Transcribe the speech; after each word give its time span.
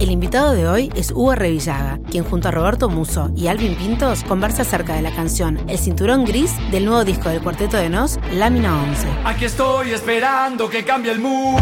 El 0.00 0.10
invitado 0.10 0.54
de 0.54 0.66
hoy 0.66 0.90
es 0.96 1.10
Hugo 1.10 1.34
Revillaga, 1.34 2.00
quien 2.10 2.24
junto 2.24 2.48
a 2.48 2.50
Roberto 2.50 2.88
Muso 2.88 3.30
y 3.36 3.48
Alvin 3.48 3.76
Pintos 3.76 4.24
conversa 4.24 4.62
acerca 4.62 4.94
de 4.94 5.02
la 5.02 5.14
canción 5.14 5.58
El 5.68 5.76
Cinturón 5.76 6.24
Gris 6.24 6.52
del 6.70 6.86
nuevo 6.86 7.04
disco 7.04 7.28
del 7.28 7.42
Cuarteto 7.42 7.76
de 7.76 7.90
Nos, 7.90 8.18
Lámina 8.32 8.82
11. 8.82 9.08
Aquí 9.26 9.44
estoy 9.44 9.90
esperando 9.90 10.70
que 10.70 10.86
cambie 10.86 11.12
el 11.12 11.18
mundo. 11.18 11.60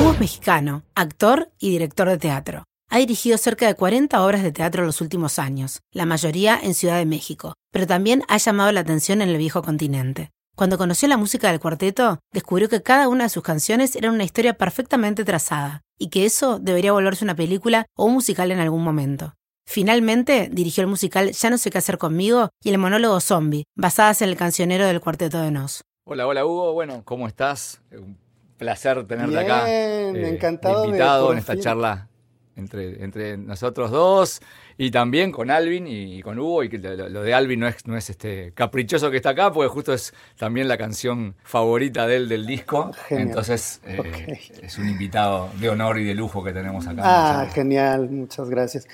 Hugo 0.00 0.12
es 0.14 0.18
mexicano, 0.18 0.82
actor 0.96 1.52
y 1.60 1.70
director 1.70 2.08
de 2.08 2.18
teatro. 2.18 2.64
Ha 2.90 2.98
dirigido 2.98 3.38
cerca 3.38 3.68
de 3.68 3.76
40 3.76 4.20
obras 4.24 4.42
de 4.42 4.50
teatro 4.50 4.82
en 4.82 4.88
los 4.88 5.00
últimos 5.00 5.38
años, 5.38 5.80
la 5.92 6.06
mayoría 6.06 6.58
en 6.60 6.74
Ciudad 6.74 6.98
de 6.98 7.06
México, 7.06 7.54
pero 7.70 7.86
también 7.86 8.24
ha 8.26 8.36
llamado 8.38 8.72
la 8.72 8.80
atención 8.80 9.22
en 9.22 9.28
el 9.28 9.38
viejo 9.38 9.62
continente. 9.62 10.32
Cuando 10.56 10.78
conoció 10.78 11.08
la 11.08 11.16
música 11.16 11.50
del 11.50 11.58
cuarteto, 11.58 12.20
descubrió 12.32 12.68
que 12.68 12.80
cada 12.80 13.08
una 13.08 13.24
de 13.24 13.28
sus 13.28 13.42
canciones 13.42 13.96
era 13.96 14.12
una 14.12 14.22
historia 14.22 14.54
perfectamente 14.54 15.24
trazada, 15.24 15.82
y 15.98 16.10
que 16.10 16.26
eso 16.26 16.60
debería 16.60 16.92
volverse 16.92 17.24
una 17.24 17.34
película 17.34 17.86
o 17.96 18.04
un 18.04 18.14
musical 18.14 18.52
en 18.52 18.60
algún 18.60 18.84
momento. 18.84 19.34
Finalmente, 19.66 20.48
dirigió 20.52 20.82
el 20.82 20.86
musical 20.86 21.32
Ya 21.32 21.50
no 21.50 21.58
sé 21.58 21.72
qué 21.72 21.78
hacer 21.78 21.98
conmigo 21.98 22.50
y 22.62 22.70
el 22.70 22.78
monólogo 22.78 23.18
Zombie, 23.18 23.64
basadas 23.74 24.22
en 24.22 24.28
el 24.28 24.36
cancionero 24.36 24.86
del 24.86 25.00
Cuarteto 25.00 25.40
de 25.40 25.50
Nos. 25.50 25.82
Hola, 26.06 26.24
hola 26.24 26.46
Hugo, 26.46 26.72
bueno, 26.72 27.02
¿cómo 27.04 27.26
estás? 27.26 27.80
Un 27.90 28.16
placer 28.56 29.04
tenerte 29.08 29.36
acá. 29.36 29.64
Bien, 29.64 30.14
eh, 30.14 30.28
encantado 30.28 30.82
de 30.82 30.86
invitado 30.86 31.32
en 31.32 31.38
esta 31.38 31.54
fin. 31.54 31.62
charla 31.62 32.08
entre, 32.56 33.02
entre 33.02 33.36
nosotros 33.36 33.90
dos 33.90 34.40
y 34.76 34.90
también 34.90 35.30
con 35.30 35.50
Alvin 35.50 35.86
y, 35.86 36.22
con 36.22 36.38
Hugo. 36.38 36.64
Y 36.64 36.68
que 36.68 36.78
lo, 36.78 37.08
lo 37.08 37.22
de 37.22 37.34
Alvin 37.34 37.60
no 37.60 37.68
es, 37.68 37.86
no 37.86 37.96
es 37.96 38.10
este 38.10 38.52
caprichoso 38.52 39.10
que 39.10 39.18
está 39.18 39.30
acá, 39.30 39.52
porque 39.52 39.68
justo 39.68 39.92
es 39.92 40.14
también 40.36 40.68
la 40.68 40.76
canción 40.76 41.34
favorita 41.42 42.06
de 42.06 42.16
él 42.16 42.28
del 42.28 42.46
disco. 42.46 42.90
Genial. 43.08 43.28
Entonces 43.28 43.80
eh, 43.84 44.38
es 44.62 44.78
un 44.78 44.88
invitado 44.88 45.50
de 45.60 45.68
honor 45.68 45.98
y 45.98 46.04
de 46.04 46.14
lujo 46.14 46.42
que 46.42 46.52
tenemos 46.52 46.86
acá. 46.86 47.02
Ah, 47.04 47.46
genial, 47.52 48.08
muchas 48.10 48.48
gracias. 48.48 48.86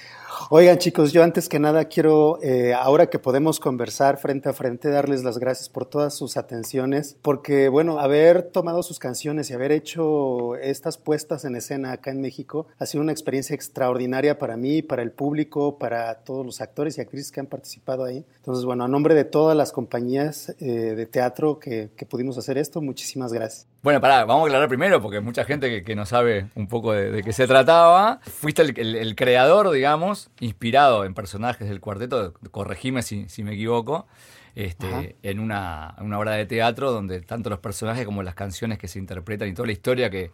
Oigan 0.50 0.78
chicos, 0.78 1.12
yo 1.12 1.23
antes 1.23 1.48
que 1.48 1.59
nada 1.59 1.84
quiero, 1.86 2.38
eh, 2.42 2.74
ahora 2.74 3.09
que 3.09 3.18
podemos 3.18 3.60
conversar 3.60 4.18
frente 4.18 4.48
a 4.48 4.52
frente, 4.52 4.88
darles 4.88 5.24
las 5.24 5.38
gracias 5.38 5.68
por 5.68 5.87
todas 5.87 6.14
sus 6.14 6.37
atenciones, 6.37 7.16
porque 7.22 7.68
bueno, 7.68 7.98
haber 8.00 8.42
tomado 8.42 8.82
sus 8.82 8.98
canciones 8.98 9.50
y 9.50 9.54
haber 9.54 9.72
hecho 9.72 10.56
estas 10.56 10.98
puestas 10.98 11.45
en 11.45 11.56
escena 11.56 11.92
acá 11.92 12.10
en 12.10 12.20
México 12.20 12.66
ha 12.78 12.87
sido 12.87 13.02
una 13.02 13.12
experiencia 13.12 13.54
extraordinaria 13.54 14.38
para 14.38 14.56
mí, 14.56 14.82
para 14.82 15.02
el 15.02 15.12
público, 15.12 15.78
para 15.78 16.14
todos 16.16 16.44
los 16.44 16.60
actores 16.60 16.98
y 16.98 17.00
actrices 17.00 17.32
que 17.32 17.40
han 17.40 17.46
participado 17.46 18.04
ahí. 18.04 18.24
Entonces, 18.37 18.65
bueno, 18.65 18.84
a 18.84 18.88
nombre 18.88 19.15
de 19.15 19.24
todas 19.24 19.56
las 19.56 19.72
compañías 19.72 20.54
eh, 20.59 20.94
de 20.94 21.06
teatro 21.06 21.59
que, 21.59 21.90
que 21.96 22.06
pudimos 22.06 22.38
hacer 22.38 22.59
esto, 22.59 22.80
muchísimas 22.80 23.32
gracias. 23.32 23.66
Bueno, 23.82 23.98
pará, 24.00 24.26
vamos 24.26 24.45
a 24.45 24.46
aclarar 24.48 24.68
primero, 24.68 25.00
porque 25.00 25.20
mucha 25.20 25.45
gente 25.45 25.70
que, 25.70 25.82
que 25.82 25.96
no 25.96 26.04
sabe 26.04 26.48
un 26.54 26.66
poco 26.68 26.92
de, 26.92 27.10
de 27.10 27.23
qué 27.23 27.32
se 27.32 27.46
trataba. 27.46 28.20
Fuiste 28.24 28.60
el, 28.60 28.78
el- 28.78 28.95
el 28.96 29.14
creador, 29.16 29.70
digamos, 29.70 30.30
inspirado 30.38 31.06
en 31.06 31.14
personajes 31.14 31.66
del 31.66 31.80
cuarteto, 31.80 32.34
corregime 32.50 33.00
si, 33.02 33.26
si 33.30 33.42
me 33.42 33.54
equivoco, 33.54 34.06
este, 34.54 35.16
en 35.22 35.40
una, 35.40 35.95
una 36.00 36.18
obra 36.18 36.32
de 36.32 36.45
teatro 36.45 36.92
donde 36.92 37.22
tanto 37.22 37.48
los 37.48 37.60
personajes 37.60 38.04
como 38.04 38.22
las 38.22 38.34
canciones 38.34 38.76
que 38.78 38.87
se 38.87 38.98
interpretan 38.98 39.48
y 39.48 39.54
toda 39.54 39.64
la 39.66 39.72
historia 39.72 40.10
que, 40.10 40.30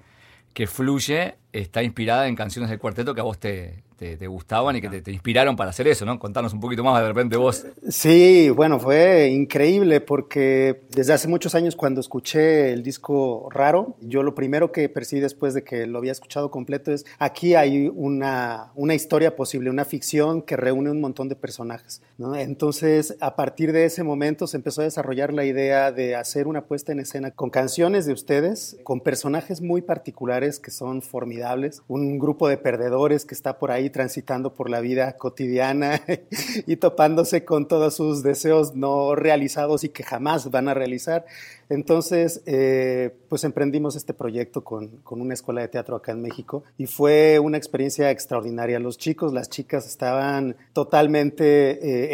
que 0.53 0.67
fluye 0.67 1.37
está 1.53 1.85
inspirada 1.85 2.27
en 2.27 2.35
canciones 2.35 2.69
del 2.71 2.81
cuarteto 2.81 3.15
que 3.15 3.21
a 3.21 3.25
vos 3.25 3.39
te, 3.39 3.85
te- 3.97 4.17
te 4.17 4.27
gustaban 4.27 4.77
y 4.77 4.81
que 4.81 4.89
te, 4.89 5.03
te 5.03 5.11
inspiraron 5.13 5.57
para 5.57 5.71
hacer 5.71 5.89
eso, 5.89 6.05
¿no? 6.05 6.19
Contanos 6.19 6.53
un 6.53 6.61
poquito 6.61 6.85
más 6.85 7.01
de 7.01 7.09
repente 7.09 7.37
vos. 7.37 7.65
Sí, 7.89 8.51
bueno, 8.51 8.79
fue 8.79 9.29
increíble 9.29 10.01
porque 10.01 10.83
desde 10.91 11.13
hace 11.13 11.29
muchos 11.29 11.55
años 11.55 11.77
cuando 11.77 12.01
escuché 12.01 12.73
el 12.73 12.83
disco 12.83 13.49
Raro, 13.51 13.97
yo 14.01 14.23
lo 14.23 14.35
primero 14.35 14.73
que 14.73 14.89
percibí 14.89 15.21
después 15.21 15.55
de 15.55 15.65
que 15.65 15.87
lo 15.87 15.99
había 15.99 16.13
escuchado 16.13 16.51
completo 16.51 16.93
es 16.93 17.05
aquí 17.19 17.55
hay 17.55 17.91
una, 17.95 18.73
una 18.75 18.95
historia 18.95 19.37
posible, 19.37 19.71
una 19.71 19.85
ficción 19.85 20.43
que 20.43 20.57
reúne 20.57 20.91
un 20.91 21.01
montón 21.01 21.29
de 21.29 21.37
personajes. 21.37 22.03
¿no? 22.19 22.35
Entonces, 22.35 23.17
a 23.21 23.37
partir 23.37 23.73
de 23.73 23.85
ese 23.85 24.03
momento 24.03 24.47
se 24.47 24.57
empezó 24.57 24.81
a 24.81 24.85
desarrollar 24.85 25.33
la 25.33 25.45
idea 25.45 25.93
de 25.93 26.17
hacer 26.17 26.47
una 26.47 26.63
puesta 26.67 26.93
en 26.93 27.01
escena 27.01 27.31
con 27.31 27.51
canciones 27.51 28.07
de 28.07 28.13
ustedes, 28.13 28.77
con 28.85 29.01
personajes 29.01 29.61
muy 29.61 29.83
particulares 29.83 30.59
que 30.59 30.71
son 30.71 31.03
formidables, 31.03 31.83
un 31.89 32.19
grupo 32.19 32.49
de 32.49 32.57
perdedores 32.57 33.25
que 33.25 33.35
está 33.35 33.59
por 33.59 33.71
ahí 33.71 33.86
transitando 33.91 34.55
por 34.55 34.71
la 34.71 34.81
vida 34.81 35.17
cotidiana 35.17 36.03
y 36.67 36.77
topándose 36.77 37.45
con 37.45 37.69
todos 37.69 37.95
sus 37.95 38.23
deseos 38.23 38.75
no 38.75 39.15
realizados 39.15 39.85
y 39.85 39.89
que 39.89 40.03
jamás 40.03 40.51
van 40.51 40.69
a 40.69 40.75
realizar. 40.75 41.25
Entonces, 41.69 42.43
eh, 42.47 43.15
pues 43.29 43.43
emprendimos 43.45 43.97
este 43.97 44.15
proyecto 44.15 44.63
con, 44.63 44.89
con 44.99 45.21
una 45.21 45.35
escuela 45.35 45.61
de 45.63 45.69
teatro 45.69 45.97
acá 45.97 46.13
en 46.13 46.23
México 46.23 46.63
y 46.79 46.87
fue 46.87 47.39
una 47.41 47.57
experiencia 47.57 48.11
extraordinaria. 48.11 48.79
Los 48.79 48.99
chicos, 48.99 49.33
las 49.33 49.51
chicas 49.51 49.87
estaban 49.87 50.57
totalmente 50.73 51.45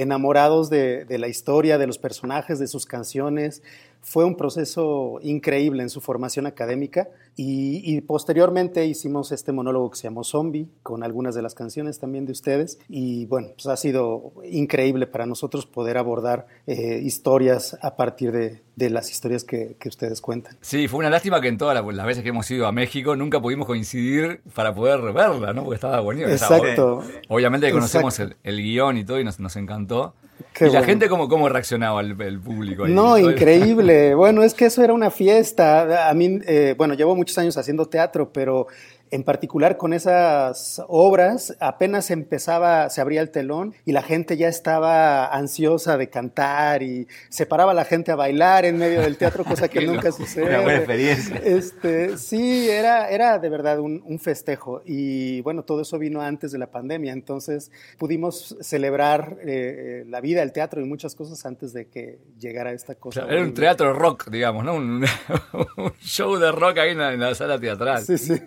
eh, 0.00 0.02
enamorados 0.02 0.70
de, 0.70 1.04
de 1.04 1.18
la 1.18 1.28
historia, 1.28 1.76
de 1.76 1.86
los 1.86 1.98
personajes, 1.98 2.58
de 2.58 2.66
sus 2.66 2.86
canciones. 2.86 3.62
Fue 4.00 4.24
un 4.24 4.36
proceso 4.36 5.18
increíble 5.22 5.82
en 5.82 5.90
su 5.90 6.00
formación 6.00 6.46
académica 6.46 7.08
y, 7.36 7.80
y 7.84 8.00
posteriormente 8.02 8.84
hicimos 8.86 9.32
este 9.32 9.52
monólogo 9.52 9.90
que 9.90 9.96
se 9.96 10.04
llamó 10.04 10.24
Zombie 10.24 10.68
con 10.82 11.02
algunas 11.02 11.34
de 11.34 11.42
las 11.42 11.54
canciones 11.54 11.98
también 11.98 12.26
de 12.26 12.32
ustedes 12.32 12.78
y 12.88 13.26
bueno, 13.26 13.48
pues 13.54 13.66
ha 13.66 13.76
sido 13.76 14.32
increíble 14.50 15.06
para 15.06 15.26
nosotros 15.26 15.66
poder 15.66 15.96
abordar 15.98 16.46
eh, 16.66 17.00
historias 17.02 17.78
a 17.82 17.96
partir 17.96 18.32
de, 18.32 18.62
de 18.76 18.90
las 18.90 19.10
historias 19.10 19.44
que, 19.44 19.76
que 19.78 19.88
ustedes 19.88 20.20
cuentan. 20.20 20.56
Sí, 20.60 20.88
fue 20.88 21.00
una 21.00 21.10
lástima 21.10 21.40
que 21.40 21.48
en 21.48 21.58
todas 21.58 21.74
las, 21.74 21.94
las 21.94 22.06
veces 22.06 22.22
que 22.22 22.30
hemos 22.30 22.50
ido 22.50 22.66
a 22.66 22.72
México 22.72 23.16
nunca 23.16 23.40
pudimos 23.40 23.66
coincidir 23.66 24.40
para 24.54 24.74
poder 24.74 25.00
verla, 25.12 25.52
¿no? 25.52 25.64
Porque 25.64 25.76
estaba 25.76 26.00
buenísimo. 26.00 26.32
Exacto. 26.32 27.02
Obviamente 27.28 27.66
que 27.66 27.72
conocemos 27.72 28.18
el, 28.20 28.36
el 28.42 28.62
guion 28.62 28.98
y 28.98 29.04
todo 29.04 29.18
y 29.20 29.24
nos, 29.24 29.40
nos 29.40 29.56
encantó. 29.56 30.14
Qué 30.54 30.64
y 30.64 30.66
la 30.68 30.80
bueno. 30.80 30.86
gente 30.86 31.08
cómo, 31.08 31.28
cómo 31.28 31.48
reaccionaba 31.48 32.00
el, 32.00 32.20
el 32.20 32.40
público. 32.40 32.84
ahí? 32.84 32.92
No, 32.92 33.16
increíble. 33.16 34.14
Bueno, 34.14 34.42
es 34.42 34.54
que 34.54 34.66
eso 34.66 34.82
era 34.82 34.92
una 34.92 35.10
fiesta. 35.10 36.08
A 36.08 36.14
mí, 36.14 36.40
eh, 36.46 36.74
bueno, 36.76 36.94
llevo 36.94 37.14
muchos 37.22 37.38
años 37.38 37.56
haciendo 37.56 37.86
teatro, 37.86 38.32
pero 38.32 38.66
en 39.12 39.24
particular 39.24 39.76
con 39.76 39.92
esas 39.92 40.82
obras 40.88 41.54
apenas 41.60 42.10
empezaba, 42.10 42.88
se 42.90 43.00
abría 43.00 43.20
el 43.20 43.30
telón 43.30 43.74
y 43.84 43.92
la 43.92 44.02
gente 44.02 44.36
ya 44.36 44.48
estaba 44.48 45.26
ansiosa 45.26 45.96
de 45.98 46.08
cantar 46.08 46.82
y 46.82 47.06
se 47.28 47.44
paraba 47.46 47.74
la 47.74 47.84
gente 47.84 48.10
a 48.10 48.16
bailar 48.16 48.64
en 48.64 48.78
medio 48.78 49.02
del 49.02 49.18
teatro, 49.18 49.44
cosa 49.44 49.68
que 49.68 49.80
nunca 49.86 50.08
loco. 50.08 50.16
sucede. 50.16 50.46
Una 50.48 50.60
buena 50.60 50.78
experiencia. 50.78 51.36
Este, 51.44 52.16
sí, 52.16 52.68
era, 52.70 53.10
era 53.10 53.38
de 53.38 53.48
verdad 53.50 53.78
un, 53.80 54.02
un 54.04 54.18
festejo 54.18 54.80
y 54.86 55.42
bueno, 55.42 55.62
todo 55.62 55.82
eso 55.82 55.98
vino 55.98 56.22
antes 56.22 56.50
de 56.50 56.58
la 56.58 56.70
pandemia, 56.70 57.12
entonces 57.12 57.70
pudimos 57.98 58.56
celebrar 58.60 59.36
eh, 59.44 60.04
la 60.08 60.20
vida, 60.22 60.42
el 60.42 60.52
teatro 60.52 60.80
y 60.80 60.84
muchas 60.84 61.14
cosas 61.14 61.44
antes 61.44 61.72
de 61.74 61.86
que 61.88 62.18
llegara 62.38 62.72
esta 62.72 62.94
O 62.94 62.98
cosa. 62.98 63.24
sea, 63.26 63.30
era 63.32 63.42
un 63.42 63.52
teatro 63.52 63.92
rock, 63.92 64.30
digamos, 64.30 64.64
¿no? 64.64 64.74
Un, 64.74 65.04
un 65.76 65.92
show 66.00 66.36
de 66.38 66.50
rock 66.50 66.78
ahí 66.78 66.92
en 66.92 66.98
la, 66.98 67.12
en 67.12 67.20
la 67.20 67.34
sala 67.34 67.58
teatral. 67.60 68.02
Sí, 68.02 68.16
sí. 68.16 68.40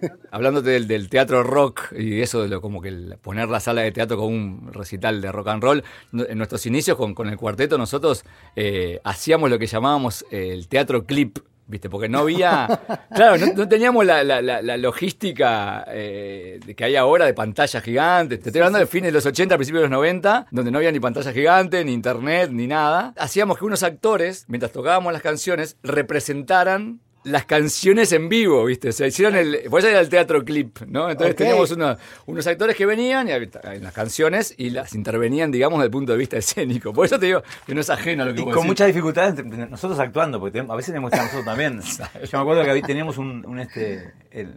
Del, 0.62 0.88
del 0.88 1.10
teatro 1.10 1.44
rock 1.44 1.92
y 1.98 2.22
eso 2.22 2.42
de 2.42 2.48
lo 2.50 2.62
como 2.62 2.82
que 2.82 2.90
el- 2.90 3.18
poner 3.22 3.50
la 3.50 3.60
sala 3.60 3.82
de 3.82 3.92
teatro 3.92 4.18
como 4.18 4.30
un 4.30 4.70
recital 4.74 5.22
de 5.22 5.32
rock 5.32 5.48
and 5.50 5.64
roll, 5.64 5.84
en 6.14 6.38
nuestros 6.38 6.66
inicios 6.66 6.98
con, 6.98 7.14
con 7.14 7.28
el 7.30 7.38
cuarteto 7.38 7.78
nosotros 7.78 8.24
eh, 8.56 9.00
hacíamos 9.04 9.50
lo 9.50 9.60
que 9.60 9.68
llamábamos 9.68 10.26
el 10.32 10.68
teatro 10.68 11.06
clip. 11.06 11.40
¿Viste? 11.68 11.90
Porque 11.90 12.08
no 12.08 12.20
había. 12.20 12.68
Claro, 13.16 13.38
no, 13.44 13.52
no 13.54 13.68
teníamos 13.68 14.06
la, 14.06 14.24
la- 14.24 14.40
la- 14.40 14.62
la 14.62 14.78
logística 14.78 15.84
eh, 15.88 16.60
que 16.78 16.84
hay 16.86 16.96
ahora 16.96 17.26
de 17.26 17.34
pantallas 17.34 17.82
gigantes. 17.82 18.40
Te 18.40 18.50
estoy 18.50 18.60
hablando 18.62 18.78
de 18.78 18.86
fines 18.86 19.08
de 19.08 19.14
los 19.14 19.26
80, 19.26 19.56
principios 19.56 19.82
de 19.82 19.90
los 19.90 19.98
90, 19.98 20.46
donde 20.52 20.70
no 20.70 20.78
había 20.78 20.92
ni 20.92 21.00
pantalla 21.00 21.32
gigante, 21.34 21.84
ni 21.84 21.92
internet, 21.94 22.52
ni 22.52 22.68
nada. 22.68 23.16
Hacíamos 23.18 23.58
que 23.58 23.66
unos 23.66 23.82
actores, 23.82 24.46
mientras 24.48 24.72
tocábamos 24.74 25.12
las 25.12 25.24
canciones, 25.24 25.78
representaran 25.82 27.00
las 27.26 27.46
canciones 27.46 28.12
en 28.14 28.30
vivo, 28.30 28.64
¿viste? 28.66 28.90
O 28.90 28.92
sea, 28.92 29.08
hicieron 29.08 29.36
el. 29.36 29.62
Por 29.70 29.80
eso 29.80 29.90
era 29.90 30.00
el 30.00 30.10
teatro 30.10 30.46
clip, 30.46 30.80
¿no? 30.88 31.10
Entonces 31.10 31.36
teníamos 31.36 31.70
uno- 31.72 31.98
unos 32.28 32.48
actores 32.48 32.76
que 32.76 32.86
venían 32.86 33.28
y 33.28 33.32
en 33.32 33.84
las 33.84 33.94
canciones 33.94 34.54
y 34.58 34.70
las 34.70 34.96
intervenían, 34.96 35.52
digamos, 35.52 35.80
desde 35.80 35.86
el 35.86 35.92
punto 35.92 36.12
de 36.14 36.18
vista 36.18 36.38
escénico. 36.38 36.94
Por 36.94 37.06
eso 37.06 37.20
te 37.20 37.26
digo 37.26 37.44
que 37.66 37.76
no 37.76 37.82
es 37.82 37.90
ajeno 37.90 38.24
a 38.24 38.26
lo 38.28 38.34
que 38.34 38.42
Y 38.42 38.46
con 38.46 38.66
muchas 38.66 38.88
dificultades, 38.88 39.44
nosotros 39.44 40.00
actuando, 40.00 40.40
porque 40.40 40.60
a 40.60 40.76
veces 40.76 40.88
tenemos 40.94 41.12
que 41.12 41.18
nosotros 41.18 41.46
también. 41.46 41.82
Yo 42.32 42.38
me 42.38 42.40
acuerdo 42.40 42.64
que 42.64 42.82
teníamos 42.82 43.18
un, 43.18 43.46
un 43.46 43.60
este, 43.60 44.14
el, 44.32 44.56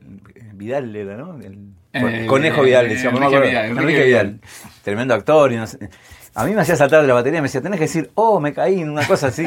Vidal 0.54 0.94
era, 0.94 1.16
¿no? 1.16 1.38
El, 1.40 1.58
Eh, 1.94 2.26
Conejo 2.26 2.62
Vidal, 2.62 2.88
decíamos, 2.88 3.20
Enrique. 3.22 3.48
Vidal, 3.48 3.66
Enrique 3.70 4.04
Vidal. 4.04 4.40
Tremendo 4.82 5.14
actor. 5.14 5.50
Y 5.52 5.56
no 5.56 5.66
sé. 5.66 5.78
A 6.40 6.44
mí 6.44 6.54
me 6.54 6.60
hacía 6.60 6.76
saltar 6.76 7.02
de 7.02 7.08
la 7.08 7.14
batería 7.14 7.38
y 7.38 7.42
me 7.42 7.48
decía, 7.48 7.60
tenés 7.60 7.78
que 7.80 7.86
decir, 7.86 8.10
oh, 8.14 8.38
me 8.38 8.52
caí 8.52 8.80
en 8.80 8.90
una 8.90 9.04
cosa 9.06 9.26
así. 9.26 9.44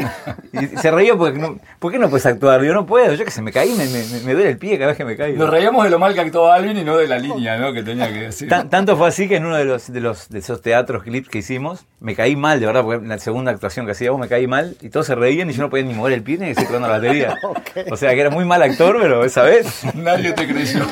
Y 0.52 0.68
se 0.78 0.92
reía 0.92 1.16
porque, 1.16 1.40
no, 1.40 1.58
¿por 1.80 1.90
qué 1.92 1.98
no 1.98 2.10
puedes 2.10 2.26
actuar? 2.26 2.62
Yo 2.64 2.74
no 2.74 2.86
puedo, 2.86 3.14
yo 3.14 3.24
que 3.24 3.32
sé, 3.32 3.42
me 3.42 3.52
caí, 3.54 3.70
me, 3.76 3.86
me, 3.86 4.04
me 4.26 4.34
duele 4.34 4.50
el 4.50 4.58
pie 4.58 4.74
cada 4.78 4.88
vez 4.88 4.98
que 4.98 5.06
me 5.06 5.16
caigo. 5.16 5.38
Nos 5.40 5.50
reíamos 5.50 5.84
de 5.86 5.90
lo 5.90 6.00
mal 6.00 6.14
que 6.14 6.20
actuó 6.20 6.52
Alvin 6.52 6.78
y 6.78 6.84
no 6.84 6.98
de 6.98 7.08
la 7.08 7.18
línea, 7.18 7.58
¿no? 7.58 7.72
Que 7.72 7.82
tenía 7.82 8.12
que 8.12 8.20
decir. 8.24 8.50
Tan- 8.50 8.70
tanto 8.70 8.98
fue 8.98 9.08
así 9.08 9.30
que 9.30 9.38
en 9.38 9.46
uno 9.46 9.56
de 9.56 9.64
los, 9.66 9.92
de 9.92 10.02
los 10.02 10.28
de 10.30 10.40
esos 10.40 10.62
teatros 10.62 11.04
clips 11.04 11.30
que 11.30 11.38
hicimos, 11.38 11.86
me 12.02 12.16
caí 12.16 12.36
mal, 12.36 12.60
de 12.60 12.66
verdad, 12.66 12.84
porque 12.84 13.02
en 13.04 13.10
la 13.10 13.18
segunda 13.20 13.52
actuación 13.52 13.86
que 13.86 13.94
hacía 13.94 14.12
vos 14.12 14.20
me 14.20 14.28
caí 14.28 14.48
mal 14.48 14.76
y 14.82 14.90
todos 14.90 15.06
se 15.08 15.16
reían 15.16 15.50
y 15.50 15.54
yo 15.54 15.62
no 15.62 15.70
podía 15.70 15.86
ni 15.86 15.94
mover 15.94 16.14
el 16.14 16.24
pie 16.24 16.38
ni 16.38 16.48
seguir 16.54 16.66
tocando 16.68 16.88
la 16.88 16.96
batería. 16.96 17.38
O 17.90 17.96
sea, 17.96 18.14
que 18.14 18.20
era 18.20 18.30
muy 18.30 18.44
mal 18.44 18.62
actor, 18.62 18.98
pero 19.02 19.24
esa 19.24 19.44
vez. 19.44 19.86
Nadie 19.96 20.34
te 20.34 20.46
creyó. 20.46 20.84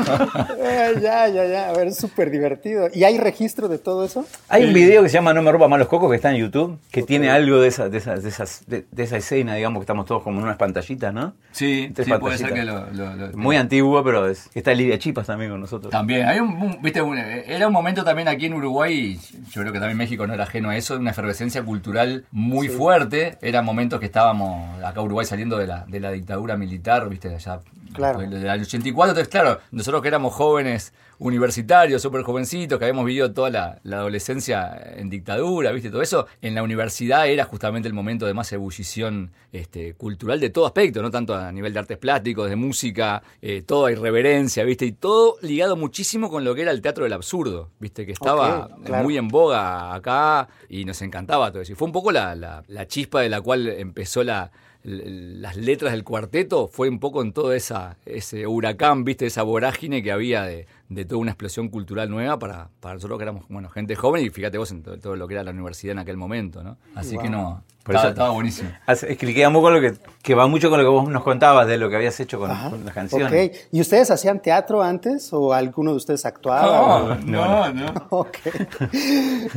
Eh, 0.59 0.93
ya, 1.01 1.27
ya, 1.27 1.45
ya. 1.45 1.69
A 1.69 1.73
ver, 1.73 1.87
es 1.87 1.97
súper 1.97 2.29
divertido. 2.31 2.87
¿Y 2.93 3.03
hay 3.03 3.17
registro 3.17 3.67
de 3.67 3.77
todo 3.79 4.05
eso? 4.05 4.25
Hay 4.47 4.63
un 4.65 4.73
video 4.73 5.03
que 5.03 5.09
se 5.09 5.15
llama 5.15 5.33
No 5.33 5.41
me 5.41 5.51
roba 5.51 5.67
malos 5.67 5.87
cocos 5.87 6.09
que 6.09 6.15
está 6.15 6.31
en 6.31 6.37
YouTube, 6.37 6.79
que 6.91 7.03
tiene 7.03 7.29
algo 7.29 7.59
de 7.59 7.67
esa, 7.67 7.89
de, 7.89 7.97
esa, 7.97 8.15
de, 8.15 8.29
esas, 8.29 8.63
de, 8.67 8.85
de 8.91 9.03
esa 9.03 9.17
escena, 9.17 9.55
digamos, 9.55 9.79
que 9.81 9.83
estamos 9.83 10.05
todos 10.05 10.23
como 10.23 10.37
en 10.39 10.45
unas 10.45 10.57
pantallitas, 10.57 11.13
¿no? 11.13 11.33
Sí, 11.51 11.91
Tres 11.93 12.07
sí 12.07 12.13
puede 12.19 12.37
ser 12.37 12.53
que 12.53 12.63
lo... 12.63 12.85
lo- 12.91 13.15
lo- 13.15 13.37
Muy 13.37 13.57
antiguo, 13.57 14.03
pero 14.03 14.27
es, 14.27 14.49
está 14.53 14.73
Lidia 14.73 14.97
Chipas 14.99 15.27
también 15.27 15.51
con 15.51 15.59
nosotros. 15.59 15.91
También, 15.91 16.27
hay 16.27 16.39
un, 16.39 16.49
un- 16.49 16.81
viste, 16.81 17.01
un- 17.01 17.17
era 17.17 17.67
un 17.67 17.73
momento 17.73 18.03
también 18.03 18.27
aquí 18.27 18.45
en 18.45 18.53
Uruguay, 18.53 19.19
y 19.19 19.49
yo 19.51 19.61
creo 19.61 19.73
que 19.73 19.79
también 19.79 19.97
México 19.97 20.25
no 20.27 20.33
era 20.33 20.43
ajeno 20.43 20.69
a 20.69 20.77
eso, 20.77 20.98
una 20.99 21.11
efervescencia 21.11 21.63
cultural 21.63 22.25
muy 22.31 22.67
fuerte. 22.67 23.37
Eran 23.41 23.65
momentos 23.65 23.99
que 23.99 24.05
estábamos 24.07 24.83
acá 24.83 25.01
Uruguay 25.01 25.25
saliendo 25.25 25.57
de 25.57 25.67
la, 25.67 25.85
de 25.85 25.99
la 25.99 26.11
dictadura 26.11 26.57
militar, 26.57 27.07
viste, 27.09 27.33
allá 27.33 27.59
Claro. 27.93 28.19
del 28.19 28.49
año 28.49 28.63
84. 28.63 29.11
Entonces, 29.11 29.27
claro, 29.31 29.59
nosotros 29.71 30.01
que 30.01 30.07
éramos 30.07 30.33
jóvenes 30.33 30.93
universitarios, 31.33 32.01
súper 32.01 32.23
jovencitos, 32.23 32.79
que 32.79 32.85
habíamos 32.85 33.05
vivido 33.05 33.31
toda 33.33 33.49
la, 33.49 33.79
la 33.83 33.97
adolescencia 33.97 34.71
en 34.95 35.09
dictadura, 35.09 35.71
viste, 35.71 35.89
todo 35.89 36.01
eso, 36.01 36.27
en 36.41 36.55
la 36.55 36.63
universidad 36.63 37.27
era 37.27 37.43
justamente 37.43 37.87
el 37.87 37.93
momento 37.93 38.25
de 38.25 38.33
más 38.33 38.51
ebullición 38.53 39.31
este, 39.51 39.93
cultural 39.95 40.39
de 40.39 40.49
todo 40.49 40.65
aspecto, 40.65 41.01
no 41.01 41.11
tanto 41.11 41.35
a 41.35 41.51
nivel 41.51 41.73
de 41.73 41.79
artes 41.79 41.97
plásticos, 41.97 42.49
de 42.49 42.55
música, 42.55 43.21
eh, 43.41 43.61
toda 43.65 43.91
irreverencia, 43.91 44.63
viste, 44.63 44.85
y 44.85 44.91
todo 44.93 45.35
ligado 45.41 45.75
muchísimo 45.75 46.29
con 46.29 46.43
lo 46.45 46.55
que 46.55 46.61
era 46.63 46.71
el 46.71 46.81
teatro 46.81 47.03
del 47.03 47.13
absurdo, 47.13 47.69
viste, 47.79 48.05
que 48.05 48.13
estaba 48.13 48.69
claro. 48.85 49.03
muy 49.03 49.17
en 49.17 49.27
boga 49.27 49.93
acá 49.93 50.47
y 50.69 50.85
nos 50.85 51.01
encantaba 51.01 51.51
todo 51.51 51.61
eso. 51.61 51.73
Y 51.73 51.75
fue 51.75 51.85
un 51.87 51.91
poco 51.93 52.11
la, 52.11 52.33
la- 52.35 52.63
la 52.67 52.87
chispa 52.87 53.21
de 53.21 53.29
la 53.29 53.41
cual 53.41 53.67
empezó 53.67 54.23
la, 54.23 54.51
las 54.83 55.57
letras 55.57 55.91
del 55.91 56.03
cuarteto, 56.03 56.67
fue 56.67 56.89
un 56.89 56.99
poco 56.99 57.21
en 57.21 57.33
todo 57.33 57.53
esa, 57.53 57.97
ese 58.05 58.47
huracán, 58.47 59.03
viste, 59.03 59.25
esa 59.25 59.43
vorágine 59.43 60.01
que 60.01 60.11
había 60.11 60.43
de, 60.43 60.67
de 60.87 61.05
toda 61.05 61.19
una 61.19 61.31
explosión 61.31 61.69
cultural 61.69 62.09
nueva 62.09 62.39
para, 62.39 62.69
para 62.79 62.95
nosotros 62.95 63.19
que 63.19 63.23
éramos 63.23 63.45
bueno, 63.49 63.69
gente 63.69 63.95
joven 63.95 64.25
y 64.25 64.29
fíjate 64.29 64.57
vos 64.57 64.71
en 64.71 64.83
todo, 64.83 64.97
todo 64.97 65.15
lo 65.15 65.27
que 65.27 65.33
era 65.33 65.43
la 65.43 65.51
universidad 65.51 65.91
en 65.93 65.99
aquel 65.99 66.17
momento, 66.17 66.63
¿no? 66.63 66.77
Así 66.95 67.17
que 67.17 67.29
no, 67.29 67.63
Por 67.89 67.95
estaba, 67.95 68.09
eso- 68.09 68.09
estaba 68.09 68.29
buenísimo. 68.29 68.69
Es 68.87 69.17
que 69.17 69.25
le 69.25 69.33
queda 69.33 69.49
muy 69.49 69.61
con 69.61 69.73
lo 69.73 69.81
que, 69.81 69.93
que 70.21 70.35
va 70.35 70.47
mucho 70.47 70.69
con 70.69 70.79
lo 70.79 70.85
que 70.85 70.89
vos 70.89 71.09
nos 71.09 71.23
contabas 71.23 71.67
de 71.67 71.77
lo 71.77 71.89
que 71.89 71.95
habías 71.95 72.19
hecho 72.19 72.37
con, 72.39 72.49
con 72.69 72.85
las 72.85 72.93
canciones. 72.93 73.49
Ok. 73.49 73.55
¿Y 73.71 73.81
ustedes 73.81 74.11
hacían 74.11 74.41
teatro 74.41 74.81
antes 74.83 75.33
o 75.33 75.53
alguno 75.53 75.91
de 75.91 75.97
ustedes 75.97 76.25
actuaba? 76.25 77.17
no, 77.25 77.73
no. 77.73 77.93
Ok. 78.11 78.37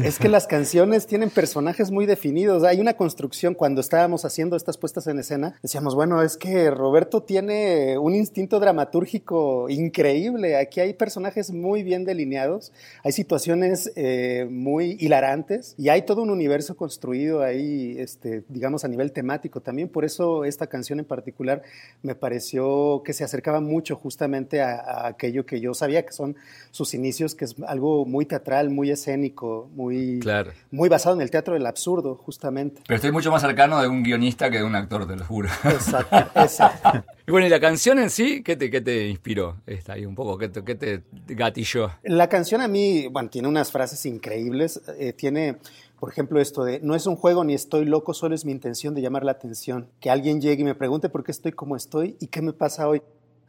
Es 0.03 0.19
que 0.19 0.29
las 0.29 0.47
canciones 0.47 1.07
tienen 1.07 1.31
personajes 1.31 1.91
muy 1.91 2.07
definidos. 2.07 2.65
Hay 2.65 2.81
una 2.81 2.95
construcción 2.95 3.55
cuando 3.55 3.81
estábamos 3.81 4.25
haciendo 4.25 4.57
estas 4.57 4.79
puestas 4.79 5.07
en 5.07 5.19
escena. 5.19 5.55
Decíamos, 5.63 5.95
bueno, 5.95 6.23
es 6.23 6.37
que 6.37 6.71
Roberto 6.71 7.23
tiene 7.23 7.99
un 7.99 8.15
instinto 8.15 8.61
dramatúrgico 8.61 9.69
increíble. 9.69 10.57
Aquí 10.57 10.81
hay 10.81 10.95
personajes 10.95 11.51
muy 11.51 11.83
bien 11.83 12.05
delineados. 12.05 12.73
Hay 13.05 13.13
situaciones 13.13 13.93
eh, 13.97 14.47
muy 14.51 14.97
hilarantes 15.01 15.75
y 15.79 15.89
hay 15.89 16.03
todo 16.03 16.23
un 16.23 16.31
universo 16.31 16.77
construido 16.77 17.43
ahí, 17.43 17.97
este, 17.99 18.22
digamos, 18.49 18.85
a 18.85 18.89
nivel 18.89 19.13
temático 19.13 19.61
también. 19.61 19.89
Por 19.89 20.05
eso 20.05 20.45
esta 20.45 20.67
canción 20.67 20.99
en 20.99 21.05
particular 21.05 21.63
me 22.03 22.15
pareció 22.15 23.03
que 23.05 23.13
se 23.13 23.25
acercaba 23.25 23.61
mucho 23.61 23.97
justamente 23.97 24.61
a, 24.63 24.75
a 24.81 25.07
aquello 25.09 25.45
que 25.47 25.61
yo 25.61 25.75
sabía 25.75 26.05
que 26.05 26.13
son 26.13 26.37
sus 26.71 26.95
inicios, 26.95 27.35
que 27.35 27.45
es 27.45 27.57
algo 27.67 28.05
muy 28.07 28.27
teatral, 28.27 28.71
muy 28.71 28.91
escénico, 28.91 29.71
muy, 29.75 30.21
Claro. 30.21 30.53
muy 30.71 30.89
basado 30.89 31.15
en 31.17 31.23
el 31.23 31.31
teatro 31.31 31.55
del 31.55 31.67
absurdo, 31.67 32.15
justamente. 32.17 32.83
Pero 32.87 32.97
estoy 32.97 33.13
mucho 33.13 33.31
más 33.31 33.43
cercano 33.43 33.81
de 33.81 33.89
un 33.89 34.03
guionista 34.03 34.51
que 34.51 34.59
de 34.59 34.65
un 34.65 34.75
actor, 34.75 35.07
te 35.07 35.17
lo 35.17 35.25
juro. 35.25 35.49
Exacto, 35.65 36.17
exacto. 36.41 37.05
Y 37.27 37.31
bueno, 37.31 37.47
¿y 37.47 37.51
la 37.51 37.61
canción 37.61 37.99
en 37.99 38.11
sí? 38.11 38.43
¿Qué 38.43 38.57
te, 38.57 38.71
qué 38.71 38.81
te 38.81 39.09
inspiró? 39.09 39.57
Está 39.67 39.93
ahí 39.95 40.05
un 40.05 40.15
poco, 40.15 40.37
¿qué 40.39 40.49
te, 40.49 40.65
qué 40.65 40.75
te 40.75 41.03
gatilló? 41.29 41.91
La 42.03 42.29
canción 42.29 42.61
a 42.61 42.69
mí, 42.69 43.07
bueno, 43.09 43.31
tiene 43.31 43.49
unas 43.49 43.71
frases 43.71 44.05
increíbles. 44.07 44.81
eh, 44.99 45.13
tiene, 45.13 45.59
por 46.03 46.11
ejemplo, 46.11 46.41
esto 46.41 46.65
de, 46.65 46.81
no 46.81 46.97
es 46.97 47.07
un 47.07 47.15
juego 47.15 47.45
ni 47.45 47.55
estoy 47.55 47.85
loco, 47.85 48.13
solo 48.13 48.35
es 48.35 48.45
mi 48.45 48.51
intención 48.51 48.93
de 48.93 49.01
llamar 49.03 49.23
la 49.25 49.31
atención. 49.31 49.87
Que 50.01 50.11
alguien 50.11 50.41
llegue 50.41 50.63
y 50.63 50.65
me 50.65 50.75
pregunte 50.75 51.09
por 51.09 51.23
qué 51.23 51.31
estoy 51.31 51.53
como 51.53 51.77
estoy 51.77 52.17
y 52.19 52.27
qué 52.27 52.43
me 52.43 52.53
pasa 52.53 52.89
hoy. 52.89 53.03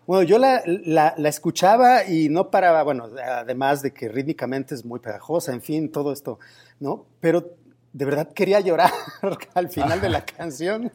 Bueno, 0.05 0.21
yo 0.21 0.37
la, 0.37 0.61
la- 0.67 1.15
la 1.17 1.29
escuchaba 1.29 2.05
y 2.07 2.29
no 2.29 2.51
paraba, 2.51 2.83
bueno, 2.83 3.09
además 3.25 3.81
de 3.81 3.91
que 3.91 4.07
rítmicamente 4.07 4.75
es 4.75 4.85
muy 4.85 4.99
pegajosa, 4.99 5.51
en 5.51 5.63
fin, 5.63 5.91
todo 5.91 6.13
esto, 6.13 6.37
¿no? 6.79 7.07
Pero 7.19 7.43
de 7.91 8.05
verdad 8.05 8.31
quería 8.31 8.59
llorar 8.59 8.91
al 9.55 9.69
final 9.69 9.99
de 9.99 10.09
la 10.09 10.23
canción. 10.37 10.91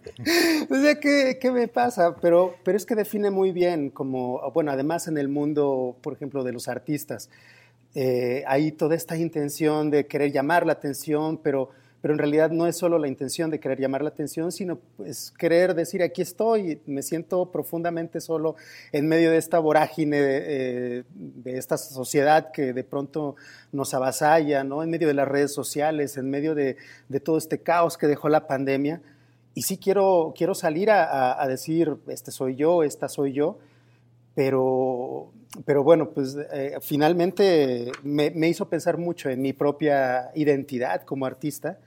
Decía, 0.70 1.00
¿qué, 1.00 1.38
qué 1.40 1.50
me 1.50 1.66
pasa? 1.66 2.14
Pero, 2.20 2.55
pero 2.62 2.76
es 2.76 2.87
que 2.87 2.94
define 2.94 3.32
muy 3.32 3.50
bien, 3.50 3.90
como, 3.90 4.49
bueno, 4.52 4.70
además 4.70 5.08
en 5.08 5.19
el 5.19 5.28
mundo, 5.28 5.96
por 6.02 6.12
ejemplo, 6.12 6.44
de 6.44 6.52
los 6.52 6.69
artistas, 6.69 7.31
eh, 7.94 8.44
hay 8.46 8.73
toda 8.73 8.94
esta 8.94 9.17
intención 9.17 9.90
de 9.90 10.06
querer 10.06 10.31
llamar 10.32 10.67
la 10.67 10.73
atención, 10.75 11.38
pero, 11.38 11.70
pero 12.00 12.14
en 12.14 12.19
realidad 12.19 12.50
no 12.50 12.67
es 12.67 12.76
solo 12.76 12.99
la 12.99 13.08
intención 13.08 13.50
de 13.50 13.58
querer 13.58 13.81
llamar 13.81 14.02
la 14.02 14.11
atención, 14.11 14.52
sino 14.52 14.79
pues 14.96 15.32
querer 15.37 15.75
decir 15.75 16.02
aquí 16.02 16.23
estoy, 16.23 16.81
me 16.87 17.02
siento 17.02 17.50
profundamente 17.50 18.20
solo 18.20 18.55
en 18.93 19.08
medio 19.08 19.31
de 19.31 19.38
esta 19.38 19.58
vorágine 19.58 20.20
de, 20.20 20.43
eh, 20.99 21.05
de 21.14 21.58
esta 21.58 21.76
sociedad 21.76 22.52
que 22.52 22.73
de 22.73 22.85
pronto 22.85 23.35
nos 23.73 23.94
avasalla, 23.94 24.62
¿no? 24.64 24.82
en 24.82 24.91
medio 24.91 25.08
de 25.08 25.14
las 25.14 25.26
redes 25.26 25.52
sociales, 25.52 26.17
en 26.17 26.31
medio 26.31 26.55
de, 26.55 26.76
de 27.08 27.20
todo 27.20 27.38
este 27.38 27.58
caos 27.62 27.96
que 27.99 28.06
dejó 28.06 28.29
la 28.29 28.46
pandemia. 28.46 29.00
Y 29.55 29.62
sí 29.62 29.76
quiero, 29.76 30.34
quiero 30.37 30.55
salir 30.55 30.88
a, 30.91 31.02
a- 31.05 31.43
a 31.43 31.49
decir, 31.49 31.96
este 32.06 32.31
soy 32.31 32.55
yo, 32.55 32.84
esta 32.84 33.08
soy 33.08 33.32
yo, 33.32 33.58
pero, 34.38 35.32
pero 35.64 35.82
bueno, 35.82 36.11
pues 36.11 36.37
eh, 36.52 36.76
finalmente 36.81 37.90
me, 38.05 38.31
me 38.31 38.49
hizo 38.49 38.69
pensar 38.69 38.96
mucho 38.96 39.29
en 39.29 39.43
mi 39.43 39.52
propia 39.52 40.31
identidad 40.37 41.02
como 41.02 41.26
artista 41.26 41.81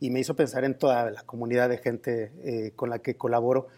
y 0.00 0.10
me 0.10 0.20
hizo 0.20 0.36
pensar 0.36 0.64
en 0.64 0.74
toda 0.76 1.10
la 1.10 1.22
comunidad 1.22 1.70
de 1.70 1.78
gente 1.78 2.30
eh, 2.44 2.72
con 2.76 2.90
la 2.90 2.98
que 2.98 3.16
colaboro, 3.16 3.68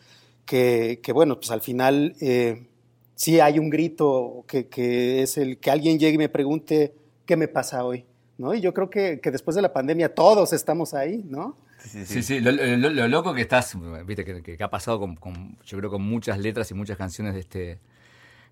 que, 0.44 0.98
que, 1.04 1.12
bueno, 1.12 1.36
pues 1.36 1.52
al 1.52 1.60
final 1.60 2.16
eh, 2.20 2.66
sí 3.14 3.38
hay 3.38 3.60
un 3.60 3.70
grito 3.70 4.44
que, 4.48 4.66
que 4.66 5.22
es 5.22 5.38
el 5.38 5.58
que 5.58 5.70
alguien 5.70 5.96
llegue 6.00 6.14
y 6.16 6.18
me 6.18 6.28
pregunte 6.28 6.94
qué 7.26 7.36
me 7.36 7.46
pasa 7.46 7.84
hoy, 7.84 8.06
¿no? 8.38 8.54
Y 8.54 8.60
yo 8.60 8.74
creo 8.74 8.90
que, 8.90 9.20
que 9.20 9.30
después 9.30 9.54
de 9.54 9.62
la 9.62 9.72
pandemia 9.72 10.12
todos 10.16 10.52
estamos 10.52 10.94
ahí, 10.94 11.24
¿no? 11.28 11.56
Sí, 11.78 12.24
sí, 12.24 12.40
lo, 12.40 12.50
lo- 12.50 12.90
lo 12.90 13.06
loco 13.06 13.32
que 13.34 13.42
estás, 13.42 13.76
viste, 14.04 14.24
que, 14.24 14.42
que 14.42 14.64
ha 14.64 14.70
pasado 14.70 14.98
con, 14.98 15.14
con- 15.14 15.56
yo 15.64 15.78
creo, 15.78 15.90
con 15.90 16.02
muchas 16.02 16.40
letras 16.40 16.68
y 16.72 16.74
muchas 16.74 16.96
canciones 16.98 17.34
de 17.34 17.40
este, 17.40 17.78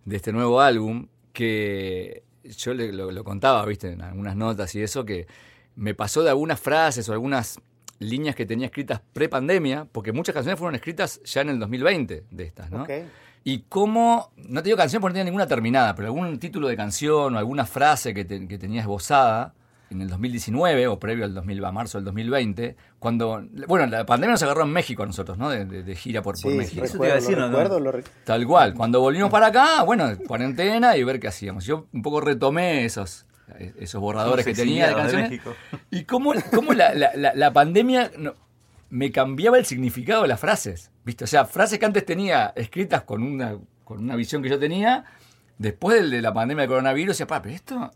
de 0.05 0.17
este 0.17 0.33
nuevo 0.33 0.61
álbum, 0.61 1.07
que 1.33 2.23
yo 2.45 2.75
le- 2.75 2.93
lo, 2.93 3.11
lo 3.11 3.25
contaba, 3.25 3.65
viste, 3.65 3.93
en 3.93 4.03
algunas 4.03 4.37
notas 4.37 4.75
y 4.75 4.83
eso, 4.83 5.05
que 5.05 5.27
me 5.77 5.95
pasó 5.95 6.23
de 6.23 6.31
algunas 6.31 6.61
frases 6.61 7.09
o 7.09 7.13
algunas 7.13 7.59
líneas 7.99 8.35
que 8.37 8.45
tenía 8.47 8.67
escritas 8.67 9.01
pre-pandemia, 9.13 9.87
porque 9.91 10.13
muchas 10.13 10.35
canciones 10.35 10.59
fueron 10.59 10.75
escritas 10.75 11.21
ya 11.25 11.41
en 11.43 11.49
el 11.51 11.59
2020 11.59 12.25
de 12.31 12.45
estas, 12.45 12.71
¿no? 12.71 12.83
Y 13.45 13.61
cómo, 13.69 14.31
no 14.37 14.63
te 14.63 14.69
digo 14.69 14.77
canción 14.79 15.01
porque 15.01 15.13
no 15.13 15.19
tenía 15.19 15.25
ninguna 15.25 15.47
terminada, 15.47 15.95
pero 15.95 16.07
algún 16.09 16.39
título 16.39 16.67
de 16.69 16.77
canción 16.77 17.35
o 17.35 17.39
alguna 17.39 17.67
frase 17.67 18.15
que, 18.15 18.25
te- 18.25 18.47
que 18.49 18.59
tenía 18.59 18.81
esbozada 18.81 19.55
en 19.91 20.01
el 20.03 20.09
2019 20.09 20.87
o 20.89 20.99
previo 20.99 21.25
al 21.25 21.35
2000, 21.35 21.65
a 21.65 21.73
marzo 21.73 21.99
del 21.99 22.05
2020, 22.07 22.77
cuando, 22.99 23.45
bueno, 23.69 23.87
la 23.87 24.05
pandemia 24.07 24.33
nos 24.33 24.43
agarró 24.43 24.63
en 24.65 24.71
México 24.71 25.03
a 25.03 25.07
nosotros, 25.07 25.39
¿no? 25.39 25.51
De, 25.51 25.65
de- 25.67 25.83
de 25.83 25.95
gira 25.97 26.23
por, 26.23 26.35
por 26.41 26.51
Sí, 26.53 26.57
México. 26.59 26.85
Eso 26.85 26.99
te 26.99 27.05
iba 27.07 27.13
a 27.13 27.17
decir, 27.17 27.37
lo 27.37 27.43
¿no? 27.43 27.49
recuerdo, 27.49 27.81
lo 27.81 27.93
re- 27.93 28.05
Tal 28.25 28.47
cual. 28.47 28.75
Cuando 28.75 29.01
volvimos 29.01 29.31
para 29.31 29.49
acá, 29.49 29.83
bueno, 29.85 30.11
cuarentena 30.27 30.97
y 30.97 31.05
ver 31.05 31.21
qué 31.21 31.29
hacíamos. 31.29 31.65
Yo 31.65 31.87
un 31.93 32.03
poco 32.03 32.21
retomé 32.21 32.85
esos, 32.85 33.27
esos 33.79 34.01
borradores 34.01 34.45
que 34.45 34.55
tenía 34.55 34.89
de 34.89 34.95
canciones. 34.95 35.31
México. 35.31 35.55
y 35.91 36.05
cómo, 36.05 36.33
cómo 36.55 36.73
la, 36.73 36.95
la- 36.95 37.13
la- 37.15 37.35
la 37.35 37.53
pandemia 37.53 38.11
no- 38.19 38.35
me 38.91 39.13
cambiaba 39.13 39.59
el 39.59 39.65
significado 39.67 40.23
de 40.23 40.29
las 40.29 40.41
frases. 40.41 40.91
¿Viste? 41.05 41.25
O 41.25 41.27
sea, 41.27 41.45
frases 41.45 41.79
que 41.79 41.85
antes 41.87 42.05
tenía 42.07 42.53
escritas 42.57 43.03
con 43.03 43.23
una, 43.23 43.59
con 43.85 43.99
una 43.99 44.17
visión 44.17 44.43
que 44.43 44.49
yo 44.49 44.59
tenía, 44.59 45.05
después 45.59 46.01
del- 46.01 46.11
de 46.11 46.23
la 46.23 46.33
pandemia 46.33 46.63
del 46.63 46.69
coronavirus, 46.71 47.15
decía, 47.19 47.27
pa, 47.27 47.43
pero 47.43 47.55
esto 47.55 47.91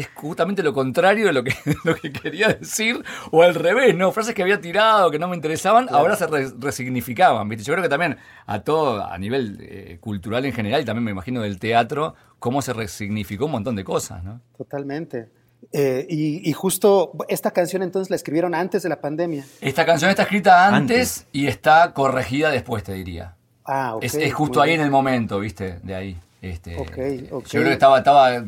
es, 0.00 0.08
justamente 0.14 0.62
lo 0.62 0.72
contrario 0.72 1.26
de 1.26 1.32
lo 1.32 1.42
que, 1.44 1.54
lo 1.84 1.94
que 1.94 2.12
quería 2.12 2.48
decir, 2.48 3.02
o 3.30 3.42
al 3.42 3.54
revés, 3.54 3.94
¿no? 3.94 4.10
Frases 4.12 4.34
que 4.34 4.42
había 4.42 4.60
tirado, 4.60 5.10
que 5.10 5.18
no 5.18 5.28
me 5.28 5.36
interesaban, 5.36 5.86
ahora 5.90 6.16
se 6.16 6.26
re- 6.26 6.50
resignificaban, 6.58 7.48
¿viste? 7.48 7.64
Yo 7.64 7.72
creo 7.74 7.82
que 7.82 7.88
también 7.88 8.16
a 8.46 8.60
todo, 8.60 9.04
a 9.04 9.16
nivel 9.18 9.58
eh, 9.60 9.98
cultural 10.00 10.44
en 10.44 10.52
general, 10.52 10.82
y 10.82 10.84
también 10.84 11.04
me 11.04 11.10
imagino 11.12 11.40
del 11.42 11.58
teatro, 11.58 12.14
cómo 12.38 12.62
se 12.62 12.72
resignificó 12.72 13.46
un 13.46 13.52
montón 13.52 13.76
de 13.76 13.84
cosas, 13.84 14.24
¿no? 14.24 14.40
Totalmente. 14.56 15.28
Eh, 15.72 16.06
y, 16.08 16.48
y 16.48 16.52
justo 16.54 17.12
esta 17.28 17.50
canción 17.50 17.82
entonces 17.82 18.08
la 18.08 18.16
escribieron 18.16 18.54
antes 18.54 18.82
de 18.82 18.88
la 18.88 19.00
pandemia. 19.00 19.44
Esta 19.60 19.84
canción 19.84 20.08
está 20.10 20.22
escrita 20.22 20.66
antes, 20.66 21.18
Antes. 21.20 21.26
y 21.32 21.46
está 21.48 21.92
corregida 21.92 22.50
después, 22.50 22.82
te 22.82 22.94
diría. 22.94 23.36
Ah, 23.66 23.94
ok. 23.96 24.04
es, 24.04 24.14
es 24.14 24.32
justo 24.32 24.62
ahí 24.62 24.72
en 24.72 24.80
el 24.80 24.90
momento, 24.90 25.38
¿viste? 25.38 25.78
De 25.82 25.94
ahí. 25.94 26.16
Este, 26.40 26.78
Ok, 26.78 26.88
ok. 27.30 27.44
Yo 27.44 27.60
creo 27.60 27.64
que 27.64 27.72
estaba, 27.74 27.98
estaba, 27.98 28.42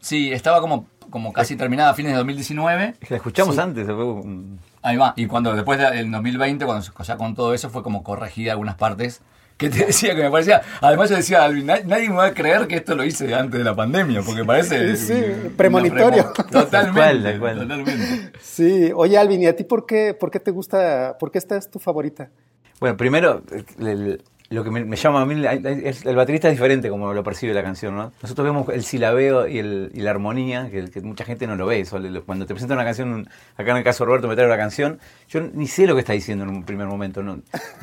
sí, 0.00 0.32
estaba 0.32 0.60
como 0.60 0.86
como 1.10 1.32
casi 1.32 1.56
terminada 1.56 1.90
a 1.90 1.94
fines 1.94 2.12
de 2.12 2.18
2019. 2.18 2.94
La 3.08 3.16
escuchamos 3.16 3.58
antes. 3.58 3.84
fue 3.86 4.04
un- 4.04 4.60
Ahí 4.80 4.96
va. 4.96 5.12
Y 5.16 5.26
cuando 5.26 5.52
después 5.54 5.78
del 5.78 6.08
2020, 6.10 6.64
cuando 6.64 6.82
se- 6.82 6.92
ya 7.02 7.16
con 7.16 7.34
todo 7.34 7.52
eso, 7.52 7.68
fue 7.68 7.82
como 7.82 8.02
corregida 8.04 8.52
algunas 8.52 8.76
partes. 8.76 9.20
Que 9.56 9.68
te 9.68 9.84
decía 9.86 10.14
que 10.14 10.22
me 10.22 10.30
parecía. 10.30 10.62
Además, 10.80 11.10
yo 11.10 11.16
decía, 11.16 11.42
Alvin, 11.44 11.66
na- 11.66 11.80
nadie 11.84 12.08
me 12.08 12.14
va 12.14 12.26
a 12.26 12.32
creer 12.32 12.66
que 12.68 12.76
esto 12.76 12.94
lo 12.94 13.04
hice 13.04 13.34
antes 13.34 13.58
de 13.58 13.64
la 13.64 13.74
pandemia, 13.74 14.22
porque 14.22 14.44
parece. 14.44 14.96
Sí, 14.96 15.12
una 15.12 15.56
premonitorio. 15.56 16.32
premo- 16.32 16.50
Totalmente. 16.50 17.38
Cual. 17.40 17.58
Totalmente. 17.58 18.32
Sí, 18.40 18.92
oye 18.94 19.18
Alvin, 19.18 19.42
¿y 19.42 19.46
a 19.48 19.56
ti 19.56 19.64
por 19.64 19.84
qué, 19.86 20.14
por 20.18 20.30
qué 20.30 20.38
te 20.40 20.50
gusta, 20.52 21.18
por 21.18 21.30
qué 21.32 21.38
esta 21.38 21.56
es 21.56 21.68
tu 21.70 21.78
favorita? 21.80 22.30
Bueno, 22.78 22.96
primero, 22.96 23.42
el- 23.80 24.22
lo 24.52 24.64
que 24.64 24.70
me, 24.72 24.84
me 24.84 24.96
llama 24.96 25.22
a 25.22 25.26
mí, 25.26 25.34
el 25.44 26.16
baterista 26.16 26.48
es 26.48 26.54
diferente 26.54 26.88
como 26.90 27.14
lo 27.14 27.22
percibe 27.22 27.54
la 27.54 27.62
canción, 27.62 27.94
¿no? 27.94 28.12
Nosotros 28.20 28.44
vemos 28.44 28.68
el 28.70 28.82
silabeo 28.82 29.46
y, 29.46 29.60
el- 29.60 29.92
y 29.94 30.00
la 30.00 30.10
armonía, 30.10 30.68
que, 30.72 30.90
que 30.90 31.00
mucha 31.02 31.24
gente 31.24 31.46
no 31.46 31.54
lo 31.54 31.66
ve. 31.66 31.78
eso, 31.78 32.00
cuando 32.26 32.46
te 32.46 32.54
presenta 32.54 32.74
una 32.74 32.82
canción, 32.84 33.28
acá 33.56 33.70
en 33.70 33.76
el 33.76 33.84
caso 33.84 34.02
de 34.02 34.06
Roberto 34.08 34.26
me 34.26 34.34
trae 34.34 34.48
una 34.48 34.56
canción, 34.56 34.98
yo 35.28 35.40
ni 35.40 35.68
sé 35.68 35.86
lo 35.86 35.94
que 35.94 36.00
está 36.00 36.14
diciendo 36.14 36.42
en 36.42 36.50
un 36.50 36.64
primer 36.64 36.88
momento. 36.88 37.22
¿no? 37.22 37.38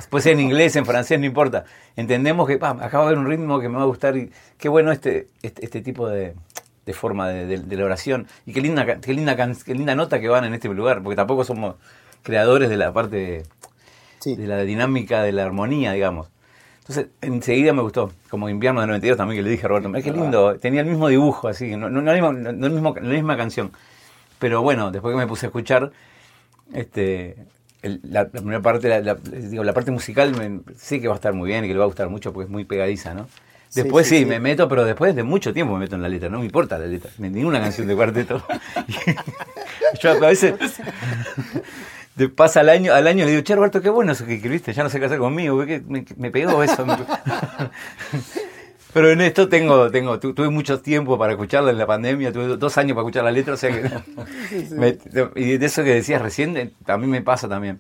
Puede 0.09 0.24
ser 0.24 0.33
en 0.33 0.41
inglés, 0.41 0.75
en 0.75 0.86
francés, 0.86 1.17
no 1.17 1.25
importa. 1.25 1.63
Entendemos 1.95 2.45
que 2.50 2.57
pa, 2.57 2.71
acá 2.71 2.97
va 2.97 3.05
a 3.05 3.07
haber 3.07 3.17
un 3.17 3.27
ritmo 3.27 3.62
que 3.62 3.69
me 3.69 3.77
va 3.77 3.83
a 3.83 3.86
gustar 3.86 4.17
y 4.17 4.29
qué 4.57 4.67
bueno 4.67 4.91
este, 4.91 5.29
este, 5.43 5.63
este 5.63 5.79
tipo 5.79 6.09
de, 6.09 6.33
de 6.86 6.93
forma 6.93 7.29
de, 7.29 7.45
de- 7.45 7.59
de 7.59 7.75
la 7.77 7.86
oración. 7.86 8.27
Y 8.45 8.51
qué 8.51 8.59
linda, 8.59 8.86
qué, 9.00 9.13
linda, 9.13 9.38
qué 9.38 9.74
linda 9.74 9.95
nota 9.95 10.19
que 10.19 10.27
van 10.27 10.43
en 10.43 10.53
este 10.53 10.67
lugar, 10.67 11.01
porque 11.01 11.15
tampoco 11.15 11.45
somos 11.45 11.75
creadores 12.24 12.67
de 12.69 12.75
la 12.75 12.91
parte 12.91 13.43
Sí. 14.19 14.36
de 14.36 14.47
la 14.47 14.63
dinámica 14.63 15.24
de 15.24 15.31
la 15.31 15.45
armonía, 15.45 15.93
digamos. 15.93 16.27
Entonces, 16.89 17.08
enseguida 17.22 17.74
me 17.74 17.82
gustó, 17.82 18.13
como 18.29 18.48
Invierno 18.48 18.79
de 18.79 18.88
92 18.88 19.17
también 19.17 19.39
que 19.39 19.44
le 19.44 19.50
dije 19.50 19.65
a 19.65 19.70
Roberto, 19.70 19.89
"Mirá 19.89 20.01
qué 20.01 20.12
lindo, 20.13 20.56
tenía 20.58 20.82
el 20.82 20.88
mismo 20.88 21.10
dibujo, 21.10 21.50
así, 21.50 21.75
no, 21.75 21.89
no, 21.89 22.01
no, 22.01 22.12
el 22.13 22.22
mismo- 22.22 22.32
no 22.34 22.67
el 22.67 22.74
mismo- 22.74 22.96
la 22.96 23.10
misma 23.10 23.36
canción. 23.36 23.72
Pero 24.39 24.62
bueno, 24.62 24.89
después 24.91 25.13
que 25.13 25.17
me 25.17 25.27
puse 25.27 25.46
a 25.46 25.50
escuchar, 25.50 25.91
este, 26.74 27.36
el- 27.82 28.00
la, 28.03 28.24
la 28.24 28.29
primera 28.29 28.62
parte, 28.62 28.88
la, 28.88 29.01
la- 29.01 29.15
digo, 29.15 29.63
la 29.65 29.74
parte 29.74 29.91
musical, 29.91 30.34
me, 30.38 30.62
sí 30.77 31.01
que 31.01 31.08
va 31.10 31.15
a 31.15 31.17
estar 31.17 31.34
muy 31.34 31.50
bien 31.50 31.65
y 31.65 31.67
que 31.67 31.74
le 31.74 31.79
va 31.79 31.86
a 31.86 31.88
gustar 31.88 32.10
mucho 32.10 32.32
porque 32.32 32.46
es 32.46 32.50
muy 32.51 32.63
pegadiza, 32.63 33.13
¿no? 33.13 33.27
Después 33.75 34.08
sí, 34.08 34.20
sí, 34.20 34.24
sí. 34.24 34.25
me 34.29 34.39
meto, 34.39 34.70
pero 34.70 34.86
después 34.86 35.13
de 35.13 35.24
mucho 35.24 35.53
tiempo 35.53 35.74
me 35.74 35.79
meto 35.79 35.96
en 35.98 36.01
la 36.01 36.08
letra, 36.08 36.29
no 36.29 36.39
me 36.39 36.46
importa 36.46 36.77
la 36.79 36.86
letra, 36.86 37.12
ni 37.17 37.29
ninguna 37.29 37.60
canción 37.60 37.86
de 37.86 37.96
cuarteto. 37.96 38.41
Yo 40.01 40.12
a 40.12 40.20
veces 40.20 40.53
de- 42.17 42.29
pasa 42.29 42.59
al 42.62 42.69
año, 42.69 42.93
al 42.93 43.07
año 43.07 43.25
le 43.25 43.31
digo, 43.31 43.43
che 43.43 43.55
Roberto, 43.55 43.81
qué 43.81 43.89
bueno 43.89 44.12
eso 44.12 44.25
que 44.25 44.36
escribiste, 44.36 44.74
ya 44.74 44.83
no 44.83 44.89
sé 44.89 45.00
qué 45.00 45.05
hacer 45.05 45.19
conmigo, 45.19 45.63
me, 45.88 46.05
me 46.17 46.31
pegó 46.31 46.63
eso. 46.63 46.86
Pero 48.93 49.12
en 49.12 49.21
esto 49.21 49.47
tengo, 49.50 49.91
tengo, 49.91 50.19
tu- 50.19 50.33
tuve 50.33 50.50
mucho 50.50 50.79
tiempo 50.81 51.17
para 51.17 51.33
escucharla 51.33 51.71
en 51.71 51.77
la 51.77 51.86
pandemia, 51.86 52.31
tuve 52.31 52.47
dos 52.57 52.77
años 52.77 52.95
para 52.95 53.03
escuchar 53.03 53.24
la 53.25 53.31
letra, 53.31 53.53
o 53.53 53.57
sea 53.57 53.69
que... 53.71 53.91
me- 54.71 54.97
y 55.36 55.57
de 55.57 55.65
eso 55.65 55.83
que 55.83 55.93
decías 55.93 56.21
recién, 56.21 56.57
eh, 56.57 56.71
a 56.88 56.97
mí 56.97 57.05
me 57.05 57.21
pasa 57.21 57.47
también. 57.47 57.79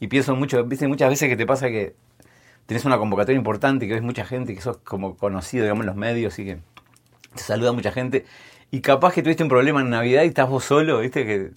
Y 0.00 0.08
pienso 0.08 0.34
mucho, 0.34 0.64
viste, 0.64 0.88
muchas 0.88 1.10
veces 1.10 1.28
que 1.28 1.36
te 1.36 1.46
pasa 1.46 1.68
que 1.68 1.94
tenés 2.66 2.84
una 2.84 2.98
convocatoria 2.98 3.36
importante 3.38 3.84
y 3.84 3.88
que 3.88 3.94
ves 3.94 4.02
mucha 4.02 4.24
gente, 4.24 4.54
que 4.54 4.60
sos 4.60 4.78
como 4.78 5.16
conocido, 5.16 5.64
digamos, 5.64 5.82
en 5.82 5.86
los 5.86 5.96
medios 5.96 6.38
y 6.38 6.44
que 6.46 6.58
te 7.34 7.42
saluda 7.42 7.72
mucha 7.72 7.92
gente. 7.92 8.24
Y 8.70 8.80
capaz 8.80 9.12
que 9.14 9.22
tuviste 9.22 9.42
un 9.44 9.48
problema 9.48 9.80
en 9.82 9.90
Navidad 9.90 10.24
y 10.24 10.28
estás 10.28 10.48
vos 10.48 10.64
solo, 10.64 11.00
viste, 11.00 11.24
que... 11.26 11.50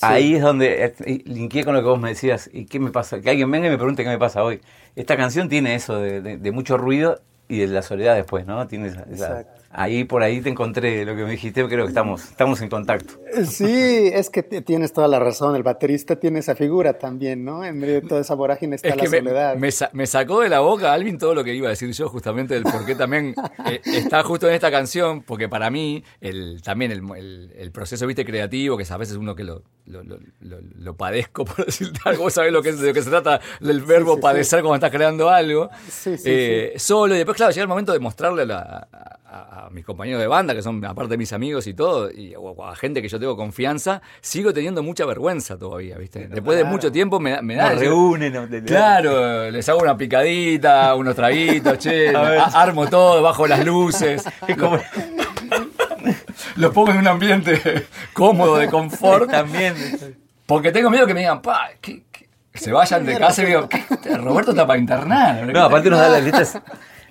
Ahí 0.00 0.34
es 0.36 0.42
donde 0.42 0.94
linkeé 1.26 1.64
con 1.64 1.74
lo 1.74 1.80
que 1.80 1.86
vos 1.88 2.00
me 2.00 2.08
decías. 2.10 2.48
¿Y 2.52 2.64
qué 2.66 2.78
me 2.80 2.90
pasa? 2.90 3.20
Que 3.20 3.30
alguien 3.30 3.50
venga 3.50 3.66
y 3.66 3.70
me 3.70 3.76
pregunte 3.76 4.02
qué 4.02 4.08
me 4.08 4.18
pasa 4.18 4.42
hoy. 4.42 4.60
Esta 4.96 5.16
canción 5.16 5.48
tiene 5.48 5.74
eso 5.74 5.98
de, 6.00 6.20
de- 6.20 6.38
de 6.38 6.50
mucho 6.52 6.76
ruido 6.78 7.20
y 7.48 7.58
de 7.58 7.66
la 7.68 7.82
soledad 7.82 8.14
después, 8.14 8.46
¿no? 8.46 8.66
Tiene 8.66 8.88
esa- 8.88 9.02
esa- 9.10 9.40
Exacto. 9.40 9.61
Ahí 9.72 10.04
por 10.04 10.22
ahí 10.22 10.40
te 10.40 10.48
encontré 10.50 11.04
lo 11.04 11.16
que 11.16 11.24
me 11.24 11.30
dijiste, 11.30 11.66
creo 11.66 11.84
que 11.84 11.88
estamos, 11.88 12.24
estamos 12.24 12.60
en 12.60 12.68
contacto. 12.68 13.14
Sí, 13.44 14.10
es 14.12 14.28
que 14.30 14.42
tienes 14.42 14.92
toda 14.92 15.08
la 15.08 15.18
razón. 15.18 15.56
El 15.56 15.62
baterista 15.62 16.16
tiene 16.16 16.40
esa 16.40 16.54
figura 16.54 16.98
también, 16.98 17.44
¿no? 17.44 17.64
En 17.64 17.78
medio 17.78 17.94
de 17.94 18.02
toda 18.02 18.20
esa 18.20 18.34
vorágine 18.34 18.76
está 18.76 18.88
Es 18.88 18.96
la 18.96 19.02
que 19.02 19.08
soledad. 19.08 19.56
me 19.56 19.70
sa- 19.72 19.90
me 19.92 20.06
sacó 20.06 20.40
de 20.40 20.48
la 20.48 20.60
boca, 20.60 20.92
Alvin, 20.92 21.18
todo 21.18 21.34
lo 21.34 21.42
que 21.42 21.54
iba 21.54 21.68
a 21.68 21.70
decir 21.70 21.90
yo, 21.92 22.08
justamente 22.08 22.54
del 22.54 22.64
por 22.64 22.84
qué 22.84 22.94
también 22.94 23.34
eh, 23.66 23.80
está 23.84 24.22
justo 24.22 24.48
en 24.48 24.54
esta 24.54 24.70
canción, 24.70 25.22
porque 25.22 25.48
para 25.48 25.70
mí, 25.70 26.04
el, 26.20 26.60
también 26.62 26.92
el, 26.92 27.02
el- 27.16 27.52
el 27.56 27.70
proceso, 27.72 28.06
viste, 28.06 28.24
creativo, 28.24 28.76
que 28.76 28.82
es 28.82 28.90
a 28.90 28.96
veces 28.96 29.16
uno 29.16 29.34
que 29.34 29.44
lo, 29.44 29.62
lo, 29.86 30.02
lo- 30.02 30.18
lo- 30.40 30.60
lo 30.60 30.96
padezco, 30.96 31.44
por 31.46 31.64
decirte 31.66 32.00
algo, 32.04 32.24
vos 32.24 32.34
sabés 32.34 32.52
lo 32.52 32.62
que 32.62 32.70
es, 32.70 32.78
de 32.80 32.88
lo 32.88 32.94
que 32.94 33.02
se 33.02 33.10
trata 33.10 33.40
del 33.60 33.80
verbo 33.80 34.12
sí, 34.12 34.16
sí. 34.16 34.22
padecer 34.22 34.60
cuando 34.60 34.74
estás 34.76 34.90
creando 34.90 35.30
algo, 35.30 35.70
Sí, 35.88 36.16
sí, 36.18 36.24
eh, 36.26 36.72
solo, 36.76 37.14
y 37.14 37.18
después, 37.18 37.36
claro, 37.36 37.52
llega 37.52 37.62
el 37.62 37.68
momento 37.68 37.92
de 37.92 37.98
mostrarle 37.98 38.42
a, 38.42 38.46
la- 38.46 38.88
a- 38.92 39.18
a 39.61 39.61
mis 39.70 39.84
compañeros 39.84 40.20
de 40.20 40.26
banda, 40.26 40.54
que 40.54 40.62
son 40.62 40.84
aparte 40.84 41.16
mis 41.16 41.32
amigos 41.32 41.66
y 41.66 41.74
todo, 41.74 42.10
y 42.10 42.34
o 42.36 42.64
a 42.66 42.74
gente 42.76 43.00
que 43.02 43.08
yo 43.08 43.18
tengo 43.20 43.36
confianza, 43.36 44.02
sigo 44.20 44.52
teniendo 44.52 44.82
mucha 44.82 45.04
vergüenza 45.06 45.58
todavía, 45.58 45.96
viste. 45.98 46.28
Después 46.28 46.58
de 46.58 46.64
mucho 46.64 46.90
tiempo 46.92 47.20
me, 47.20 47.40
me 47.42 47.56
da... 47.56 47.70
Reúnen. 47.70 48.64
Claro, 48.66 49.50
les 49.50 49.68
hago 49.68 49.80
una 49.80 49.96
picadita, 49.96 50.94
unos 50.94 51.14
traguitos, 51.14 51.78
che, 51.78 52.08
armo 52.54 52.88
todo, 52.88 53.22
bajo 53.22 53.46
las 53.46 53.64
luces, 53.64 54.24
Es 54.48 54.56
como- 54.56 54.78
los 56.56 56.72
pongo 56.72 56.90
en 56.90 56.98
un 56.98 57.08
ambiente 57.08 57.86
cómodo, 58.12 58.56
de 58.56 58.68
confort, 58.68 59.30
También. 59.30 59.74
porque 60.46 60.72
tengo 60.72 60.90
miedo 60.90 61.06
que 61.06 61.14
me 61.14 61.20
digan, 61.20 61.40
pa, 61.42 61.70
¿qué- 61.80 62.02
qué? 62.10 62.28
se 62.54 62.70
vayan 62.72 63.06
de 63.06 63.16
casa 63.18 63.42
y 63.42 63.46
digo, 63.46 63.68
¿qué? 63.68 63.82
Roberto 64.16 64.50
está 64.50 64.66
para 64.66 64.78
internar. 64.78 65.46
No, 65.52 65.62
aparte 65.64 65.88
nos 65.88 65.98
da 66.00 66.08
las 66.10 66.22
letras, 66.22 66.58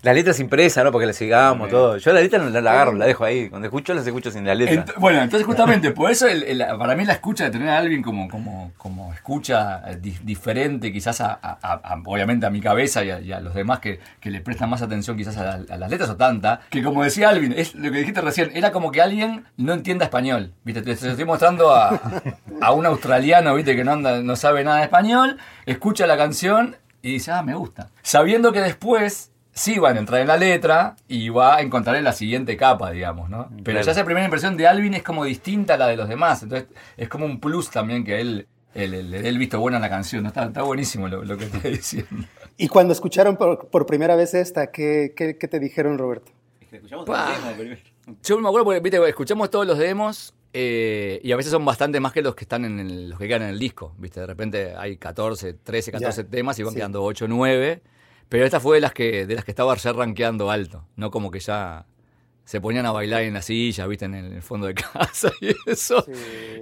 las 0.03 0.15
letras 0.15 0.39
impresas, 0.39 0.83
¿no? 0.83 0.91
Porque 0.91 1.05
las 1.05 1.15
sigamos, 1.15 1.69
todo. 1.69 1.97
Yo 1.97 2.11
la 2.13 2.21
letra 2.21 2.39
no 2.39 2.49
la, 2.49 2.59
la 2.61 2.71
agarro, 2.71 2.93
la 2.93 3.05
dejo 3.05 3.23
ahí. 3.23 3.49
Cuando 3.49 3.67
escucho, 3.67 3.93
las 3.93 4.05
escucho 4.07 4.31
sin 4.31 4.45
la 4.45 4.55
letra. 4.55 4.83
Ent- 4.85 4.93
bueno, 4.97 5.21
entonces 5.21 5.45
justamente 5.45 5.91
por 5.91 6.09
eso 6.09 6.27
el- 6.27 6.43
el- 6.43 6.65
para 6.79 6.95
mí 6.95 7.05
la 7.05 7.13
escucha 7.13 7.43
de 7.45 7.51
tener 7.51 7.69
a 7.69 7.77
Alvin 7.77 8.01
como, 8.01 8.27
como, 8.27 8.71
como 8.77 9.13
escucha 9.13 9.83
eh, 9.91 9.97
di- 10.01 10.17
diferente 10.23 10.91
quizás 10.91 11.21
a, 11.21 11.33
a- 11.41 11.57
a- 11.61 11.73
a- 11.93 12.01
obviamente 12.05 12.45
a 12.45 12.49
mi 12.49 12.61
cabeza 12.61 13.03
y 13.03 13.11
a, 13.11 13.19
y 13.19 13.27
los 13.43 13.53
demás 13.53 13.79
que, 13.79 13.99
que 14.19 14.31
le 14.31 14.41
prestan 14.41 14.69
más 14.69 14.81
atención 14.81 15.15
quizás 15.17 15.37
a, 15.37 15.57
la- 15.57 15.73
a 15.73 15.77
las 15.77 15.89
letras 15.89 16.09
o 16.09 16.15
tanta, 16.15 16.61
que 16.69 16.81
como 16.83 17.03
decía 17.03 17.29
Alvin, 17.29 17.53
es 17.55 17.75
lo 17.75 17.91
que 17.91 17.99
dijiste 17.99 18.21
recién, 18.21 18.51
era 18.55 18.71
como 18.71 18.91
que 18.91 19.01
alguien 19.01 19.45
no 19.57 19.73
entienda 19.73 20.05
español, 20.05 20.53
¿viste? 20.63 20.81
Te, 20.81 20.91
estoy 20.93 21.25
mostrando 21.25 21.75
a, 21.75 21.99
a 22.61 22.71
un 22.71 22.85
australiano, 22.85 23.53
¿viste? 23.55 23.75
Que 23.75 23.83
no, 23.83 23.91
anda, 23.91 24.21
no 24.21 24.35
sabe 24.35 24.63
nada 24.63 24.77
de 24.77 24.83
español, 24.83 25.37
escucha 25.65 26.07
la 26.07 26.17
canción 26.17 26.75
y 27.03 27.13
dice, 27.13 27.31
ah, 27.31 27.41
me 27.43 27.53
gusta. 27.55 27.89
Sabiendo 28.03 28.51
que 28.51 28.61
después 28.61 29.30
sí 29.53 29.79
van 29.79 29.97
a 29.97 29.99
entrar 29.99 30.21
en 30.21 30.27
la 30.27 30.37
letra 30.37 30.95
y 31.07 31.29
va 31.29 31.57
a 31.57 31.61
encontrar 31.61 31.95
en 31.97 32.03
la 32.03 32.13
siguiente 32.13 32.55
capa, 32.57 32.91
digamos, 32.91 33.29
¿no? 33.29 33.49
Pero 33.49 33.63
Claro. 33.63 33.81
ya 33.85 33.91
esa 33.91 34.05
primera 34.05 34.25
impresión 34.25 34.55
de 34.57 34.67
Alvin 34.67 34.93
es 34.93 35.03
como 35.03 35.25
distinta 35.25 35.73
a 35.73 35.77
la 35.77 35.87
de 35.87 35.97
los 35.97 36.07
demás, 36.07 36.43
entonces 36.43 36.67
es 36.97 37.09
como 37.09 37.25
un 37.25 37.39
plus 37.39 37.69
también 37.69 38.03
que 38.03 38.19
él 38.21 38.47
él- 38.73 38.93
él- 38.93 39.11
le 39.11 39.21
dé 39.21 39.27
el 39.27 39.37
visto 39.37 39.59
bueno 39.59 39.75
a 39.75 39.79
la 39.81 39.89
canción, 39.89 40.23
¿no? 40.23 40.29
Está, 40.29 40.45
está 40.45 40.61
buenísimo 40.61 41.09
lo, 41.09 41.25
lo 41.25 41.35
que 41.37 41.43
estoy 41.43 41.71
diciendo. 41.71 42.25
Y 42.55 42.69
cuando 42.69 42.93
escucharon 42.93 43.35
por, 43.35 43.67
por 43.67 43.85
primera 43.85 44.15
vez 44.15 44.33
esta, 44.33 44.71
¿qué, 44.71 45.13
qué, 45.13 45.37
qué 45.37 45.47
te 45.49 45.59
dijeron, 45.59 45.97
Roberto? 45.97 46.31
Pa. 47.05 47.33
Yo 48.23 48.39
me 48.39 48.47
acuerdo 48.47 48.63
porque, 48.65 48.79
viste, 48.79 49.09
escuchamos 49.09 49.49
todos 49.49 49.67
los 49.67 49.77
demos 49.77 50.33
eh, 50.53 51.19
y 51.23 51.31
a 51.33 51.35
veces 51.35 51.51
son 51.51 51.65
bastante 51.65 51.99
más 51.99 52.13
que 52.13 52.21
los 52.21 52.33
que 52.35 52.45
están 52.45 52.63
en 52.65 52.79
el- 52.79 53.09
los 53.09 53.19
que 53.19 53.27
quedan 53.27 53.43
en 53.43 53.49
el 53.49 53.59
disco, 53.59 53.93
viste, 53.97 54.21
de 54.21 54.27
repente 54.27 54.73
hay 54.77 54.95
14, 54.97 55.53
13, 55.53 55.91
14 55.91 56.23
Ya, 56.23 56.29
temas 56.29 56.57
y 56.59 56.63
van 56.63 56.71
sí. 56.73 56.77
quedando 56.79 57.03
8, 57.03 57.27
9, 57.27 57.81
pero 58.31 58.45
esta 58.45 58.61
fue 58.61 58.77
de 58.77 58.81
las 58.81 58.93
que 58.93 59.25
de 59.27 59.35
las 59.35 59.43
que 59.43 59.51
estaba 59.51 59.75
ya 59.75 59.91
rankeando 59.91 60.49
alto, 60.49 60.87
no 60.95 61.11
como 61.11 61.29
que 61.31 61.41
ya 61.41 61.85
se 62.45 62.59
ponían 62.59 62.85
a 62.85 62.91
bailar 62.91 63.21
en 63.23 63.33
la 63.35 63.41
silla, 63.41 63.85
viste, 63.87 64.05
en 64.05 64.15
el 64.15 64.41
fondo 64.41 64.67
de 64.67 64.73
casa 64.93 65.31
y 65.41 65.53
eso. 65.67 66.03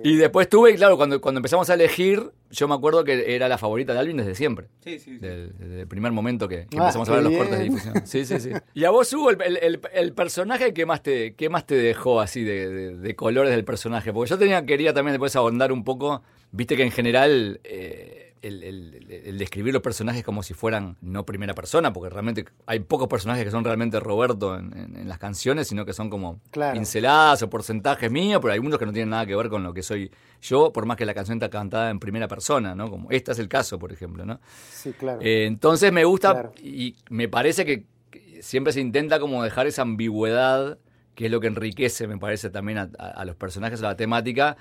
Y 0.03 0.17
después 0.17 0.47
tuve, 0.49 0.75
claro, 0.75 0.97
cuando, 0.97 1.19
cuando 1.21 1.39
empezamos 1.39 1.69
a 1.69 1.73
elegir, 1.75 2.31
yo 2.51 2.67
me 2.67 2.75
acuerdo 2.75 3.03
que 3.03 3.33
era 3.33 3.47
la 3.47 3.57
favorita 3.57 3.93
de 3.93 3.99
Alvin 3.99 4.17
desde 4.17 4.35
siempre. 4.35 4.67
Sí, 4.83 4.99
sí, 4.99 5.17
Del- 5.17 5.53
Desde 5.57 5.81
el 5.81 5.87
primer 5.87 6.11
momento 6.11 6.47
que, 6.47 6.67
que 6.67 6.77
Ah, 6.77 6.81
empezamos 6.81 7.09
a 7.09 7.13
ver 7.13 7.23
los 7.23 7.33
cortes 7.33 7.57
de 7.59 7.63
difusión. 7.63 7.93
Sí, 8.05 8.25
sí, 8.25 8.39
sí. 8.39 8.51
Y 8.73 8.83
a 8.83 8.89
vos, 8.91 9.11
Hugo, 9.13 9.31
el, 9.31 9.41
el- 9.41 9.57
el- 9.57 9.81
el 9.93 10.13
personaje 10.13 10.73
que 10.73 10.85
más 10.85 11.01
te, 11.01 11.33
que 11.33 11.49
más 11.49 11.65
te 11.65 11.75
dejó 11.75 12.19
así 12.19 12.43
de, 12.43 12.69
de- 12.69 12.95
de 12.97 13.15
colores 13.15 13.51
del 13.51 13.63
personaje. 13.63 14.11
Porque 14.13 14.29
yo 14.29 14.37
tenía, 14.37 14.65
quería 14.65 14.93
también 14.93 15.13
después 15.13 15.35
ahondar 15.37 15.71
un 15.71 15.83
poco. 15.83 16.21
Viste 16.51 16.75
que 16.75 16.83
en 16.83 16.91
general 16.91 17.61
eh, 17.63 18.28
el, 18.41 18.63
el- 18.63 19.07
el 19.25 19.37
describir 19.37 19.73
los 19.73 19.81
personajes 19.81 20.23
como 20.23 20.43
si 20.43 20.53
fueran 20.53 20.95
no 21.01 21.25
primera 21.25 21.53
persona, 21.53 21.91
porque 21.93 22.09
realmente 22.09 22.45
hay 22.65 22.79
pocos 22.79 23.07
personajes 23.07 23.43
que 23.43 23.51
son 23.51 23.63
realmente 23.63 23.99
Roberto 23.99 24.57
en, 24.57 24.75
en- 24.77 24.95
en 24.95 25.09
las 25.09 25.17
canciones, 25.19 25.67
sino 25.67 25.85
que 25.85 25.93
son 25.93 26.09
como 26.09 26.39
Claro. 26.51 26.73
pinceladas 26.73 27.41
o 27.43 27.49
porcentajes 27.49 28.09
míos, 28.11 28.39
pero 28.41 28.51
hay 28.53 28.57
algunos 28.57 28.79
que 28.79 28.85
no 28.85 28.93
tienen 28.93 29.09
nada 29.09 29.25
que 29.25 29.35
ver 29.35 29.49
con 29.49 29.63
lo 29.63 29.73
que 29.73 29.83
soy 29.83 30.11
yo, 30.41 30.71
por 30.71 30.85
más 30.85 30.95
que 30.97 31.05
la 31.05 31.13
canción 31.13 31.37
está 31.37 31.49
cantada 31.49 31.89
en 31.89 31.99
primera 31.99 32.27
persona, 32.27 32.75
¿no? 32.75 32.89
Como 32.89 33.11
este 33.11 33.31
es 33.31 33.39
el 33.39 33.47
caso, 33.49 33.77
por 33.79 33.91
ejemplo, 33.91 34.25
¿no? 34.25 34.39
Sí, 34.71 34.93
claro. 34.93 35.19
Eh, 35.21 35.45
entonces 35.45 35.91
me 35.91 36.05
gusta 36.05 36.31
Claro. 36.31 36.51
y 36.61 36.95
me 37.09 37.27
parece 37.27 37.65
que 37.65 37.85
que 38.09 38.41
siempre 38.41 38.73
se 38.73 38.81
intenta 38.81 39.19
como 39.19 39.43
dejar 39.43 39.67
esa 39.67 39.83
ambigüedad, 39.83 40.79
que 41.13 41.25
es 41.25 41.31
lo 41.31 41.39
que 41.41 41.47
enriquece, 41.47 42.07
me 42.07 42.17
parece, 42.17 42.49
también 42.49 42.77
a, 42.79 42.89
a- 42.97 43.07
a 43.09 43.25
los 43.25 43.35
personajes, 43.35 43.81
a 43.81 43.83
la 43.83 43.95
temática, 43.97 44.57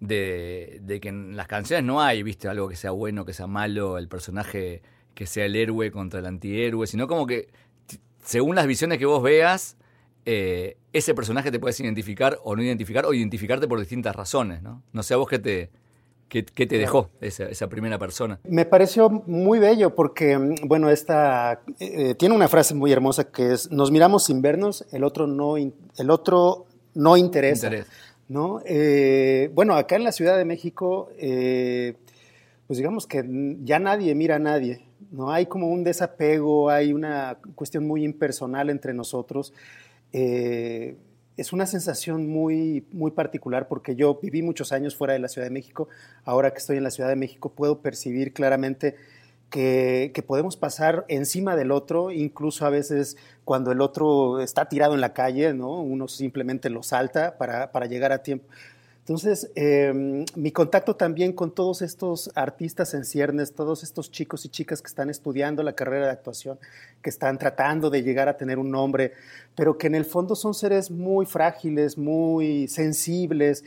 de, 0.00 0.80
de 0.82 1.00
que 1.00 1.10
en 1.10 1.36
las 1.36 1.46
canciones 1.46 1.84
no 1.84 2.02
hay, 2.02 2.22
viste, 2.22 2.48
algo 2.48 2.68
que 2.68 2.76
sea 2.76 2.90
bueno, 2.90 3.24
que 3.24 3.32
sea 3.32 3.46
malo, 3.46 3.98
el 3.98 4.08
personaje 4.08 4.82
que 5.14 5.26
sea 5.26 5.44
el 5.44 5.56
héroe 5.56 5.90
contra 5.90 6.20
el 6.20 6.26
antihéroe, 6.26 6.86
sino 6.86 7.06
como 7.06 7.26
que 7.26 7.48
según 8.24 8.56
las 8.56 8.66
visiones 8.66 8.98
que 8.98 9.06
vos 9.06 9.22
veas, 9.22 9.76
eh, 10.24 10.76
ese 10.92 11.14
personaje 11.14 11.50
te 11.50 11.58
puedes 11.58 11.78
identificar 11.80 12.38
o 12.44 12.56
no 12.56 12.62
identificar 12.62 13.06
o 13.06 13.14
identificarte 13.14 13.68
por 13.68 13.78
distintas 13.78 14.14
razones, 14.14 14.62
¿no? 14.62 14.82
No 14.92 15.02
sé 15.02 15.14
a 15.14 15.16
vos 15.16 15.28
qué 15.28 15.38
te, 15.38 15.70
qué, 16.28 16.42
te 16.42 16.78
dejó 16.78 17.10
esa, 17.20 17.68
primera 17.68 17.98
persona. 17.98 18.38
Me 18.44 18.64
pareció 18.64 19.10
muy 19.10 19.58
bello 19.58 19.94
porque, 19.94 20.38
bueno, 20.64 20.90
esta 20.90 21.62
eh, 21.78 22.14
tiene 22.14 22.34
una 22.34 22.48
frase 22.48 22.74
muy 22.74 22.92
hermosa 22.92 23.24
que 23.24 23.52
es, 23.52 23.70
nos 23.70 23.90
miramos 23.90 24.24
sin 24.24 24.42
vernos, 24.42 24.86
el 24.92 25.04
otro 25.04 25.26
no, 25.26 25.56
el 25.56 26.10
otro 26.10 26.66
no 26.94 27.16
interesa. 27.16 27.70
¿No? 28.30 28.62
Eh, 28.64 29.50
bueno, 29.52 29.74
acá 29.74 29.96
en 29.96 30.04
la 30.04 30.12
Ciudad 30.12 30.38
de 30.38 30.46
México, 30.46 31.10
pues 32.70 32.78
digamos 32.78 33.08
que 33.08 33.24
ya 33.64 33.80
nadie 33.80 34.14
mira 34.14 34.36
a 34.36 34.38
nadie, 34.38 34.86
¿no? 35.10 35.32
Hay 35.32 35.46
como 35.46 35.66
un 35.66 35.82
desapego, 35.82 36.70
hay 36.70 36.92
una 36.92 37.38
cuestión 37.56 37.84
muy 37.84 38.04
impersonal 38.04 38.70
entre 38.70 38.94
nosotros. 38.94 39.52
Eh, 40.12 40.96
es 41.36 41.52
una 41.52 41.66
sensación 41.66 42.28
muy, 42.28 42.86
muy 42.92 43.10
particular 43.10 43.66
porque 43.66 43.96
yo 43.96 44.20
viví 44.22 44.42
muchos 44.42 44.70
años 44.70 44.94
fuera 44.94 45.14
de 45.14 45.18
la 45.18 45.26
Ciudad 45.26 45.48
de 45.48 45.52
México. 45.52 45.88
Ahora 46.22 46.52
que 46.52 46.58
estoy 46.58 46.76
en 46.76 46.84
la 46.84 46.92
Ciudad 46.92 47.08
de 47.08 47.16
México 47.16 47.50
puedo 47.50 47.80
percibir 47.80 48.32
claramente 48.32 48.94
que, 49.50 50.24
podemos 50.26 50.56
pasar 50.56 51.04
encima 51.08 51.56
del 51.56 51.72
otro, 51.72 52.10
incluso 52.10 52.64
a 52.64 52.70
veces 52.70 53.16
cuando 53.44 53.72
el 53.72 53.80
otro 53.80 54.40
está 54.40 54.68
tirado 54.68 54.94
en 54.94 55.00
la 55.00 55.12
calle, 55.12 55.52
¿no? 55.52 55.80
uno 55.80 56.08
simplemente 56.08 56.70
lo 56.70 56.82
salta 56.82 57.36
para, 57.36 57.72
para 57.72 57.86
llegar 57.86 58.12
a 58.12 58.22
tiempo. 58.22 58.46
Entonces, 59.00 59.50
em, 59.56 60.24
mi 60.36 60.52
contacto 60.52 60.94
también 60.94 61.32
con 61.32 61.52
todos 61.52 61.82
estos 61.82 62.30
artistas 62.36 62.94
en 62.94 63.04
ciernes, 63.04 63.54
todos 63.54 63.82
estos 63.82 64.10
chicos 64.12 64.44
y 64.44 64.50
chicas 64.50 64.80
que 64.82 64.86
están 64.86 65.10
estudiando 65.10 65.64
la 65.64 65.72
carrera 65.72 66.06
de 66.06 66.12
actuación, 66.12 66.60
que 67.02 67.10
están 67.10 67.36
tratando 67.36 67.90
de 67.90 68.04
llegar 68.04 68.28
a 68.28 68.36
tener 68.36 68.58
un 68.58 68.70
nombre, 68.70 69.14
pero 69.56 69.78
que 69.78 69.88
en 69.88 69.96
el 69.96 70.04
fondo 70.04 70.36
son 70.36 70.54
seres 70.54 70.92
muy 70.92 71.26
frágiles, 71.26 71.98
muy 71.98 72.68
sensibles, 72.68 73.64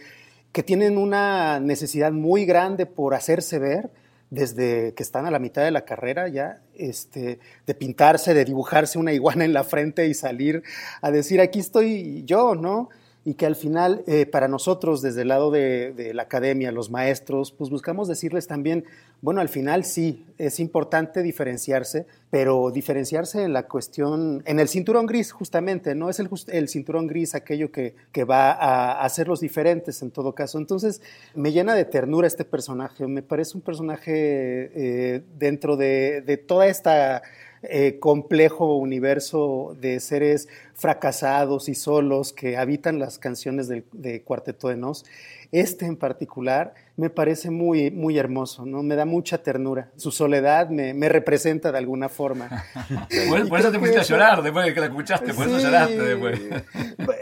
que 0.54 0.64
tienen 0.64 0.98
una 0.98 1.60
necesidad 1.60 2.14
muy 2.14 2.46
grande 2.46 2.86
por 2.86 3.14
hacerse 3.14 3.60
ver 3.60 3.90
desde 4.34 4.96
que 4.96 5.04
están 5.04 5.28
a 5.28 5.32
la 5.32 5.38
mitad 5.38 5.64
de 5.64 5.70
la 5.70 5.86
carrera 5.86 6.28
ya, 6.28 6.60
este, 6.74 7.40
de 7.68 7.74
pintarse, 7.76 8.34
de 8.34 8.46
dibujarse 8.46 8.98
una 8.98 9.14
iguana 9.14 9.46
en 9.46 9.54
la 9.54 9.64
frente 9.64 10.08
y 10.08 10.16
salir 10.16 10.64
a 11.02 11.12
decir, 11.12 11.40
aquí 11.40 11.60
estoy 11.60 12.24
yo, 12.26 12.56
¿no? 12.56 12.90
y 13.26 13.36
que 13.36 13.46
al 13.46 13.56
final 13.56 14.04
eh, 14.06 14.26
para 14.26 14.48
nosotros 14.48 15.02
desde 15.02 15.22
el 15.22 15.30
lado 15.30 15.50
de, 15.50 16.12
la 16.14 16.24
academia, 16.24 16.72
los 16.72 16.90
maestros, 16.90 17.52
pues 17.52 17.70
buscamos 17.70 18.08
decirles 18.08 18.48
también, 18.48 18.86
bueno, 19.24 19.40
al 19.40 19.48
final 19.48 19.86
sí, 19.86 20.26
es 20.38 20.60
importante 20.60 21.24
diferenciarse, 21.24 22.08
pero 22.30 22.72
diferenciarse 22.72 23.44
en 23.44 23.54
la 23.54 23.70
cuestión, 23.70 24.44
en 24.46 24.60
el 24.60 24.68
cinturón 24.68 25.06
gris 25.06 25.32
justamente, 25.32 25.96
no 25.96 26.10
es 26.10 26.20
el, 26.20 26.30
el 26.50 26.68
cinturón 26.68 27.08
gris 27.08 27.34
aquello 27.34 27.72
que, 27.72 27.96
va 28.30 28.52
a 28.52 29.06
hacerlos 29.06 29.40
diferentes 29.40 30.02
en 30.02 30.12
todo 30.12 30.36
caso. 30.36 30.58
Entonces 30.58 31.02
me 31.36 31.54
llena 31.54 31.74
de 31.74 31.86
ternura 31.86 32.28
este 32.28 32.44
personaje, 32.44 33.08
me 33.08 33.22
parece 33.22 33.56
un 33.56 33.62
personaje 33.62 34.12
eh, 34.12 35.22
dentro 35.40 35.78
de, 35.78 36.22
de 36.22 36.36
toda 36.36 36.68
esta 36.68 37.22
eh, 37.62 38.00
complejo 38.02 38.76
universo 38.76 39.78
de 39.80 40.02
seres 40.02 40.50
fracasados 40.74 41.70
y 41.70 41.76
solos 41.76 42.34
que 42.34 42.58
habitan 42.58 43.00
las 43.00 43.20
canciones 43.20 43.70
de 43.70 44.22
Cuarteto 44.24 44.68
de 44.68 44.76
Nos. 44.76 45.06
Este 45.54 45.86
en 45.86 45.98
particular 45.98 46.74
me 46.98 47.12
parece 47.12 47.52
muy, 47.52 47.92
muy 47.92 48.18
hermoso, 48.18 48.66
¿no? 48.66 48.82
Me 48.82 48.96
da 48.96 49.06
mucha 49.06 49.38
ternura. 49.44 49.92
Su 49.98 50.12
soledad 50.12 50.70
me, 50.70 51.08
representa 51.08 51.72
de 51.72 51.78
alguna 51.78 52.10
forma. 52.10 52.50
por, 53.48 53.60
eso 53.60 53.72
te 53.72 53.78
pusiste 53.78 54.00
a 54.00 54.04
llorar 54.04 54.42
después 54.42 54.66
de 54.66 54.74
que 54.74 54.80
la 54.80 54.88
escuchaste, 54.88 55.32
por 55.32 55.48
eso 55.48 55.60
lloraste 55.60 56.02
después. 56.02 56.42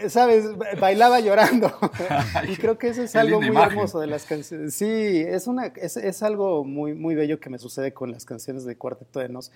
Sabes, 0.08 0.46
bailaba 0.80 1.20
llorando. 1.20 1.78
y 2.48 2.56
creo 2.56 2.78
que 2.78 2.88
eso 2.88 3.04
es 3.04 3.18
algo 3.18 3.42
muy 3.42 3.62
hermoso 3.62 4.00
de 4.00 4.08
las 4.08 4.24
canciones. 4.24 4.76
Sí, 4.76 5.26
es, 5.28 5.48
una, 5.48 5.66
es, 5.66 5.98
es 5.98 6.24
algo 6.24 6.64
muy, 6.64 6.94
muy 6.94 7.16
bello 7.16 7.38
que 7.38 7.50
me 7.50 7.60
sucede 7.60 7.94
con 7.94 8.14
las 8.14 8.24
canciones 8.24 8.64
de 8.64 8.78
Cuarteto 8.78 9.20
de 9.20 9.28
Nos. 9.28 9.52